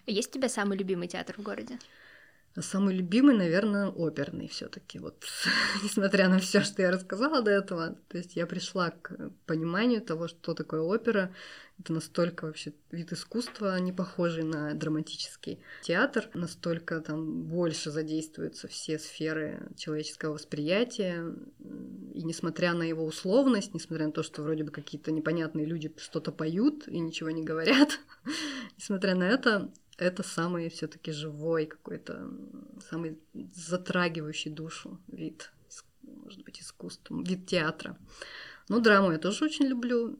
Есть 0.06 0.30
у 0.30 0.34
тебя 0.34 0.50
самый 0.50 0.78
любимый 0.78 1.08
театр 1.08 1.36
в 1.38 1.44
городе? 1.44 1.80
Самый 2.60 2.96
любимый, 2.96 3.36
наверное, 3.36 3.88
оперный 3.88 4.48
все-таки. 4.48 4.98
Вот, 4.98 5.24
несмотря 5.84 6.28
на 6.28 6.40
все, 6.40 6.62
что 6.62 6.82
я 6.82 6.92
рассказала 6.92 7.42
до 7.42 7.52
этого, 7.52 7.96
то 8.08 8.18
есть 8.18 8.36
я 8.36 8.48
пришла 8.48 8.90
к 8.90 9.32
пониманию 9.46 10.02
того, 10.02 10.28
что 10.28 10.54
такое 10.56 10.82
опера. 10.82 11.32
Это 11.80 11.94
настолько 11.94 12.46
вообще 12.46 12.74
вид 12.90 13.14
искусства, 13.14 13.80
не 13.80 13.94
похожий 13.94 14.44
на 14.44 14.74
драматический 14.74 15.60
театр, 15.84 16.28
настолько 16.34 17.00
там 17.02 17.44
больше 17.44 17.92
задействуются 17.92 18.68
все 18.68 18.98
сферы 18.98 19.70
человеческого 19.78 20.34
восприятия. 20.34 21.36
И 22.16 22.24
несмотря 22.24 22.74
на 22.74 22.82
его 22.82 23.06
условность, 23.06 23.76
несмотря 23.76 24.08
на 24.08 24.12
то, 24.12 24.24
что 24.24 24.42
вроде 24.42 24.64
бы 24.64 24.72
какие-то 24.72 25.12
непонятные 25.12 25.68
люди 25.68 25.94
что-то 25.98 26.32
поют 26.32 26.88
и 26.88 26.98
ничего 26.98 27.30
не 27.30 27.44
говорят, 27.44 28.00
несмотря 28.78 29.14
на 29.14 29.30
это, 29.30 29.72
это 29.98 30.24
самый 30.24 30.70
все-таки 30.70 31.12
живой 31.12 31.66
какой-то, 31.66 32.30
самый 32.90 33.20
затрагивающий 33.54 34.52
душу 34.52 35.00
вид, 35.08 35.52
может 36.04 36.44
быть, 36.44 36.62
искусства, 36.62 37.22
вид 37.22 37.48
театра. 37.48 37.98
Ну, 38.70 38.80
драму 38.80 39.12
я 39.12 39.18
тоже 39.18 39.46
очень 39.46 39.66
люблю. 39.66 40.18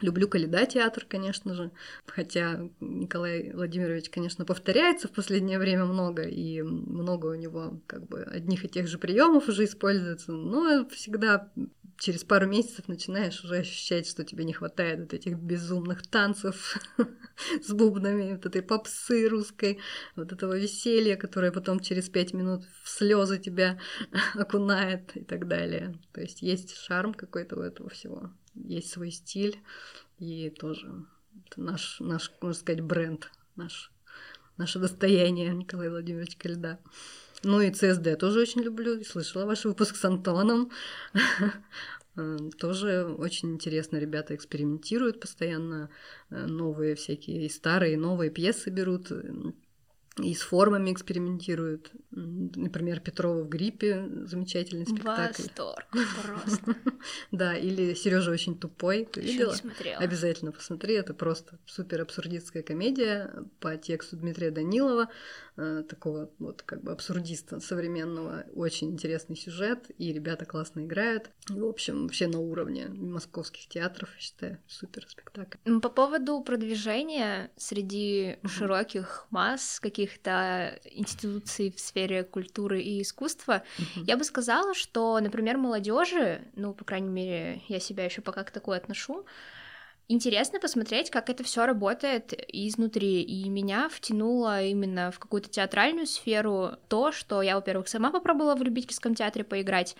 Люблю 0.00 0.28
Каледа 0.28 0.64
театр, 0.66 1.04
конечно 1.08 1.54
же, 1.54 1.72
хотя 2.06 2.60
Николай 2.78 3.52
Владимирович, 3.52 4.10
конечно, 4.10 4.44
повторяется 4.44 5.08
в 5.08 5.12
последнее 5.12 5.58
время 5.58 5.86
много, 5.86 6.22
и 6.22 6.62
много 6.62 7.26
у 7.26 7.34
него 7.34 7.80
как 7.88 8.06
бы 8.06 8.22
одних 8.22 8.64
и 8.64 8.68
тех 8.68 8.86
же 8.86 8.98
приемов 8.98 9.48
уже 9.48 9.64
используется, 9.64 10.30
но 10.32 10.88
всегда 10.88 11.50
через 11.98 12.22
пару 12.22 12.46
месяцев 12.46 12.86
начинаешь 12.86 13.42
уже 13.42 13.56
ощущать, 13.56 14.08
что 14.08 14.24
тебе 14.24 14.44
не 14.44 14.52
хватает 14.52 15.00
вот 15.00 15.14
этих 15.14 15.36
безумных 15.36 16.06
танцев 16.06 16.78
с 17.62 17.72
бубнами, 17.72 18.34
вот 18.34 18.46
этой 18.46 18.62
попсы 18.62 19.28
русской, 19.28 19.78
вот 20.14 20.32
этого 20.32 20.56
веселья, 20.56 21.16
которое 21.16 21.50
потом 21.50 21.80
через 21.80 22.08
пять 22.08 22.32
минут 22.32 22.64
в 22.84 22.88
слезы 22.88 23.38
тебя 23.38 23.80
окунает 24.34 25.16
и 25.16 25.24
так 25.24 25.48
далее. 25.48 25.98
То 26.12 26.20
есть 26.20 26.40
есть 26.40 26.76
шарм 26.76 27.14
какой-то 27.14 27.56
у 27.56 27.62
этого 27.62 27.90
всего, 27.90 28.30
есть 28.54 28.90
свой 28.90 29.10
стиль, 29.10 29.60
и 30.18 30.50
тоже 30.50 31.06
наш, 31.56 32.00
наш, 32.00 32.32
можно 32.40 32.54
сказать, 32.54 32.80
бренд, 32.80 33.30
наш, 33.56 33.92
наше 34.56 34.78
достояние 34.78 35.54
Николай 35.54 35.88
Владимирович 35.88 36.36
Кальда. 36.36 36.78
Ну 37.44 37.60
и 37.60 37.70
ЦСД 37.70 38.18
тоже 38.18 38.40
очень 38.40 38.62
люблю. 38.62 39.02
Слышала 39.04 39.46
ваш 39.46 39.64
выпуск 39.64 39.96
с 39.96 40.04
Антоном. 40.04 40.70
Тоже 42.58 43.04
очень 43.04 43.52
интересно, 43.52 43.96
ребята 43.98 44.34
экспериментируют 44.34 45.20
постоянно, 45.20 45.88
э, 46.30 46.46
новые 46.46 46.96
всякие, 46.96 47.46
и 47.46 47.48
старые, 47.48 47.92
и 47.92 47.96
новые 47.96 48.30
пьесы 48.30 48.70
берут, 48.70 49.12
и 50.20 50.34
с 50.34 50.40
формами 50.40 50.92
экспериментируют. 50.92 51.92
Например, 52.10 52.98
Петрова 52.98 53.44
в 53.44 53.48
гриппе 53.48 54.08
замечательный 54.24 54.86
спектакль. 54.86 55.42
Восторг 55.42 55.86
просто. 56.24 56.76
Да, 57.38 57.56
или 57.56 57.94
Сережа 57.94 58.30
очень 58.30 58.58
тупой. 58.58 59.04
Ты 59.04 59.20
видела? 59.20 59.52
не 59.52 59.56
смотрела. 59.56 60.02
Обязательно 60.02 60.52
посмотри. 60.52 60.94
Это 60.94 61.14
просто 61.14 61.58
супер 61.66 62.00
абсурдистская 62.00 62.62
комедия 62.62 63.32
по 63.60 63.76
тексту 63.76 64.16
Дмитрия 64.16 64.50
Данилова, 64.50 65.08
э, 65.56 65.84
такого 65.88 66.30
вот 66.38 66.62
как 66.62 66.82
бы 66.82 66.92
абсурдиста 66.92 67.60
современного. 67.60 68.44
Очень 68.54 68.90
интересный 68.90 69.36
сюжет, 69.36 69.90
и 69.98 70.12
ребята 70.12 70.46
классно 70.46 70.80
играют. 70.80 71.30
В 71.48 71.64
общем, 71.64 72.02
вообще 72.02 72.26
на 72.26 72.40
уровне 72.40 72.88
московских 72.88 73.68
театров, 73.68 74.10
я 74.14 74.20
считаю, 74.20 74.58
супер 74.66 75.06
спектакль. 75.08 75.58
По 75.80 75.88
поводу 75.88 76.40
продвижения 76.42 77.50
среди 77.56 78.38
широких 78.44 79.26
масс, 79.30 79.78
каких 79.80 80.08
каких-то 80.08 80.78
институций 80.90 81.70
в 81.70 81.80
сфере 81.80 82.24
культуры 82.24 82.80
и 82.80 83.02
искусства, 83.02 83.62
я 83.96 84.16
бы 84.16 84.24
сказала, 84.24 84.74
что, 84.74 85.18
например, 85.20 85.58
молодежи, 85.58 86.42
ну, 86.56 86.74
по 86.74 86.84
крайней 86.84 87.08
мере, 87.08 87.27
я 87.68 87.80
себя 87.80 88.04
еще 88.04 88.20
пока 88.20 88.44
к 88.44 88.50
такой 88.50 88.76
отношу, 88.76 89.26
интересно 90.08 90.58
посмотреть, 90.58 91.10
как 91.10 91.30
это 91.30 91.44
все 91.44 91.66
работает 91.66 92.32
изнутри. 92.48 93.22
И 93.22 93.48
меня 93.48 93.88
втянуло 93.88 94.62
именно 94.62 95.10
в 95.10 95.18
какую-то 95.18 95.48
театральную 95.48 96.06
сферу 96.06 96.72
то, 96.88 97.12
что 97.12 97.42
я, 97.42 97.56
во-первых, 97.56 97.88
сама 97.88 98.10
попробовала 98.10 98.56
в 98.56 98.62
любительском 98.62 99.14
театре 99.14 99.44
поиграть, 99.44 99.96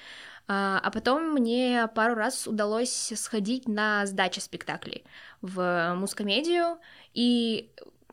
а, 0.46 0.80
а 0.82 0.90
потом 0.90 1.32
мне 1.34 1.88
пару 1.94 2.14
раз 2.14 2.46
удалось 2.46 3.12
сходить 3.14 3.68
на 3.68 4.06
сдачи 4.06 4.40
спектаклей 4.40 5.04
в 5.42 5.94
мускомедию, 5.96 6.78
и 7.12 7.70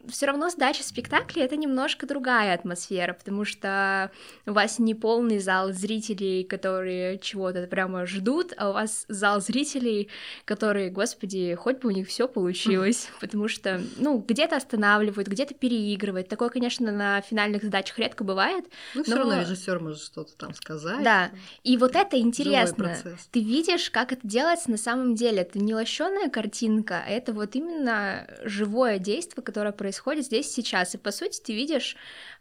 все 0.10 0.26
равно 0.28 0.50
сдача 0.50 0.84
спектакля 0.84 1.44
это 1.44 1.58
немножко 1.58 2.06
другая 2.06 2.54
атмосфера, 2.54 3.14
потому 3.14 3.46
что 3.46 4.12
у 4.46 4.52
вас 4.52 4.80
не 4.80 4.96
полный 4.96 5.40
зал 5.40 5.72
зрителей, 5.72 6.44
которые 6.44 7.18
чего-то 7.20 7.68
прямо 7.68 8.06
ждут, 8.06 8.54
а 8.58 8.70
у 8.70 8.74
вас 8.74 9.06
зал 9.08 9.42
зрителей, 9.42 10.10
которые, 10.46 10.90
господи, 10.90 11.56
хоть 11.56 11.80
бы 11.80 11.90
у 11.90 11.92
них 11.92 12.08
все 12.08 12.28
получилось, 12.28 13.10
потому 13.20 13.48
что, 13.48 13.82
ну, 13.98 14.24
где-то 14.26 14.56
останавливают, 14.58 15.28
где-то 15.28 15.54
переигрывают. 15.54 16.30
Такое, 16.30 16.50
конечно, 16.50 16.92
на 16.92 17.22
финальных 17.22 17.64
задачах 17.64 18.00
редко 18.00 18.24
бывает. 18.24 18.66
Ну, 18.94 19.04
все 19.04 19.16
равно 19.16 19.42
режиссер 19.42 19.80
может 19.80 20.02
что-то 20.02 20.36
там 20.38 20.54
сказать. 20.54 21.04
Да. 21.04 21.32
И 21.64 21.78
вот 21.78 21.96
это 21.96 22.20
интересно. 22.20 22.96
Ты 23.32 23.42
видишь, 23.42 23.90
как 23.90 24.12
это 24.12 24.26
делается 24.28 24.72
на 24.72 24.78
самом 24.78 25.16
деле. 25.16 25.42
Это 25.42 25.60
не 25.60 25.74
лощеная 25.74 26.30
картинка, 26.30 27.04
а 27.06 27.10
это 27.10 27.34
вот 27.34 27.56
именно 27.56 28.28
живое 28.44 29.00
действие, 29.00 29.44
которое 29.44 29.72
происходит 29.72 29.95
происходит 29.96 30.26
здесь 30.26 30.52
сейчас. 30.52 30.96
И 30.96 30.98
по 30.98 31.12
сути 31.12 31.42
ты 31.42 31.56
видишь, 31.56 31.96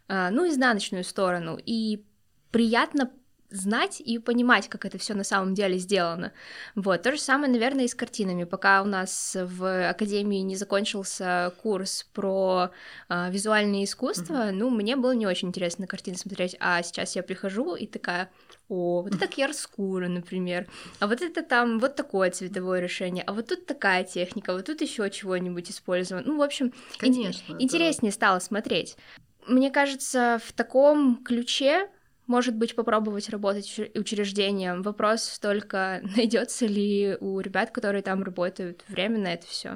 э, 0.07 0.29
ну, 0.29 0.47
изнаночную 0.47 1.03
сторону. 1.03 1.57
И 1.65 2.03
приятно 2.51 3.11
знать 3.49 4.01
и 4.01 4.19
понимать, 4.19 4.67
как 4.67 4.85
это 4.85 4.97
все 4.97 5.13
на 5.13 5.23
самом 5.23 5.53
деле 5.53 5.77
сделано. 5.77 6.31
Вот, 6.75 7.01
то 7.03 7.11
же 7.11 7.19
самое, 7.19 7.51
наверное, 7.51 7.85
и 7.85 7.87
с 7.87 7.95
картинами. 7.95 8.43
Пока 8.43 8.81
у 8.81 8.85
нас 8.85 9.37
в 9.39 9.89
Академии 9.89 10.39
не 10.39 10.55
закончился 10.55 11.53
курс 11.61 12.07
про 12.13 12.71
э, 13.09 13.31
визуальное 13.31 13.83
искусство, 13.83 14.33
mm-hmm. 14.33 14.51
ну, 14.51 14.69
мне 14.69 14.95
было 14.95 15.11
не 15.11 15.27
очень 15.27 15.49
интересно 15.49 15.83
на 15.83 15.87
картины 15.87 16.17
смотреть, 16.17 16.55
а 16.59 16.81
сейчас 16.83 17.15
я 17.15 17.23
прихожу 17.23 17.75
и 17.75 17.87
такая, 17.87 18.29
о, 18.69 19.01
вот 19.01 19.15
это 19.15 19.27
кьярскура, 19.27 20.07
например, 20.07 20.67
а 20.99 21.07
вот 21.07 21.21
это 21.21 21.41
там 21.41 21.79
вот 21.79 21.95
такое 21.95 22.31
цветовое 22.31 22.79
решение, 22.79 23.23
а 23.23 23.33
вот 23.33 23.47
тут 23.47 23.65
такая 23.65 24.03
техника, 24.03 24.53
вот 24.53 24.65
тут 24.65 24.81
еще 24.81 25.09
чего-нибудь 25.09 25.69
использовано. 25.69 26.25
Ну, 26.25 26.37
в 26.37 26.41
общем, 26.41 26.73
Конечно, 26.97 27.53
ин- 27.53 27.61
интереснее 27.61 28.11
стало 28.11 28.39
смотреть 28.39 28.97
Мне 29.47 29.71
кажется, 29.71 30.39
в 30.43 30.53
таком 30.53 31.23
ключе 31.23 31.89
может 32.27 32.55
быть, 32.55 32.75
попробовать 32.75 33.29
работать 33.29 33.79
учреждением. 33.95 34.81
Вопрос 34.81 35.39
только, 35.39 36.01
найдется 36.15 36.65
ли 36.65 37.17
у 37.19 37.39
ребят, 37.39 37.71
которые 37.71 38.01
там 38.01 38.23
работают, 38.23 38.83
время 38.87 39.19
на 39.19 39.33
это 39.33 39.47
все. 39.47 39.75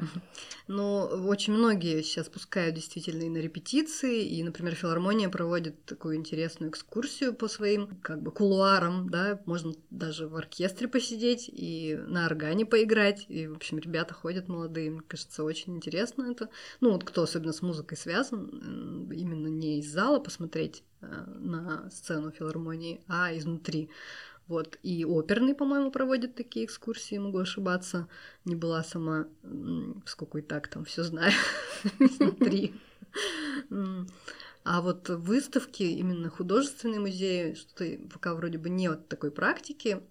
Ну, 0.67 0.99
очень 1.27 1.53
многие 1.53 2.01
сейчас 2.03 2.29
пускают 2.29 2.75
действительно 2.75 3.23
и 3.23 3.29
на 3.29 3.37
репетиции, 3.37 4.23
и, 4.23 4.43
например, 4.43 4.75
филармония 4.75 5.29
проводит 5.29 5.83
такую 5.85 6.15
интересную 6.15 6.71
экскурсию 6.71 7.33
по 7.33 7.47
своим 7.47 7.97
как 8.01 8.21
бы 8.21 8.31
кулуарам, 8.31 9.09
да, 9.09 9.41
можно 9.45 9.73
даже 9.89 10.27
в 10.27 10.35
оркестре 10.35 10.87
посидеть 10.87 11.49
и 11.51 11.99
на 12.07 12.25
органе 12.25 12.65
поиграть, 12.65 13.25
и, 13.29 13.47
в 13.47 13.55
общем, 13.55 13.79
ребята 13.79 14.13
ходят 14.13 14.47
молодые, 14.47 14.91
мне 14.91 15.01
кажется, 15.01 15.43
очень 15.43 15.75
интересно 15.75 16.31
это. 16.31 16.49
Ну, 16.81 16.91
вот 16.91 17.03
кто 17.03 17.23
особенно 17.23 17.53
с 17.53 17.61
музыкой 17.61 17.97
связан, 17.97 19.09
именно 19.11 19.47
не 19.47 19.79
из 19.79 19.91
зала 19.91 20.19
посмотреть 20.19 20.83
на 21.01 21.89
сцену 21.89 22.31
филармонии, 22.31 23.01
а 23.07 23.35
изнутри. 23.37 23.89
Вот. 24.47 24.79
И 24.81 25.05
оперный, 25.05 25.53
по-моему, 25.53 25.91
проводит 25.91 26.35
такие 26.35 26.65
экскурсии, 26.65 27.19
могу 27.19 27.37
ошибаться. 27.37 28.07
Не 28.45 28.55
была 28.55 28.83
сама, 28.83 29.27
сколько 30.05 30.39
и 30.39 30.41
так 30.41 30.67
там 30.67 30.85
все 30.85 31.03
знаю 31.03 31.33
изнутри. 31.99 32.73
А 34.63 34.81
вот 34.81 35.07
выставки, 35.09 35.83
именно 35.83 36.29
художественные 36.29 36.99
музеи, 36.99 37.53
что-то 37.53 37.85
пока 38.11 38.33
вроде 38.33 38.57
бы 38.57 38.69
нет 38.69 39.07
такой 39.07 39.31
практики. 39.31 40.01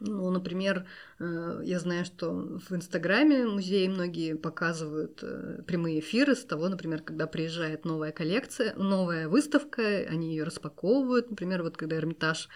Ну, 0.00 0.30
например, 0.30 0.86
я 1.62 1.78
знаю, 1.78 2.04
что 2.04 2.32
в 2.32 2.72
Инстаграме 2.72 3.46
музеи 3.46 3.86
многие 3.86 4.34
показывают 4.34 5.20
э, 5.22 5.62
прямые 5.66 6.00
эфиры 6.00 6.34
с 6.34 6.44
того, 6.44 6.68
например, 6.68 7.02
когда 7.02 7.26
приезжает 7.26 7.84
новая 7.84 8.10
коллекция, 8.10 8.74
новая 8.74 9.28
выставка, 9.28 9.82
они 9.82 10.30
ее 10.30 10.42
распаковывают. 10.42 11.30
Например, 11.30 11.62
вот 11.62 11.76
когда 11.76 11.96
Эрмитаж 11.96 12.48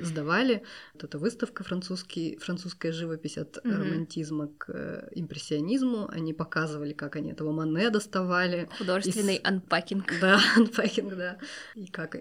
сдавали, 0.00 0.62
вот 0.92 1.04
эта 1.04 1.18
выставка 1.18 1.64
французский, 1.64 2.36
французская 2.38 2.92
живопись 2.92 3.38
от 3.38 3.56
mm-hmm. 3.56 3.74
романтизма 3.74 4.48
к 4.58 4.68
э, 4.68 5.08
импрессионизму, 5.14 6.08
они 6.10 6.34
показывали, 6.34 6.92
как 6.92 7.16
они 7.16 7.30
этого 7.30 7.52
Мане 7.52 7.88
доставали. 7.88 8.68
Художественный 8.78 9.36
из... 9.36 9.44
анпакинг. 9.44 10.12
Да, 10.20 10.38
анпакинг, 10.56 11.16
да. 11.16 11.38
И 11.74 11.86
как 11.86 12.16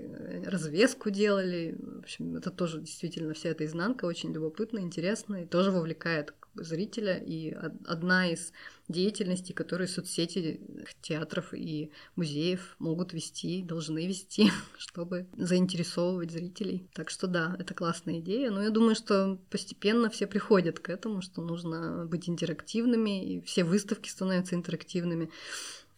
развеску 0.46 1.10
делали. 1.10 1.76
В 1.78 2.00
общем, 2.00 2.36
это 2.36 2.52
тоже 2.52 2.80
действительно 2.80 3.34
вся 3.34 3.50
эта 3.50 3.66
изнанка 3.66 4.06
очень 4.06 4.34
любопытно, 4.34 4.80
интересно 4.80 5.41
и 5.42 5.46
тоже 5.46 5.72
вовлекает 5.72 6.34
зрителя. 6.56 7.18
И 7.18 7.52
одна 7.86 8.32
из 8.32 8.52
деятельностей, 8.88 9.54
которые 9.54 9.88
соцсети 9.88 10.62
театров 11.02 11.54
и 11.54 11.92
музеев 12.16 12.76
могут 12.80 13.14
вести, 13.14 13.64
должны 13.64 14.06
вести, 14.06 14.52
чтобы 14.78 15.28
заинтересовывать 15.38 16.32
зрителей. 16.32 16.90
Так 16.94 17.10
что 17.10 17.28
да, 17.28 17.56
это 17.60 17.74
классная 17.74 18.20
идея. 18.20 18.52
Но 18.52 18.62
я 18.62 18.70
думаю, 18.70 18.96
что 18.96 19.40
постепенно 19.50 20.10
все 20.10 20.28
приходят 20.28 20.80
к 20.80 20.90
этому, 20.90 21.22
что 21.22 21.42
нужно 21.42 22.06
быть 22.06 22.30
интерактивными, 22.30 23.36
и 23.36 23.42
все 23.42 23.64
выставки 23.64 24.10
становятся 24.10 24.56
интерактивными. 24.56 25.30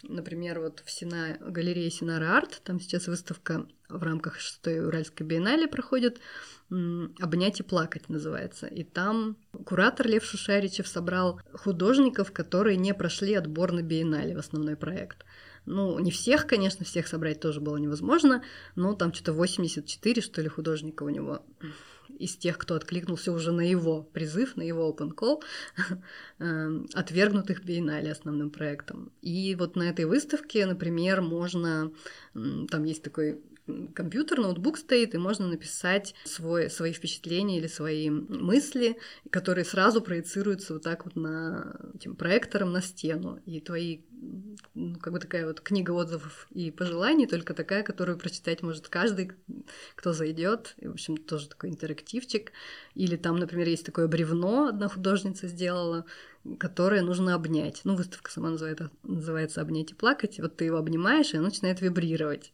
Например, 0.03 0.60
вот 0.60 0.84
в 0.86 0.91
Сина... 0.91 1.38
галерее 1.39 1.89
Синара 1.89 2.38
Арт, 2.38 2.62
там 2.65 2.79
сейчас 2.82 3.08
выставка 3.08 3.65
в 3.88 4.03
рамках 4.03 4.38
6 4.38 4.67
Уральской 4.67 5.25
биеннале 5.25 5.65
проходит, 5.65 6.19
«Обнять 7.19 7.59
и 7.59 7.63
плакать» 7.63 8.09
называется. 8.09 8.67
И 8.67 8.83
там 8.83 9.38
куратор 9.65 10.07
Лев 10.07 10.23
Шушаричев 10.23 10.88
собрал 10.88 11.39
художников, 11.53 12.31
которые 12.31 12.77
не 12.77 12.93
прошли 12.93 13.36
отбор 13.36 13.71
на 13.71 13.81
биеннале 13.81 14.36
в 14.36 14.39
основной 14.39 14.75
проект. 14.75 15.25
Ну, 15.65 15.97
не 15.99 16.12
всех, 16.12 16.47
конечно, 16.47 16.83
всех 16.83 17.07
собрать 17.07 17.39
тоже 17.39 17.62
было 17.62 17.77
невозможно, 17.77 18.43
но 18.75 18.93
там 18.95 19.13
что-то 19.13 19.33
84, 19.33 20.21
что 20.21 20.41
ли, 20.41 20.49
художника 20.49 21.03
у 21.03 21.09
него 21.09 21.45
из 22.19 22.36
тех, 22.36 22.57
кто 22.57 22.75
откликнулся 22.75 23.31
уже 23.31 23.51
на 23.51 23.62
его 23.62 24.03
призыв, 24.03 24.55
на 24.55 24.62
его 24.62 24.89
open 24.89 25.13
call, 25.15 25.41
эм, 26.39 26.88
отвергнутых 26.93 27.63
биеннале 27.63 28.12
основным 28.12 28.49
проектом. 28.49 29.12
И 29.21 29.55
вот 29.55 29.75
на 29.75 29.83
этой 29.83 30.05
выставке, 30.05 30.65
например, 30.65 31.21
можно, 31.21 31.91
там 32.33 32.83
есть 32.83 33.03
такой 33.03 33.41
компьютер, 33.93 34.39
ноутбук 34.39 34.78
стоит, 34.78 35.15
и 35.15 35.17
можно 35.17 35.47
написать 35.47 36.15
свой, 36.26 36.69
свои 36.69 36.91
впечатления 36.91 37.58
или 37.58 37.67
свои 37.67 38.10
мысли, 38.10 38.97
которые 39.30 39.65
сразу 39.65 40.02
проецируются 40.02 40.73
вот 40.73 40.84
так 40.84 41.06
вот 41.06 41.15
на 41.15 41.80
этим 41.95 42.15
проектором 42.15 42.71
на 42.71 42.82
стену. 42.82 43.39
И 43.45 43.62
твои, 43.62 44.02
ну, 44.73 44.95
как 44.99 45.13
бы 45.13 45.19
такая 45.19 45.45
вот 45.45 45.62
книга 45.62 45.91
отзывов 45.91 46.47
и 46.52 46.71
пожеланий, 46.71 47.28
только 47.28 47.54
такая, 47.54 47.84
которую 47.84 48.17
прочитать 48.17 48.62
может 48.62 48.89
каждый, 48.89 49.32
кто 49.95 50.13
зайдет. 50.13 50.76
И, 50.78 50.88
в 50.88 50.91
общем, 50.91 51.17
тоже 51.17 51.49
такой 51.49 51.69
интерактивчик. 51.69 52.52
Или 52.95 53.15
там, 53.15 53.38
например, 53.38 53.67
есть 53.67 53.86
такое 53.86 54.08
бревно, 54.08 54.67
одна 54.67 54.89
художница 54.89 55.47
сделала, 55.47 56.06
которое 56.60 57.02
нужно 57.02 57.36
обнять. 57.36 57.82
Ну, 57.86 57.95
выставка 57.95 58.30
сама 58.30 58.49
называется, 58.49 58.91
называется 59.04 59.62
«Обнять 59.62 59.91
и 59.91 59.95
плакать». 59.95 60.39
Вот 60.39 60.58
ты 60.58 60.65
его 60.65 60.78
обнимаешь, 60.78 61.34
и 61.34 61.38
оно 61.38 61.45
начинает 61.45 61.80
вибрировать 61.80 62.52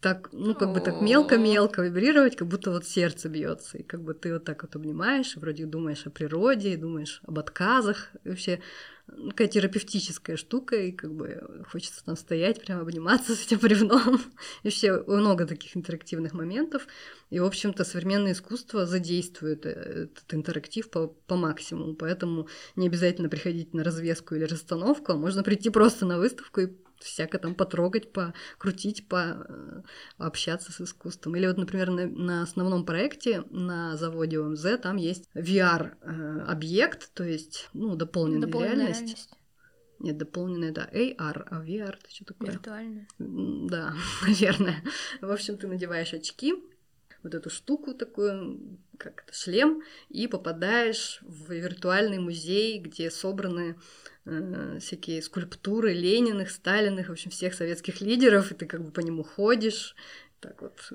так, 0.00 0.28
ну, 0.32 0.54
как 0.54 0.72
бы 0.72 0.80
так 0.80 1.00
мелко-мелко 1.00 1.82
вибрировать, 1.82 2.36
как 2.36 2.46
будто 2.46 2.70
вот 2.70 2.86
сердце 2.86 3.28
бьется, 3.28 3.78
и 3.78 3.82
как 3.82 4.02
бы 4.02 4.14
ты 4.14 4.32
вот 4.32 4.44
так 4.44 4.62
вот 4.62 4.76
обнимаешь, 4.76 5.36
и 5.36 5.40
вроде 5.40 5.66
думаешь 5.66 6.06
о 6.06 6.10
природе, 6.10 6.74
и 6.74 6.76
думаешь 6.76 7.20
об 7.26 7.38
отказах, 7.38 8.10
и 8.22 8.28
вообще 8.28 8.60
ну, 9.08 9.30
такая 9.30 9.48
терапевтическая 9.48 10.36
штука, 10.36 10.76
и 10.76 10.92
как 10.92 11.12
бы 11.12 11.64
хочется 11.70 12.04
там 12.04 12.16
стоять, 12.16 12.60
прям 12.62 12.80
обниматься 12.80 13.34
с 13.34 13.46
этим 13.46 13.58
бревном. 13.58 14.16
И 14.62 14.66
вообще 14.66 15.02
много 15.06 15.46
таких 15.46 15.76
интерактивных 15.76 16.34
моментов. 16.34 16.86
И, 17.30 17.40
в 17.40 17.44
общем-то, 17.44 17.84
современное 17.84 18.32
искусство 18.32 18.86
задействует 18.86 19.64
э, 19.64 19.70
этот 20.10 20.34
интерактив 20.34 20.90
по, 20.90 21.08
по 21.08 21.36
максимуму. 21.36 21.94
Поэтому 21.94 22.48
не 22.76 22.86
обязательно 22.86 23.30
приходить 23.30 23.72
на 23.72 23.82
развеску 23.82 24.34
или 24.34 24.44
расстановку, 24.44 25.12
а 25.12 25.16
можно 25.16 25.42
прийти 25.42 25.70
просто 25.70 26.04
на 26.04 26.18
выставку 26.18 26.60
и 26.60 26.68
всяко 27.00 27.38
там 27.38 27.54
потрогать, 27.54 28.12
покрутить, 28.12 29.06
пообщаться 30.16 30.72
с 30.72 30.80
искусством. 30.80 31.36
Или 31.36 31.46
вот, 31.46 31.58
например, 31.58 31.90
на, 31.90 32.06
на 32.06 32.42
основном 32.42 32.84
проекте 32.84 33.42
на 33.50 33.96
заводе 33.96 34.38
ОМЗ 34.40 34.66
там 34.82 34.96
есть 34.96 35.28
VR-объект, 35.34 37.12
то 37.14 37.24
есть, 37.24 37.68
ну, 37.72 37.96
дополненная, 37.96 38.46
дополненная 38.46 38.74
реальность. 38.74 39.00
реальность. 39.00 39.30
Нет, 40.00 40.16
дополненная, 40.16 40.72
да, 40.72 40.88
AR, 40.92 41.46
а 41.50 41.64
VR 41.64 41.96
это 41.98 42.10
что 42.10 42.24
такое? 42.24 42.52
Виртуальная. 42.52 43.08
Да, 43.18 43.94
наверное. 44.26 44.84
В 45.20 45.30
общем, 45.30 45.58
ты 45.58 45.66
надеваешь 45.66 46.14
очки, 46.14 46.54
вот 47.22 47.34
эту 47.34 47.50
штуку 47.50 47.94
такую, 47.94 48.78
как 48.96 49.24
это, 49.24 49.34
шлем, 49.36 49.82
и 50.08 50.26
попадаешь 50.26 51.18
в 51.22 51.52
виртуальный 51.52 52.18
музей, 52.18 52.78
где 52.78 53.10
собраны 53.10 53.76
э, 54.24 54.78
всякие 54.80 55.22
скульптуры 55.22 55.92
Лениных, 55.92 56.50
Сталиных, 56.50 57.08
в 57.08 57.12
общем, 57.12 57.30
всех 57.30 57.54
советских 57.54 58.00
лидеров, 58.00 58.52
и 58.52 58.54
ты 58.54 58.66
как 58.66 58.84
бы 58.84 58.90
по 58.90 59.00
нему 59.00 59.24
ходишь, 59.24 59.96
так 60.40 60.62
вот 60.62 60.92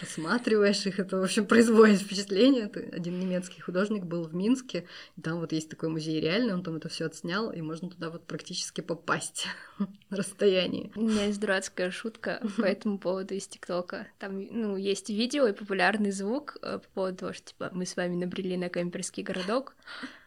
рассматриваешь 0.00 0.86
их, 0.86 0.98
это, 0.98 1.18
в 1.18 1.22
общем, 1.22 1.46
производит 1.46 2.00
впечатление. 2.00 2.70
Один 2.92 3.18
немецкий 3.18 3.60
художник 3.60 4.04
был 4.04 4.24
в 4.24 4.34
Минске, 4.34 4.86
и 5.16 5.20
там 5.20 5.40
вот 5.40 5.52
есть 5.52 5.68
такой 5.68 5.88
музей 5.88 6.20
реальный, 6.20 6.54
он 6.54 6.62
там 6.62 6.76
это 6.76 6.88
все 6.88 7.06
отснял, 7.06 7.52
и 7.52 7.60
можно 7.60 7.88
туда 7.88 8.10
вот 8.10 8.26
практически 8.26 8.80
попасть 8.80 9.46
на 9.78 10.16
расстоянии. 10.16 10.92
У 10.96 11.02
меня 11.02 11.26
есть 11.26 11.40
дурацкая 11.40 11.90
шутка 11.90 12.40
по 12.56 12.64
этому 12.64 12.98
поводу 12.98 13.34
из 13.34 13.46
ТикТока. 13.46 14.08
Там, 14.18 14.46
ну, 14.50 14.76
есть 14.76 15.08
видео 15.10 15.46
и 15.46 15.52
популярный 15.52 16.10
звук 16.10 16.56
э, 16.62 16.78
по 16.78 16.88
поводу 16.94 17.16
того, 17.16 17.32
что, 17.32 17.48
типа, 17.48 17.70
мы 17.72 17.86
с 17.86 17.96
вами 17.96 18.16
набрели 18.16 18.56
на 18.56 18.68
Кемперский 18.68 19.22
городок, 19.22 19.76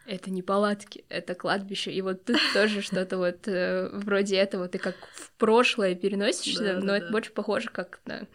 это 0.09 0.31
не 0.31 0.41
палатки, 0.41 1.05
это 1.09 1.35
кладбище. 1.35 1.91
И 1.91 2.01
вот 2.01 2.25
тут 2.25 2.37
тоже 2.53 2.81
что-то 2.81 3.17
вот 3.17 3.47
э, 3.47 3.89
вроде 3.93 4.37
этого 4.37 4.67
ты 4.67 4.79
как 4.79 4.95
в 5.13 5.31
прошлое 5.37 5.95
переносишься, 5.95 6.73
да, 6.73 6.79
но 6.79 6.87
да, 6.87 6.97
это 6.97 7.05
да. 7.07 7.11
больше 7.11 7.31
похоже 7.31 7.69
как 7.71 7.99
на 8.05 8.27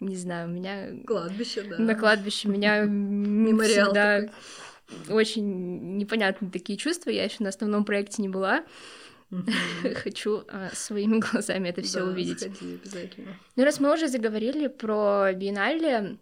не 0.00 0.16
знаю, 0.16 0.48
у 0.48 0.52
меня... 0.52 0.88
Кладбище, 1.06 1.62
да. 1.62 1.78
На 1.78 1.94
кладбище 1.94 2.48
меня 2.48 2.80
Мемориал 2.86 3.86
всегда 3.86 4.22
такой. 4.22 5.16
очень 5.16 5.96
непонятные 5.96 6.50
такие 6.50 6.76
чувства. 6.76 7.10
Я 7.10 7.22
еще 7.22 7.36
на 7.38 7.50
основном 7.50 7.84
проекте 7.84 8.20
не 8.20 8.28
была. 8.28 8.64
Хочу 10.02 10.42
а, 10.48 10.70
своими 10.74 11.20
глазами 11.20 11.68
это 11.68 11.82
все 11.82 12.02
увидеть. 12.02 12.40
Сходи, 12.40 12.80
обязательно. 12.82 13.36
Ну, 13.54 13.64
раз 13.64 13.78
мы 13.78 13.94
уже 13.94 14.08
заговорили 14.08 14.66
про 14.66 15.32
биеннале, 15.34 16.18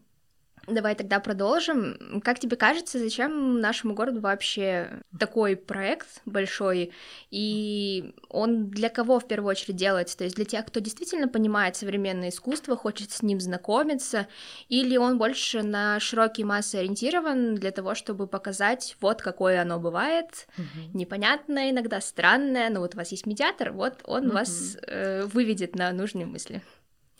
Давай 0.71 0.95
тогда 0.95 1.21
продолжим. 1.21 2.21
Как 2.25 2.39
тебе 2.39 2.57
кажется, 2.57 2.99
зачем 2.99 3.61
нашему 3.61 3.95
городу 3.95 4.21
вообще 4.21 5.03
такой 5.19 5.57
проект 5.57 6.23
большой? 6.25 6.93
И 7.31 8.15
он 8.29 8.71
для 8.71 8.89
кого 8.89 9.19
в 9.19 9.27
первую 9.27 9.51
очередь 9.51 9.77
делается? 9.77 10.17
То 10.17 10.25
есть 10.25 10.37
для 10.37 10.45
тех, 10.45 10.65
кто 10.67 10.81
действительно 10.81 11.29
понимает 11.29 11.77
современное 11.77 12.29
искусство, 12.29 12.77
хочет 12.77 13.11
с 13.11 13.23
ним 13.23 13.41
знакомиться, 13.41 14.29
или 14.69 14.97
он 14.97 15.19
больше 15.19 15.63
на 15.63 15.99
широкие 16.01 16.47
массы 16.47 16.77
ориентирован 16.77 17.55
для 17.55 17.71
того, 17.71 17.95
чтобы 17.95 18.27
показать, 18.27 18.97
вот 19.01 19.23
какое 19.23 19.61
оно 19.63 19.79
бывает, 19.79 20.47
угу. 20.57 20.99
непонятное, 20.99 21.71
иногда 21.71 22.01
странное, 22.01 22.71
но 22.71 22.81
вот 22.81 22.95
у 22.95 22.99
вас 22.99 23.11
есть 23.11 23.27
медиатор, 23.27 23.73
вот 23.73 24.01
он 24.05 24.27
угу. 24.27 24.35
вас 24.35 24.77
э, 24.87 25.25
выведет 25.25 25.75
на 25.75 25.93
нужные 25.93 26.27
мысли. 26.27 26.63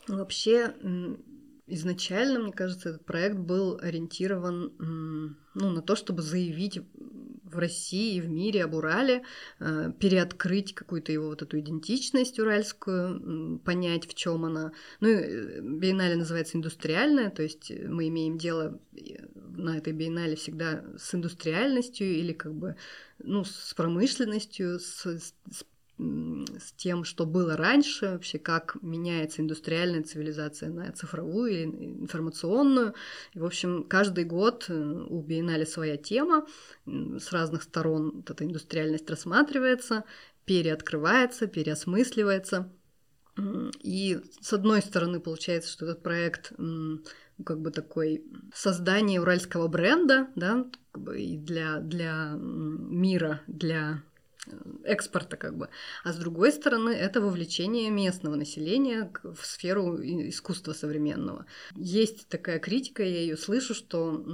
Вообще, 0.09 0.75
изначально, 1.71 2.41
мне 2.41 2.53
кажется, 2.53 2.91
этот 2.91 3.05
проект 3.05 3.37
был 3.37 3.79
ориентирован 3.81 4.73
ну, 5.55 5.71
на 5.71 5.83
то, 5.83 5.97
чтобы 5.97 6.23
заявить 6.23 6.81
в 7.51 7.59
России 7.59 8.17
и 8.17 8.21
в 8.21 8.29
мире 8.29 8.65
об 8.65 8.75
Урале, 8.75 9.23
э, 9.59 9.93
переоткрыть 9.99 10.75
какую-то 10.75 11.13
его 11.13 11.29
вот 11.29 11.43
эту 11.43 11.59
идентичность 11.59 12.39
уральскую, 12.39 13.59
понять, 13.65 14.07
в 14.07 14.15
чем 14.15 14.45
она. 14.45 14.73
Ну, 15.01 15.09
э, 15.09 15.61
биеннале 15.61 16.17
называется 16.17 16.57
индустриальная, 16.57 17.31
то 17.31 17.43
есть 17.43 17.71
мы 17.71 18.09
имеем 18.09 18.39
дело 18.39 18.81
на 19.35 19.77
этой 19.77 19.93
биеннале 19.93 20.37
всегда 20.37 20.85
с 20.97 21.15
индустриальностью 21.15 22.07
или 22.07 22.33
как 22.33 22.55
бы 22.55 22.77
ну, 23.19 23.45
с 23.45 23.75
промышленностью, 23.75 24.79
с, 24.79 25.05
с 25.07 25.35
с 26.59 26.73
тем, 26.73 27.05
что 27.05 27.27
было 27.27 27.57
раньше, 27.57 28.07
вообще 28.07 28.39
как 28.39 28.77
меняется 28.83 29.43
индустриальная 29.43 30.03
цивилизация 30.03 30.71
на 30.71 30.91
цифровую 30.93 31.51
или 31.51 31.65
информационную. 31.65 32.95
И, 33.35 33.39
в 33.39 33.45
общем, 33.45 33.85
каждый 33.85 34.25
год 34.25 34.67
э, 34.69 34.75
у 34.75 35.21
Биеннале 35.21 35.67
своя 35.67 35.97
тема, 35.97 36.47
с 36.87 37.33
разных 37.33 37.63
сторон 37.63 38.25
эта 38.27 38.45
индустриальность 38.45 39.11
рассматривается, 39.11 40.05
переоткрывается, 40.45 41.47
переосмысливается. 41.47 42.73
И 43.83 44.21
с 44.41 44.53
одной 44.53 44.83
стороны 44.83 45.21
получается, 45.21 45.71
что 45.71 45.87
этот 45.87 46.03
проект 46.03 46.53
как 47.45 47.61
бы 47.61 47.71
такой 47.71 48.25
создание 48.55 49.21
уральского 49.21 49.69
бренда, 49.69 50.29
да, 50.37 50.67
и 51.17 51.39
для, 51.39 51.79
для 51.79 52.33
мира, 52.37 53.41
для 53.47 54.03
экспорта 54.85 55.37
как 55.37 55.57
бы. 55.57 55.69
А 56.03 56.13
с 56.13 56.17
другой 56.17 56.53
стороны, 56.53 56.91
это 56.91 57.21
вовлечение 57.21 57.91
местного 57.91 58.37
населения 58.37 59.13
в 59.23 59.45
сферу 59.45 59.97
искусства 59.97 60.73
современного. 60.73 61.47
Есть 61.77 62.27
такая 62.29 62.59
критика, 62.59 63.03
я 63.03 63.21
ее 63.21 63.37
слышу, 63.37 63.75
что 63.75 64.25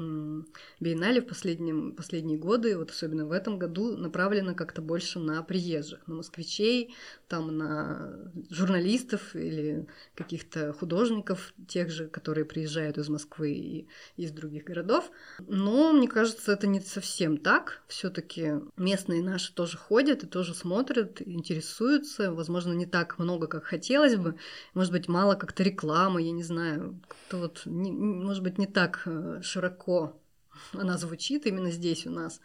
биеннале 0.81 1.21
в 1.21 1.27
последнем, 1.27 1.93
последние 1.93 2.39
годы, 2.39 2.79
вот 2.79 2.91
особенно 2.91 3.27
в 3.27 3.33
этом 3.33 3.59
году, 3.59 3.97
направлено 3.97 4.55
как-то 4.55 4.81
больше 4.81 5.19
на 5.19 5.43
приезжих, 5.43 6.07
на 6.07 6.15
москвичей, 6.15 6.95
там 7.29 7.57
на 7.57 8.33
журналистов 8.51 9.35
или 9.35 9.87
каких-то 10.15 10.73
художников, 10.73 11.53
тех 11.67 11.91
же, 11.91 12.07
которые 12.07 12.45
приезжают 12.45 12.99
из 12.99 13.09
Москвы 13.09 13.53
и 13.53 13.89
из 14.17 14.31
других 14.31 14.65
городов. 14.65 15.11
Но 15.47 15.93
мне 15.93 16.07
кажется, 16.07 16.53
это 16.53 16.67
не 16.67 16.81
совсем 16.81 17.39
так. 17.39 17.83
Все-таки 17.89 18.61
местные 18.77 19.23
наши 19.23 19.53
тоже 19.53 19.77
ходят 19.77 19.96
ходят 19.97 20.25
и 20.25 20.27
тоже 20.27 20.53
смотрят, 20.55 21.23
интересуются. 21.23 22.31
Возможно, 22.31 22.75
не 22.75 22.85
так 22.85 23.19
много, 23.19 23.47
как 23.47 23.65
хотелось 23.65 24.17
бы. 24.17 24.37
Может 24.75 24.93
быть, 24.93 25.09
мало 25.09 25.37
как-то 25.37 25.63
рекламы, 25.63 26.21
я 26.21 26.33
не 26.33 26.43
знаю. 26.43 27.01
Как-то 27.09 27.39
вот, 27.39 27.63
не, 27.65 27.91
может 27.93 28.43
быть, 28.43 28.59
не 28.59 28.67
так 28.67 29.03
э, 29.07 29.41
широко 29.43 30.21
она 30.73 30.99
звучит 30.99 31.47
именно 31.47 31.71
здесь 31.71 32.07
у 32.07 32.11
нас 32.11 32.41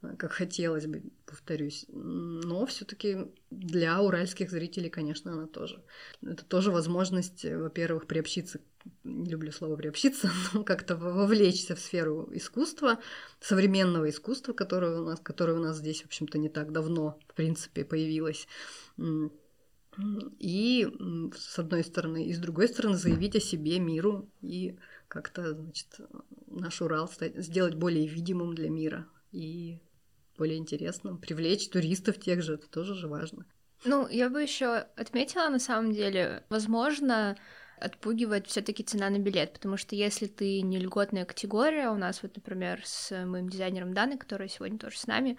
как 0.00 0.32
хотелось 0.32 0.86
бы, 0.86 1.02
повторюсь. 1.26 1.84
Но 1.88 2.64
все-таки 2.66 3.26
для 3.50 4.00
уральских 4.00 4.50
зрителей, 4.50 4.90
конечно, 4.90 5.32
она 5.32 5.46
тоже. 5.46 5.82
Это 6.22 6.44
тоже 6.44 6.70
возможность, 6.70 7.44
э, 7.44 7.58
во-первых, 7.58 8.06
приобщиться 8.06 8.60
не 9.04 9.30
люблю 9.30 9.52
слово 9.52 9.76
приобщиться, 9.76 10.30
но 10.52 10.64
как-то 10.64 10.96
вовлечься 10.96 11.74
в 11.74 11.80
сферу 11.80 12.28
искусства, 12.32 12.98
современного 13.40 14.08
искусства, 14.08 14.52
которое 14.52 15.00
у 15.00 15.04
нас, 15.04 15.20
которое 15.20 15.58
у 15.58 15.62
нас 15.62 15.78
здесь, 15.78 16.02
в 16.02 16.06
общем-то, 16.06 16.38
не 16.38 16.48
так 16.48 16.72
давно, 16.72 17.18
в 17.28 17.34
принципе, 17.34 17.84
появилось. 17.84 18.48
И 20.38 20.88
с 21.36 21.58
одной 21.58 21.84
стороны, 21.84 22.24
и 22.26 22.32
с 22.32 22.38
другой 22.38 22.68
стороны 22.68 22.96
заявить 22.96 23.36
о 23.36 23.40
себе 23.40 23.78
миру 23.78 24.30
и 24.40 24.78
как-то, 25.08 25.52
значит, 25.52 26.00
наш 26.46 26.80
Урал 26.80 27.08
стать, 27.08 27.36
сделать 27.36 27.74
более 27.74 28.06
видимым 28.06 28.54
для 28.54 28.70
мира 28.70 29.06
и 29.32 29.80
более 30.40 30.56
интересным, 30.56 31.18
привлечь 31.18 31.68
туристов 31.68 32.18
тех 32.18 32.42
же, 32.42 32.54
это 32.54 32.66
тоже 32.66 32.94
же 32.94 33.08
важно. 33.08 33.44
Ну, 33.84 34.08
я 34.08 34.30
бы 34.30 34.42
еще 34.42 34.86
отметила, 34.96 35.50
на 35.50 35.58
самом 35.58 35.92
деле, 35.92 36.44
возможно, 36.48 37.36
отпугивает 37.78 38.46
все-таки 38.46 38.82
цена 38.82 39.10
на 39.10 39.18
билет, 39.18 39.52
потому 39.52 39.76
что 39.76 39.94
если 39.94 40.26
ты 40.26 40.62
не 40.62 40.78
льготная 40.78 41.26
категория, 41.26 41.90
у 41.90 41.96
нас 41.96 42.22
вот, 42.22 42.36
например, 42.36 42.80
с 42.84 43.10
моим 43.26 43.50
дизайнером 43.50 43.92
Даной, 43.92 44.16
который 44.16 44.48
сегодня 44.48 44.78
тоже 44.78 44.98
с 44.98 45.06
нами, 45.06 45.36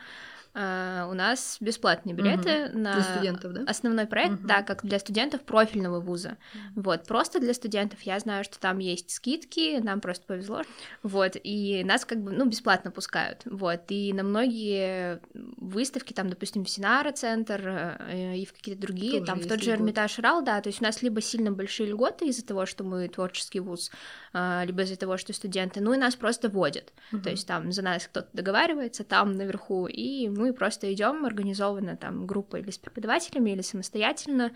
Uh, 0.54 1.10
у 1.10 1.14
нас 1.14 1.56
бесплатные 1.62 2.14
билеты 2.14 2.66
угу. 2.66 2.80
на 2.80 2.96
для 2.96 3.04
студентов, 3.04 3.54
да? 3.54 3.64
основной 3.68 4.06
проект, 4.06 4.34
угу. 4.34 4.48
да, 4.48 4.64
как 4.64 4.84
для 4.84 5.00
студентов 5.00 5.44
профильного 5.44 6.02
вуза. 6.02 6.38
Угу. 6.76 6.82
Вот, 6.84 7.08
просто 7.08 7.40
для 7.40 7.54
студентов 7.54 8.02
я 8.02 8.20
знаю, 8.20 8.44
что 8.44 8.60
там 8.60 8.80
есть 8.80 9.12
скидки, 9.12 9.80
нам 9.82 10.02
просто 10.02 10.26
повезло. 10.26 10.64
Вот, 11.04 11.38
и 11.42 11.84
нас 11.86 12.04
как 12.04 12.22
бы, 12.22 12.34
ну, 12.34 12.46
бесплатно 12.46 12.92
пускают. 12.92 13.44
Вот, 13.46 13.84
и 13.88 14.12
на 14.12 14.24
многие 14.24 15.22
выставки, 15.34 16.12
там, 16.12 16.30
допустим, 16.30 16.66
в 16.66 16.70
Синара 16.70 17.14
центр 17.14 17.62
э, 18.10 18.36
и 18.36 18.46
в 18.46 18.52
какие-то 18.52 18.82
другие, 18.82 19.20
Тоже 19.20 19.26
там, 19.26 19.40
в 19.40 19.48
тот 19.48 19.62
же 19.62 19.72
Эрмитаж 19.72 20.20
Рал, 20.20 20.42
да, 20.42 20.60
то 20.60 20.68
есть 20.68 20.82
у 20.82 20.84
нас 20.84 21.02
либо 21.02 21.22
сильно 21.22 21.54
большие 21.54 21.90
льготы 21.90 22.28
из-за 22.28 22.46
того, 22.46 22.66
что 22.66 22.84
мы 22.84 23.08
творческий 23.08 23.62
вуз, 23.62 23.90
э, 24.34 24.66
либо 24.66 24.82
из-за 24.82 24.98
того, 24.98 25.16
что 25.16 25.32
студенты, 25.32 25.80
ну, 25.80 25.94
и 25.94 25.98
нас 25.98 26.18
просто 26.18 26.50
водят. 26.50 26.92
Угу. 27.14 27.22
То 27.22 27.30
есть 27.30 27.48
там 27.48 27.72
за 27.72 27.84
нас 27.84 28.06
кто-то 28.06 28.28
договаривается, 28.34 29.06
там 29.06 29.32
наверху, 29.32 29.88
и 29.88 30.28
мы 30.41 30.41
просто 30.54 30.92
идем 30.92 31.26
организованно 31.26 31.96
там 31.96 32.26
группа 32.26 32.58
или 32.58 32.72
с 32.72 32.78
преподавателями, 32.78 33.52
или 33.52 33.62
самостоятельно, 33.62 34.52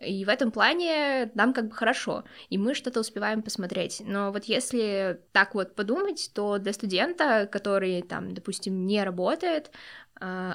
и 0.00 0.24
в 0.24 0.28
этом 0.28 0.50
плане 0.50 1.30
нам 1.34 1.52
как 1.52 1.68
бы 1.68 1.74
хорошо, 1.74 2.24
и 2.50 2.58
мы 2.58 2.74
что-то 2.74 3.00
успеваем 3.00 3.42
посмотреть. 3.42 4.02
Но 4.04 4.32
вот 4.32 4.44
если 4.44 5.20
так 5.32 5.54
вот 5.54 5.74
подумать, 5.74 6.30
то 6.34 6.58
для 6.58 6.72
студента, 6.72 7.48
который 7.50 8.02
там, 8.02 8.34
допустим, 8.34 8.86
не 8.86 9.02
работает, 9.02 9.70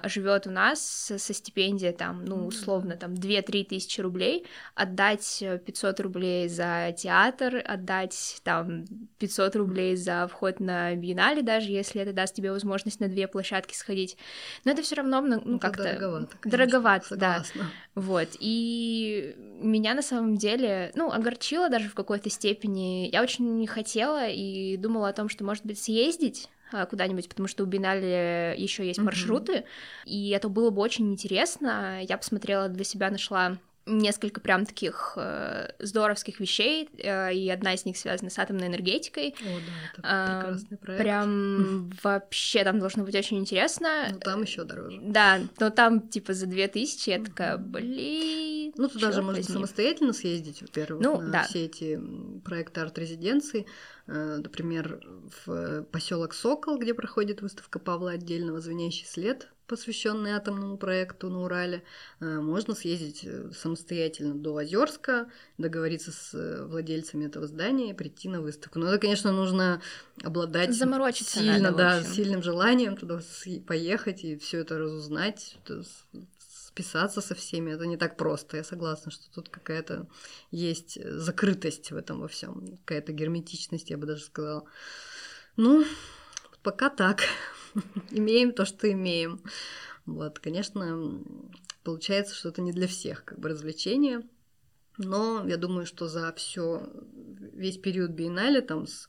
живет 0.04 0.48
у 0.48 0.52
нас 0.52 1.12
со 1.18 1.34
стипендией 1.34 1.92
там, 1.92 2.24
ну, 2.24 2.46
условно, 2.46 2.96
там, 2.96 3.14
2-3 3.14 3.66
тысячи 3.66 4.00
рублей, 4.00 4.46
отдать 4.76 5.44
500 5.66 6.00
рублей 6.00 6.48
за 6.48 6.96
театр, 6.98 7.62
отдать 7.66 8.40
там 8.44 8.86
500 9.20 9.56
рублей 9.56 9.96
за 9.96 10.28
вход 10.28 10.60
на 10.60 10.96
биеннале, 10.96 11.42
даже 11.42 11.70
если 11.70 12.02
это 12.02 12.14
даст 12.14 12.36
тебе 12.36 12.52
возможность 12.52 13.00
на 13.00 13.08
две 13.08 13.28
площадки 13.28 13.74
сходить, 13.74 14.18
но 14.64 14.72
это 14.72 14.82
все 14.82 14.96
равно, 14.96 15.22
ну, 15.22 15.42
ну 15.44 15.60
как-то... 15.60 15.84
Дороговато, 15.84 16.38
конечно, 16.40 16.52
Дороговато, 16.52 17.08
согласна. 17.08 17.62
да. 17.64 18.02
Вот, 18.02 18.30
и 18.40 19.36
меня 19.62 19.96
на 19.96 20.02
самом 20.02 20.38
деле, 20.38 20.92
ну, 20.96 21.12
огорчило 21.12 21.70
даже 21.70 21.90
в 21.90 21.96
какой-то 21.96 22.30
степени. 22.30 23.10
Я 23.12 23.22
очень 23.22 23.58
не 23.58 23.68
хотела 23.68 24.28
и 24.28 24.78
думала 24.78 25.10
о 25.10 25.14
том, 25.14 25.30
что, 25.30 25.44
может 25.44 25.66
быть, 25.66 25.80
съездить, 25.80 26.48
а, 26.48 26.57
куда-нибудь, 26.90 27.30
потому 27.30 27.48
что 27.48 27.64
у 27.64 27.68
Бинале 27.68 28.56
еще 28.58 28.86
есть 28.86 29.00
маршруты, 29.00 29.54
mm-hmm. 29.54 30.06
и 30.06 30.30
это 30.30 30.50
было 30.50 30.70
бы 30.70 30.82
очень 30.82 31.12
интересно. 31.12 32.02
Я 32.04 32.18
посмотрела 32.18 32.68
для 32.70 32.84
себя, 32.84 33.10
нашла 33.10 33.58
несколько 33.88 34.42
прям 34.42 34.66
таких 34.66 35.14
э, 35.16 35.70
здоровских 35.80 36.40
вещей, 36.40 36.90
э, 36.98 37.34
и 37.34 37.50
одна 37.50 37.74
из 37.74 37.86
них 37.86 37.98
связана 37.98 38.30
с 38.30 38.38
атомной 38.38 38.68
энергетикой. 38.68 39.34
О, 39.40 39.44
да, 39.44 39.72
это 39.94 40.02
э, 40.04 40.42
прекрасный 40.42 40.78
проект. 40.78 41.04
Прям 41.04 41.90
вообще 42.04 42.64
там 42.64 42.80
должно 42.80 43.04
быть 43.04 43.16
очень 43.16 43.40
интересно. 43.40 44.08
Ну, 44.12 44.20
там 44.20 44.42
еще 44.42 44.64
дороже. 44.64 45.00
Да, 45.02 45.40
но 45.60 45.70
там 45.70 46.08
типа 46.08 46.34
за 46.34 46.46
две 46.46 46.68
тысячи 46.68 47.10
я 47.10 47.24
такая, 47.24 47.58
блин. 47.58 48.57
Ну, 48.78 48.88
туда 48.88 49.12
же 49.12 49.22
можно 49.22 49.44
самостоятельно 49.44 50.14
съездить, 50.14 50.62
во-первых, 50.62 51.04
ну, 51.04 51.20
на 51.20 51.32
да. 51.32 51.44
все 51.44 51.66
эти 51.66 52.00
проекты 52.46 52.82
арт-резиденции. 52.82 53.66
Э, 54.08 54.40
например, 54.42 55.02
в 55.46 55.84
поселок 55.92 56.34
Сокол, 56.34 56.78
где 56.78 56.94
проходит 56.94 57.42
выставка 57.42 57.80
Павла 57.80 58.12
Отдельного 58.12 58.62
«Звенящий 58.62 59.06
след», 59.06 59.50
посвященный 59.68 60.32
атомному 60.32 60.78
проекту 60.78 61.30
на 61.30 61.44
Урале. 61.44 61.84
Э, 62.20 62.40
можно 62.40 62.74
съездить 62.74 63.26
э, 63.26 63.52
самостоятельно 63.54 64.34
до 64.34 64.56
Озерска, 64.56 65.30
договориться 65.58 66.12
с 66.12 66.66
владельцами 66.68 67.26
этого 67.26 67.48
здания 67.48 67.92
и 67.92 67.94
прийти 67.94 68.30
на 68.30 68.42
выставку. 68.42 68.80
Но 68.80 68.88
это, 68.88 69.00
конечно, 69.00 69.32
нужно 69.32 69.82
обладать 70.24 70.74
Заморочиться 70.74 71.40
сильно, 71.40 71.72
надо, 71.72 71.78
да, 71.78 72.04
сильным 72.04 72.42
желанием 72.42 72.96
туда 72.96 73.20
поехать 73.68 74.24
и 74.24 74.38
все 74.38 74.60
это 74.60 74.78
разузнать, 74.78 75.58
списаться 76.78 77.22
со 77.22 77.34
всеми. 77.34 77.72
Это 77.72 77.88
не 77.88 77.98
так 77.98 78.18
просто. 78.18 78.58
Я 78.58 78.64
согласна, 78.64 79.12
что 79.12 79.32
тут 79.34 79.50
какая-то 79.50 80.08
есть 80.52 81.04
закрытость 81.04 81.92
в 81.92 81.96
этом 81.96 82.20
во 82.20 82.28
всем, 82.28 82.78
какая-то 82.86 83.14
герметичность, 83.14 83.90
я 83.90 83.98
бы 83.98 84.06
даже 84.06 84.24
сказала. 84.24 84.64
Ну, 85.56 85.86
пока 86.62 86.90
так. 86.90 87.22
имеем 88.12 88.52
то, 88.52 88.66
что 88.66 88.92
имеем. 88.92 89.42
Вот, 90.06 90.40
конечно, 90.40 91.20
получается, 91.84 92.36
что 92.36 92.50
это 92.50 92.62
не 92.62 92.72
для 92.72 92.88
всех, 92.88 93.26
как 93.26 93.40
бы 93.40 93.50
развлечение. 93.50 94.22
Но 94.98 95.48
я 95.48 95.58
думаю, 95.58 95.86
что 95.86 96.08
за 96.08 96.32
все 96.34 96.88
весь 97.54 97.78
период 97.78 98.12
биеннале, 98.12 98.62
там 98.62 98.86
с 98.86 99.08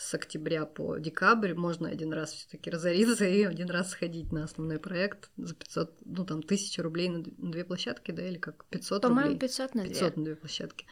с 0.00 0.14
октября 0.14 0.64
по 0.64 0.98
декабрь 0.98 1.54
можно 1.54 1.88
один 1.88 2.12
раз 2.12 2.32
все-таки 2.32 2.70
разориться 2.70 3.24
и 3.26 3.42
один 3.42 3.68
раз 3.68 3.90
сходить 3.90 4.30
на 4.30 4.44
основной 4.44 4.78
проект 4.78 5.28
за 5.36 5.56
500, 5.56 5.98
ну 6.04 6.24
там, 6.24 6.40
тысяча 6.44 6.84
рублей 6.84 7.08
на 7.08 7.24
две 7.24 7.64
площадки, 7.64 8.12
да, 8.12 8.22
или 8.26 8.38
как 8.38 8.64
500 8.66 9.02
По-моему, 9.02 9.22
рублей? 9.32 9.40
500 9.40 9.74
на 9.74 9.82
500 9.88 10.16
на 10.16 10.24
две 10.24 10.36
площадки. 10.36 10.86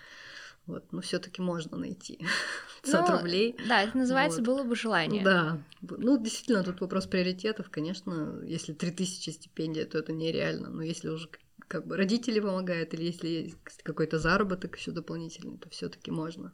Вот, 0.66 0.92
но 0.92 1.00
все-таки 1.02 1.40
можно 1.40 1.76
найти 1.76 2.18
500 2.82 3.08
Ну, 3.08 3.16
рублей. 3.18 3.56
Да, 3.68 3.82
это 3.84 3.96
называется 3.96 4.38
Вот. 4.40 4.46
было 4.46 4.64
бы 4.64 4.74
желание. 4.74 5.22
Да, 5.22 5.62
ну 5.82 6.18
действительно, 6.20 6.64
тут 6.64 6.80
вопрос 6.80 7.06
приоритетов, 7.06 7.70
конечно, 7.70 8.40
если 8.44 8.72
3000 8.72 9.30
стипендия, 9.30 9.84
то 9.86 9.98
это 9.98 10.12
нереально, 10.12 10.68
но 10.68 10.82
если 10.82 11.10
уже 11.10 11.28
как 11.68 11.86
бы 11.86 11.96
родители 11.96 12.40
помогают, 12.40 12.92
или 12.92 13.04
если 13.04 13.28
есть 13.28 13.82
какой-то 13.84 14.18
заработок 14.18 14.76
еще 14.76 14.90
дополнительный, 14.90 15.58
то 15.58 15.68
все-таки 15.70 16.10
можно. 16.10 16.52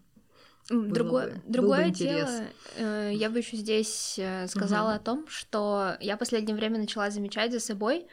Другое, 0.68 1.26
бы- 1.26 1.32
бы 1.34 1.40
другое 1.44 1.86
интерес. 1.88 2.28
дело, 2.28 2.48
э, 2.76 3.10
я 3.14 3.30
бы 3.30 3.38
еще 3.38 3.56
здесь 3.56 4.16
э, 4.18 4.46
сказала 4.48 4.90
Мгм. 4.90 4.96
о 4.96 4.98
том, 5.00 5.26
что 5.28 5.96
я 6.00 6.16
последнее 6.16 6.56
время 6.56 6.78
начала 6.78 7.10
замечать 7.10 7.52
за 7.52 7.60
собой, 7.60 8.06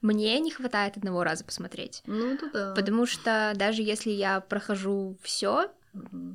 мне 0.00 0.38
не 0.40 0.50
хватает 0.50 0.96
одного 0.96 1.24
раза 1.24 1.44
посмотреть. 1.44 2.02
Ну 2.06 2.38
да. 2.52 2.74
Потому 2.74 3.06
что 3.06 3.52
даже 3.54 3.82
если 3.82 4.10
я 4.10 4.40
прохожу 4.40 5.16
все. 5.22 5.70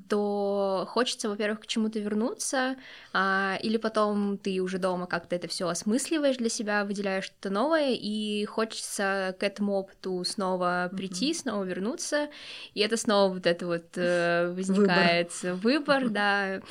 То 0.09 0.85
хочется, 0.89 1.29
во-первых, 1.29 1.61
к 1.61 1.67
чему-то 1.67 1.99
вернуться, 1.99 2.75
а, 3.13 3.57
или 3.63 3.77
потом 3.77 4.37
ты 4.37 4.59
уже 4.61 4.77
дома 4.77 5.07
как-то 5.07 5.35
это 5.35 5.47
все 5.47 5.67
осмысливаешь 5.67 6.37
для 6.37 6.49
себя, 6.49 6.85
выделяешь 6.85 7.25
что-то 7.25 7.49
новое, 7.49 7.93
и 7.93 8.45
хочется 8.45 9.35
к 9.39 9.43
этому 9.43 9.73
опыту 9.73 10.23
снова 10.25 10.91
прийти, 10.95 11.33
снова 11.33 11.63
вернуться, 11.63 12.29
и 12.73 12.81
это 12.81 12.97
снова 12.97 13.33
вот 13.33 13.47
это 13.47 13.65
вот 13.65 13.85
э, 13.95 14.53
возникает 14.55 15.31
выбор, 15.41 16.09
да. 16.09 16.61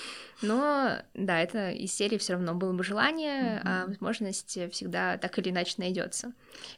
Но 0.42 0.98
да, 1.14 1.40
это 1.40 1.70
из 1.70 1.94
серии 1.94 2.18
все 2.18 2.34
равно 2.34 2.54
было 2.54 2.72
бы 2.72 2.84
желание, 2.84 3.62
а 3.64 3.80
Мгм. 3.84 3.88
возможность 3.92 4.58
всегда 4.72 5.16
так 5.16 5.38
или 5.38 5.50
иначе 5.50 5.74
найдется. 5.78 6.32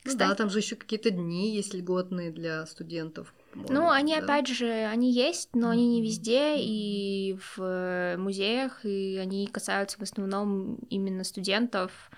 Ну 0.04 0.16
да, 0.16 0.34
там 0.34 0.50
же 0.50 0.61
еще 0.61 0.76
какие-то 0.76 1.11
дни 1.11 1.54
есть 1.54 1.74
льготные 1.74 2.30
для 2.30 2.64
студентов. 2.66 3.34
Ну, 3.68 3.90
они 3.90 4.14
да. 4.16 4.22
опять 4.22 4.48
же, 4.48 4.68
они 4.68 5.12
есть, 5.12 5.50
но 5.54 5.70
они 5.70 5.86
не 5.88 6.02
везде, 6.02 6.57
и 6.59 7.36
в 7.38 7.62
э, 7.62 8.16
музеях, 8.16 8.84
и 8.84 9.18
они 9.20 9.46
касаются 9.46 9.98
в 9.98 10.02
основном 10.02 10.76
именно 10.90 11.24
студентов 11.24 12.11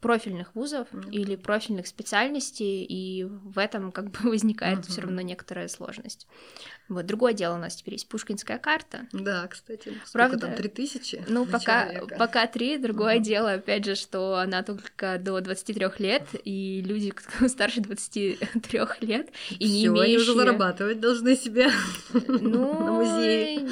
профильных 0.00 0.54
вузов 0.54 0.88
Мгм. 0.92 1.10
или 1.10 1.36
профильных 1.36 1.86
специальностей, 1.86 2.82
и 2.84 3.24
в 3.24 3.58
этом 3.58 3.92
как 3.92 4.10
бы 4.10 4.18
возникает 4.30 4.84
все 4.86 5.00
Мгм. 5.00 5.08
равно 5.08 5.20
некоторая 5.22 5.68
сложность. 5.68 6.26
Вот 6.88 7.04
другое 7.06 7.32
дело 7.32 7.56
у 7.56 7.58
нас 7.58 7.74
теперь 7.76 7.94
есть 7.94 8.08
пушкинская 8.08 8.58
карта. 8.58 9.06
Да, 9.12 9.46
кстати. 9.48 9.92
Правда, 10.12 10.38
там, 10.38 10.54
3000? 10.54 11.24
Ну, 11.28 11.44
на 11.44 11.50
пока, 11.50 11.88
человека? 11.88 12.16
пока 12.16 12.46
три. 12.46 12.78
Другое 12.78 13.16
Мгм. 13.16 13.22
дело, 13.24 13.52
опять 13.54 13.84
же, 13.84 13.94
что 13.96 14.36
она 14.36 14.62
только 14.62 15.18
до 15.18 15.40
23 15.40 15.98
лет, 15.98 16.22
и 16.44 16.80
люди, 16.82 17.10
кто 17.14 17.48
старше 17.48 17.80
23 17.80 18.80
лет, 19.00 19.30
и 19.58 19.68
не 19.68 19.80
Всё, 19.80 20.00
они 20.00 20.16
уже 20.16 20.32
имеющие- 20.32 20.34
зарабатывать 20.34 21.00
должны 21.00 21.36
себе 21.36 21.68
Ну, 22.12 22.80
на 22.84 22.92
музее. 22.92 23.68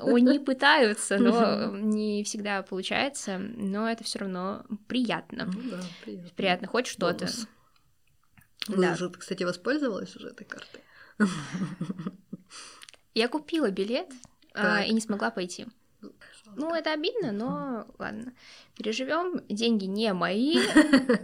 Они 0.00 0.38
пытаются, 0.38 1.18
но 1.18 1.76
не 1.76 2.24
всегда 2.24 2.62
получается, 2.62 3.38
но 3.38 3.88
это 3.90 4.04
все 4.04 4.20
равно 4.20 4.64
приятно. 4.88 5.46
Ну 5.46 5.70
да, 5.70 5.80
приятно. 6.04 6.30
Приятно 6.36 6.68
хоть 6.68 6.86
что-то. 6.86 7.28
Вы 8.68 8.82
Да. 8.82 8.94
же, 8.94 9.10
кстати, 9.10 9.42
воспользовалась 9.42 10.14
уже 10.16 10.28
этой 10.28 10.44
картой? 10.44 10.80
Я 13.14 13.28
купила 13.28 13.70
билет 13.70 14.08
а, 14.54 14.82
и 14.84 14.92
не 14.92 15.00
смогла 15.00 15.30
пойти. 15.30 15.66
Ну, 16.56 16.74
это 16.74 16.92
обидно, 16.92 17.32
но 17.32 17.86
ладно. 17.98 18.32
Переживем. 18.76 19.40
Деньги 19.48 19.84
не 19.84 20.12
мои. 20.12 20.56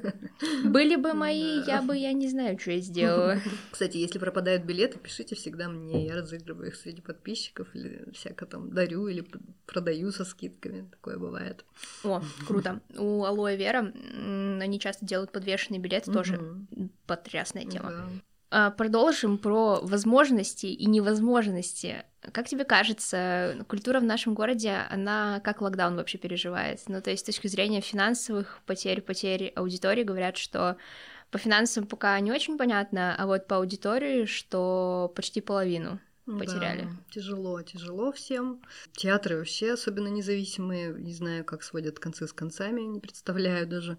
Были 0.64 0.96
бы 0.96 1.14
мои, 1.14 1.62
я 1.66 1.82
бы, 1.82 1.96
я 1.96 2.12
не 2.12 2.28
знаю, 2.28 2.58
что 2.58 2.72
я 2.72 2.80
сделала. 2.80 3.38
Кстати, 3.70 3.96
если 3.96 4.18
пропадают 4.18 4.64
билеты, 4.64 4.98
пишите 4.98 5.34
всегда 5.34 5.68
мне, 5.68 6.06
я 6.06 6.14
разыгрываю 6.14 6.68
их 6.68 6.76
среди 6.76 7.00
подписчиков 7.00 7.68
или 7.74 8.10
всяко 8.12 8.46
там 8.46 8.70
дарю 8.70 9.08
или 9.08 9.26
продаю 9.66 10.12
со 10.12 10.24
скидками, 10.24 10.88
такое 10.90 11.18
бывает. 11.18 11.64
О, 12.04 12.22
круто. 12.46 12.80
У 12.96 13.24
Алоэ 13.24 13.56
Вера 13.56 13.92
они 14.60 14.80
часто 14.80 15.04
делают 15.04 15.32
подвешенные 15.32 15.80
билеты, 15.80 16.12
тоже 16.12 16.40
потрясная 17.06 17.64
тема. 17.64 18.10
А, 18.50 18.70
Продолжим 18.70 19.36
про 19.38 19.80
возможности 19.82 20.66
и 20.66 20.86
невозможности. 20.86 22.04
Как 22.32 22.48
тебе 22.48 22.64
кажется, 22.64 23.64
культура 23.68 24.00
в 24.00 24.04
нашем 24.04 24.34
городе, 24.34 24.86
она 24.90 25.40
как 25.44 25.60
локдаун 25.60 25.96
вообще 25.96 26.18
переживает? 26.18 26.80
Ну, 26.88 27.02
то 27.02 27.10
есть 27.10 27.22
с 27.22 27.26
точки 27.26 27.46
зрения 27.46 27.80
финансовых 27.80 28.60
потерь, 28.66 29.02
потерь 29.02 29.52
аудитории, 29.54 30.02
говорят, 30.02 30.36
что 30.36 30.76
по 31.30 31.38
финансам 31.38 31.86
пока 31.86 32.18
не 32.20 32.32
очень 32.32 32.56
понятно, 32.56 33.14
а 33.16 33.26
вот 33.26 33.46
по 33.46 33.56
аудитории, 33.56 34.24
что 34.24 35.12
почти 35.14 35.40
половину. 35.40 36.00
Потеряли. 36.24 36.82
Да, 36.82 36.90
тяжело, 37.10 37.62
тяжело 37.62 38.12
всем. 38.12 38.60
Театры 38.92 39.38
вообще 39.38 39.72
особенно 39.72 40.08
независимые, 40.08 40.92
не 40.92 41.14
знаю, 41.14 41.42
как 41.42 41.62
сводят 41.62 41.98
концы 41.98 42.26
с 42.26 42.34
концами, 42.34 42.82
не 42.82 43.00
представляю 43.00 43.66
даже. 43.66 43.96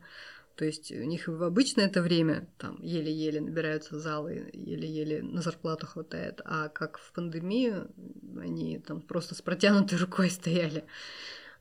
То 0.59 0.65
есть 0.65 0.91
у 0.91 1.03
них 1.05 1.29
и 1.29 1.31
в 1.31 1.41
обычное 1.43 1.85
это 1.85 2.01
время 2.01 2.45
там 2.57 2.81
еле-еле 2.81 3.39
набираются 3.39 3.97
залы, 3.97 4.49
еле-еле 4.51 5.23
на 5.23 5.41
зарплату 5.41 5.87
хватает, 5.87 6.41
а 6.43 6.67
как 6.67 6.97
в 6.97 7.13
пандемию 7.13 7.89
они 8.37 8.77
там 8.79 8.99
просто 8.99 9.35
с 9.35 9.41
протянутой 9.41 9.97
рукой 9.97 10.29
стояли. 10.29 10.83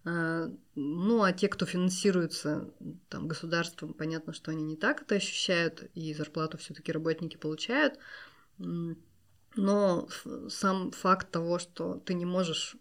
А, 0.05 0.51
Ну, 0.75 1.23
а 1.23 1.33
те, 1.33 1.47
кто 1.47 1.65
финансируется 1.65 2.75
там 3.09 3.29
государством, 3.29 3.95
понятно, 3.95 4.33
что 4.33 4.51
они 4.51 4.65
не 4.65 4.75
так 4.75 5.03
это 5.03 5.15
ощущают, 5.15 5.85
и 5.95 6.13
зарплату 6.13 6.59
все-таки 6.59 6.91
работники 6.91 7.37
получают. 7.37 8.01
Но 9.55 10.09
сам 10.49 10.91
факт 10.91 11.31
того, 11.31 11.61
что 11.61 12.03
ты 12.05 12.15
не 12.15 12.27
можешь 12.27 12.75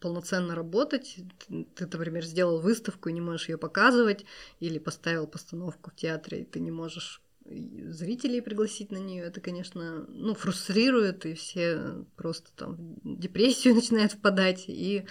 полноценно 0.00 0.54
работать, 0.54 1.18
ты, 1.48 1.86
например, 1.86 2.24
сделал 2.24 2.60
выставку 2.60 3.08
и 3.08 3.12
не 3.12 3.20
можешь 3.20 3.48
ее 3.48 3.58
показывать, 3.58 4.24
или 4.60 4.78
поставил 4.78 5.26
постановку 5.26 5.90
в 5.90 5.96
театре, 5.96 6.42
и 6.42 6.44
ты 6.44 6.60
не 6.60 6.70
можешь 6.70 7.22
зрителей 7.44 8.40
пригласить 8.42 8.92
на 8.92 8.98
нее, 8.98 9.24
это, 9.24 9.40
конечно, 9.40 10.04
ну, 10.08 10.34
фрустрирует, 10.34 11.26
и 11.26 11.34
все 11.34 12.04
просто 12.16 12.50
там 12.54 12.76
в 12.76 13.18
депрессию 13.18 13.74
начинают 13.76 14.12
впадать, 14.12 14.64
и 14.68 15.06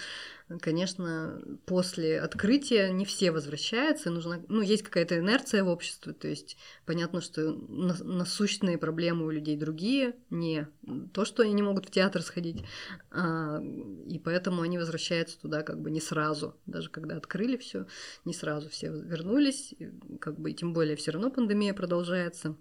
конечно, 0.58 1.42
после 1.66 2.20
открытия 2.20 2.92
не 2.92 3.06
все 3.06 3.32
возвращаются, 3.32 4.10
нужно, 4.10 4.44
ну, 4.48 4.62
есть 4.62 4.84
какая-то 4.84 5.20
инерция 5.20 5.64
в 5.64 5.68
обществе, 5.68 6.14
то 6.14 6.28
есть 6.28 6.58
понятно, 6.86 7.22
что 7.22 7.52
на- 7.52 8.04
насущные 8.04 8.78
проблемы 8.78 9.26
у 9.26 9.30
людей 9.30 9.56
другие, 9.56 10.16
не 10.30 10.68
то, 11.14 11.26
что 11.26 11.44
они 11.44 11.54
не 11.54 11.62
могут 11.62 11.86
в 11.86 11.92
театр 11.92 12.24
сходить, 12.24 12.64
а, 13.12 13.62
и 13.62 14.18
поэтому 14.18 14.64
они 14.64 14.78
возвращаются 14.78 15.40
туда 15.40 15.62
как 15.62 15.80
бы 15.80 15.92
не 15.92 16.02
сразу, 16.02 16.56
даже 16.66 16.90
когда 16.90 17.18
открыли 17.18 17.58
все, 17.58 17.86
не 18.26 18.34
сразу 18.34 18.70
все 18.70 18.90
вернулись, 18.90 19.76
как 20.20 20.40
бы 20.40 20.52
и 20.52 20.56
тем 20.56 20.74
более 20.74 20.96
все 20.96 21.12
равно 21.12 21.30
пандемия 21.30 21.74
продолжается. 21.74 22.56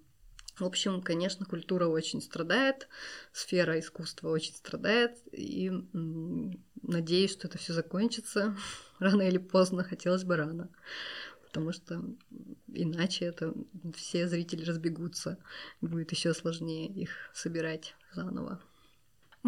В 0.59 0.65
общем, 0.65 1.03
конечно, 1.03 1.47
культура 1.47 1.87
очень 1.87 2.21
страдает, 2.21 2.89
сфера 3.33 3.79
искусства 3.79 4.31
очень 4.31 4.55
страдает, 4.55 5.17
и 5.33 5.71
надеюсь, 6.83 7.33
что 7.33 7.47
это 7.47 7.59
все 7.59 7.73
закончится 7.73 8.57
рано 8.99 9.23
или 9.23 9.39
поздно, 9.39 9.85
хотелось 9.85 10.25
бы 10.25 10.37
рано, 10.37 10.69
потому 11.47 11.73
что 11.73 12.03
иначе 12.67 13.27
это 13.27 13.55
все 13.95 14.27
зрители 14.27 14.65
разбегутся, 14.65 15.39
будет 15.81 16.11
еще 16.11 16.35
сложнее 16.35 16.89
их 16.89 17.11
собирать 17.35 17.95
заново. 18.15 18.61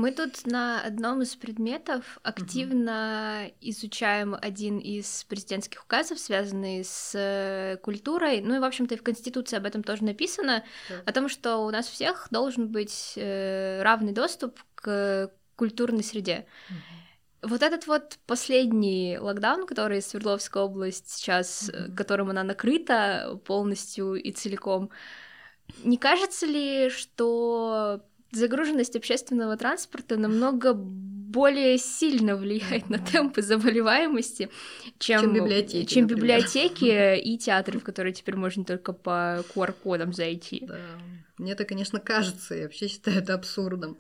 Мы 0.01 0.13
тут 0.13 0.47
на 0.47 0.81
одном 0.81 1.21
из 1.21 1.37
предметов 1.37 2.19
активно 2.23 3.51
изучаем 3.61 4.35
один 4.35 4.79
из 4.79 5.25
президентских 5.25 5.85
указов, 5.85 6.19
связанный 6.19 6.83
с 6.85 7.13
э, 7.15 7.77
культурой. 7.83 8.41
Ну 8.41 8.55
и, 8.57 8.61
в 8.61 8.65
общем-то, 8.65 8.95
и 8.95 8.97
в 8.97 9.03
Конституции 9.03 9.59
об 9.59 9.67
этом 9.67 9.83
тоже 9.83 10.05
написано, 10.05 10.65
Да. 10.89 11.03
о 11.05 11.13
том, 11.13 11.29
что 11.29 11.59
у 11.59 11.71
нас 11.71 11.87
всех 11.87 12.29
должен 12.31 12.69
быть 12.69 13.13
э, 13.17 13.83
равный 13.83 14.15
доступ 14.15 14.59
к 14.75 15.31
культурной 15.57 16.03
среде. 16.03 16.47
Вот 17.43 17.63
этот 17.63 17.87
вот 17.87 18.19
последний 18.27 19.19
локдаун, 19.19 19.67
который 19.67 20.01
Свердловская 20.01 20.63
область 20.63 21.11
сейчас, 21.11 21.71
Мгм. 21.75 21.95
которым 21.95 22.31
она 22.31 22.43
накрыта 22.43 23.39
полностью 23.45 24.15
и 24.15 24.33
целиком, 24.33 24.89
не 25.85 25.99
кажется 25.99 26.47
ли, 26.47 26.89
что 26.89 28.03
загруженность 28.33 28.97
общественного 28.97 29.57
транспорта 29.57 30.17
намного 30.17 30.75
более 30.75 31.79
сильно 31.79 32.37
влияет 32.37 32.91
на 32.91 32.99
темпы 32.99 33.43
заболеваемости, 33.43 34.51
чем, 34.99 35.21
Чем 35.21 35.35
библиотеки, 35.35 35.87
чем 35.87 36.03
например. 36.03 36.25
библиотеки 36.25 37.19
и 37.19 37.39
театры, 37.39 37.79
в 37.79 37.85
которые 37.85 38.13
теперь 38.13 38.37
можно 38.37 38.65
только 38.65 38.93
по 38.93 39.45
QR-кодам 39.55 40.13
зайти. 40.13 40.65
Да. 40.67 40.79
Мне 41.39 41.53
это, 41.53 41.65
конечно, 41.65 42.01
кажется, 42.01 42.55
я 42.55 42.65
вообще 42.65 42.89
считаю 42.89 43.19
это 43.19 43.35
абсурдом. 43.35 43.99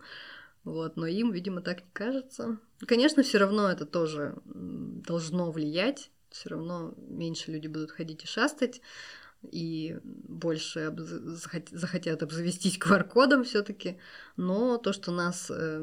Вот, 0.64 0.96
но 0.96 1.06
им, 1.06 1.32
видимо, 1.32 1.62
так 1.62 1.82
не 1.82 1.90
кажется. 1.92 2.58
Конечно, 2.86 3.22
все 3.22 3.38
равно 3.38 3.70
это 3.70 3.86
тоже 3.86 4.36
должно 4.44 5.50
влиять. 5.50 6.10
Все 6.30 6.50
равно 6.50 6.94
меньше 7.08 7.50
люди 7.50 7.66
будут 7.66 7.92
ходить 7.92 8.24
и 8.24 8.26
шастать. 8.26 8.80
И 9.42 9.98
больше 10.04 10.80
обз... 10.80 11.04
захотят 11.70 12.22
обзавестись 12.22 12.78
QR-кодом 12.78 13.44
все-таки, 13.44 13.98
но 14.36 14.76
то, 14.76 14.92
что 14.92 15.12
нас 15.12 15.50
э, 15.50 15.78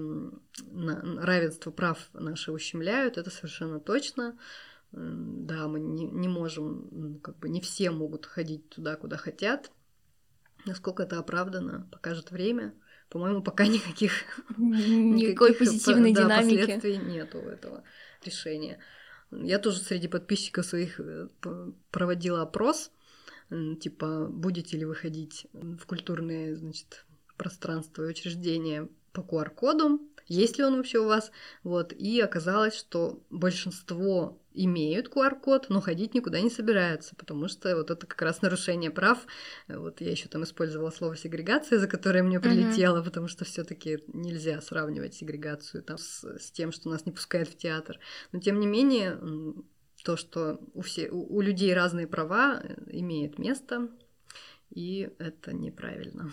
на... 0.72 1.26
равенство 1.26 1.72
прав 1.72 2.10
наши 2.14 2.52
ущемляют, 2.52 3.18
это 3.18 3.30
совершенно 3.30 3.80
точно. 3.80 4.38
Да, 4.92 5.68
мы 5.68 5.80
не, 5.80 6.06
не 6.06 6.28
можем, 6.28 7.20
как 7.22 7.38
бы 7.40 7.50
не 7.50 7.60
все 7.60 7.92
могут 7.92 8.26
ходить 8.26 8.70
туда, 8.70 8.96
куда 8.96 9.18
хотят. 9.18 9.72
Насколько 10.66 11.04
это 11.04 11.20
оправдано, 11.20 11.88
покажет 11.92 12.32
время. 12.32 12.74
По-моему, 13.10 13.42
пока 13.42 13.66
никаких, 13.68 14.12
никакой 14.58 15.54
позитивной 15.54 16.14
да, 16.14 16.24
динамики 16.24 16.58
последствий 16.58 16.98
нету 16.98 17.38
этого 17.40 17.84
решения. 18.24 18.80
Я 19.32 19.60
тоже 19.60 19.80
среди 19.80 20.08
подписчиков 20.08 20.66
своих 20.66 21.00
э, 21.00 21.28
проводила 21.92 22.42
опрос, 22.42 22.92
типа, 23.50 24.28
будете 24.30 24.78
ли 24.78 24.86
вы 24.86 24.96
ходить 24.96 25.48
в 25.54 25.86
культурные, 25.86 26.56
значит, 26.56 27.06
пространства 27.38 28.04
и 28.04 28.10
учреждения 28.10 28.90
по 29.14 29.22
QR-коду, 29.22 30.02
есть 30.28 30.58
ли 30.58 30.64
он 30.64 30.76
вообще 30.76 31.00
у 31.00 31.08
вас, 31.08 31.32
вот, 31.64 31.94
и 31.94 32.20
оказалось, 32.20 32.76
что 32.76 33.24
большинство 33.30 34.38
имеют 34.54 35.08
QR-код, 35.08 35.68
но 35.70 35.80
ходить 35.80 36.14
никуда 36.14 36.42
не 36.42 36.50
собираются, 36.50 37.16
потому 37.16 37.48
что 37.48 37.76
вот 37.76 37.92
это 37.92 38.06
как 38.06 38.22
раз 38.22 38.42
нарушение 38.42 38.92
прав. 38.92 39.26
Вот 39.68 40.02
я 40.02 40.12
еще 40.12 40.28
там 40.28 40.44
использовала 40.44 40.90
слово 40.90 41.16
сегрегация, 41.16 41.80
за 41.80 41.88
которое 41.88 42.24
мне 42.24 42.40
прилетело, 42.40 43.00
uh-huh. 43.00 43.06
потому 43.06 43.28
что 43.28 43.46
все-таки 43.46 44.00
нельзя 44.08 44.60
сравнивать 44.62 45.14
сегрегацию 45.14 45.84
там 45.84 45.98
с, 45.98 46.24
с 46.24 46.52
тем, 46.52 46.72
что 46.72 46.90
нас 46.90 47.06
не 47.06 47.12
пускают 47.12 47.50
в 47.50 47.58
театр. 47.58 48.00
Но 48.32 48.40
тем 48.40 48.60
не 48.60 48.68
менее, 48.68 49.20
то, 50.08 50.16
что 50.16 50.62
у, 50.74 50.82
все, 50.84 51.10
у, 51.10 51.36
у 51.36 51.42
людей 51.42 51.74
разные 51.74 52.08
права, 52.08 52.62
э, 52.64 52.76
имеет 52.92 53.38
место, 53.38 53.90
и 54.70 55.10
это 55.20 55.54
неправильно. 55.54 56.32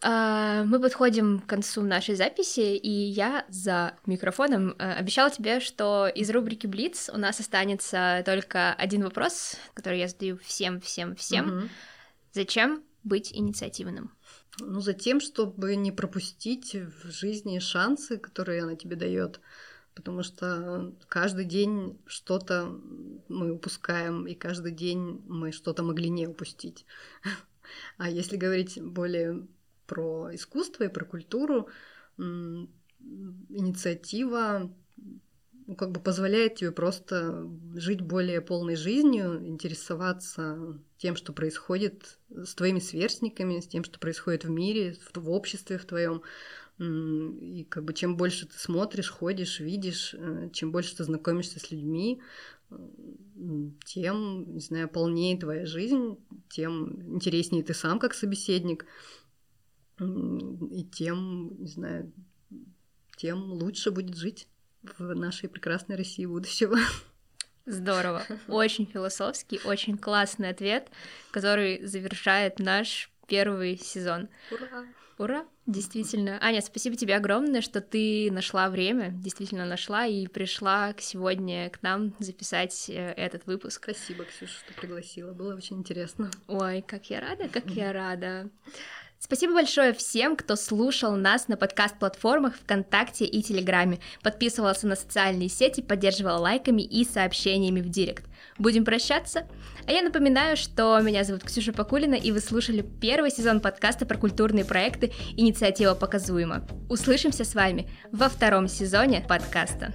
А, 0.00 0.62
мы 0.62 0.78
подходим 0.78 1.40
к 1.40 1.46
концу 1.46 1.82
нашей 1.82 2.14
записи, 2.14 2.76
и 2.76 2.88
я 2.88 3.44
за 3.48 3.98
микрофоном 4.06 4.76
э, 4.78 4.92
обещала 4.92 5.28
тебе, 5.28 5.58
что 5.58 6.06
из 6.06 6.30
рубрики 6.30 6.68
Блиц 6.68 7.10
у 7.12 7.18
нас 7.18 7.40
останется 7.40 8.22
только 8.24 8.74
один 8.74 9.02
вопрос, 9.02 9.56
который 9.74 9.98
я 9.98 10.06
задаю 10.06 10.38
всем, 10.38 10.80
всем, 10.80 11.16
всем. 11.16 11.48
Угу. 11.48 11.68
Зачем 12.32 12.84
быть 13.02 13.32
инициативным? 13.32 14.16
Ну, 14.60 14.80
за 14.80 14.92
тем, 14.92 15.20
чтобы 15.20 15.74
не 15.74 15.90
пропустить 15.90 16.76
в 16.76 17.10
жизни 17.10 17.58
шансы, 17.58 18.18
которые 18.18 18.62
она 18.62 18.76
тебе 18.76 18.94
дает. 18.94 19.40
Потому 20.00 20.22
что 20.22 20.92
каждый 21.08 21.44
день 21.44 21.98
что-то 22.06 22.74
мы 23.28 23.52
упускаем, 23.52 24.26
и 24.26 24.34
каждый 24.34 24.72
день 24.72 25.22
мы 25.26 25.52
что-то 25.52 25.82
могли 25.82 26.08
не 26.08 26.26
упустить. 26.26 26.86
А 27.98 28.10
если 28.10 28.36
говорить 28.36 28.82
более 28.82 29.46
про 29.86 30.34
искусство 30.34 30.82
и 30.82 30.88
про 30.88 31.04
культуру, 31.04 31.68
инициатива 33.48 34.68
ну, 35.70 35.76
как 35.76 35.92
бы 35.92 36.00
позволяет 36.00 36.56
тебе 36.56 36.72
просто 36.72 37.48
жить 37.76 38.00
более 38.00 38.40
полной 38.40 38.74
жизнью, 38.74 39.46
интересоваться 39.46 40.76
тем, 40.98 41.14
что 41.14 41.32
происходит 41.32 42.18
с 42.28 42.56
твоими 42.56 42.80
сверстниками, 42.80 43.60
с 43.60 43.68
тем, 43.68 43.84
что 43.84 44.00
происходит 44.00 44.44
в 44.44 44.50
мире, 44.50 44.96
в, 45.14 45.30
обществе 45.30 45.78
в 45.78 45.84
твоем. 45.84 46.22
И 46.80 47.66
как 47.68 47.84
бы 47.84 47.92
чем 47.92 48.16
больше 48.16 48.46
ты 48.46 48.58
смотришь, 48.58 49.10
ходишь, 49.10 49.60
видишь, 49.60 50.14
э, 50.14 50.48
чем 50.52 50.72
больше 50.72 50.96
ты 50.96 51.04
знакомишься 51.04 51.60
с 51.60 51.70
людьми, 51.70 52.22
тем, 53.84 54.54
не 54.54 54.60
знаю, 54.60 54.88
полнее 54.88 55.38
твоя 55.38 55.66
жизнь, 55.66 56.16
тем 56.48 57.14
интереснее 57.14 57.62
ты 57.62 57.74
сам 57.74 57.98
как 57.98 58.14
собеседник 58.14 58.86
и 59.98 60.84
тем, 60.84 61.54
не 61.58 61.68
знаю, 61.68 62.12
тем 63.16 63.52
лучше 63.52 63.90
будет 63.90 64.16
жить 64.16 64.48
в 64.82 65.14
нашей 65.14 65.48
прекрасной 65.48 65.96
России 65.96 66.24
будущего. 66.24 66.78
Здорово. 67.66 68.22
Очень 68.48 68.86
философский, 68.86 69.60
очень 69.64 69.98
классный 69.98 70.48
ответ, 70.48 70.90
который 71.30 71.84
завершает 71.84 72.58
наш 72.58 73.10
первый 73.26 73.76
сезон. 73.76 74.28
Ура! 74.50 74.86
Ура! 75.20 75.44
Действительно. 75.66 76.38
Аня, 76.40 76.62
спасибо 76.62 76.96
тебе 76.96 77.14
огромное, 77.14 77.60
что 77.60 77.82
ты 77.82 78.30
нашла 78.32 78.70
время, 78.70 79.10
действительно 79.10 79.66
нашла 79.66 80.06
и 80.06 80.26
пришла 80.26 80.94
к 80.94 81.02
сегодня 81.02 81.68
к 81.68 81.82
нам 81.82 82.14
записать 82.20 82.86
э, 82.88 83.12
этот 83.18 83.44
выпуск. 83.44 83.82
Спасибо, 83.84 84.24
Ксюша, 84.24 84.54
что 84.60 84.72
пригласила. 84.72 85.34
Было 85.34 85.54
очень 85.54 85.76
интересно. 85.76 86.30
Ой, 86.48 86.82
как 86.88 87.10
я 87.10 87.20
рада, 87.20 87.50
как 87.50 87.66
я 87.66 87.92
рада. 87.92 88.48
Спасибо 89.18 89.52
большое 89.52 89.92
всем, 89.92 90.36
кто 90.36 90.56
слушал 90.56 91.14
нас 91.14 91.48
на 91.48 91.58
подкаст-платформах 91.58 92.56
ВКонтакте 92.56 93.26
и 93.26 93.42
Телеграме, 93.42 93.98
подписывался 94.22 94.86
на 94.86 94.96
социальные 94.96 95.50
сети, 95.50 95.82
поддерживал 95.82 96.40
лайками 96.40 96.80
и 96.80 97.04
сообщениями 97.04 97.82
в 97.82 97.90
Директ. 97.90 98.24
Будем 98.56 98.86
прощаться. 98.86 99.46
А 99.90 99.92
я 99.92 100.02
напоминаю, 100.02 100.56
что 100.56 101.00
меня 101.00 101.24
зовут 101.24 101.42
Ксюша 101.42 101.72
Покулина, 101.72 102.14
и 102.14 102.30
вы 102.30 102.38
слушали 102.38 102.80
первый 102.80 103.32
сезон 103.32 103.58
подкаста 103.58 104.06
про 104.06 104.16
культурные 104.16 104.64
проекты 104.64 105.10
«Инициатива 105.36 105.94
показуема». 105.94 106.64
Услышимся 106.88 107.44
с 107.44 107.56
вами 107.56 107.90
во 108.12 108.28
втором 108.28 108.68
сезоне 108.68 109.20
подкаста. 109.28 109.92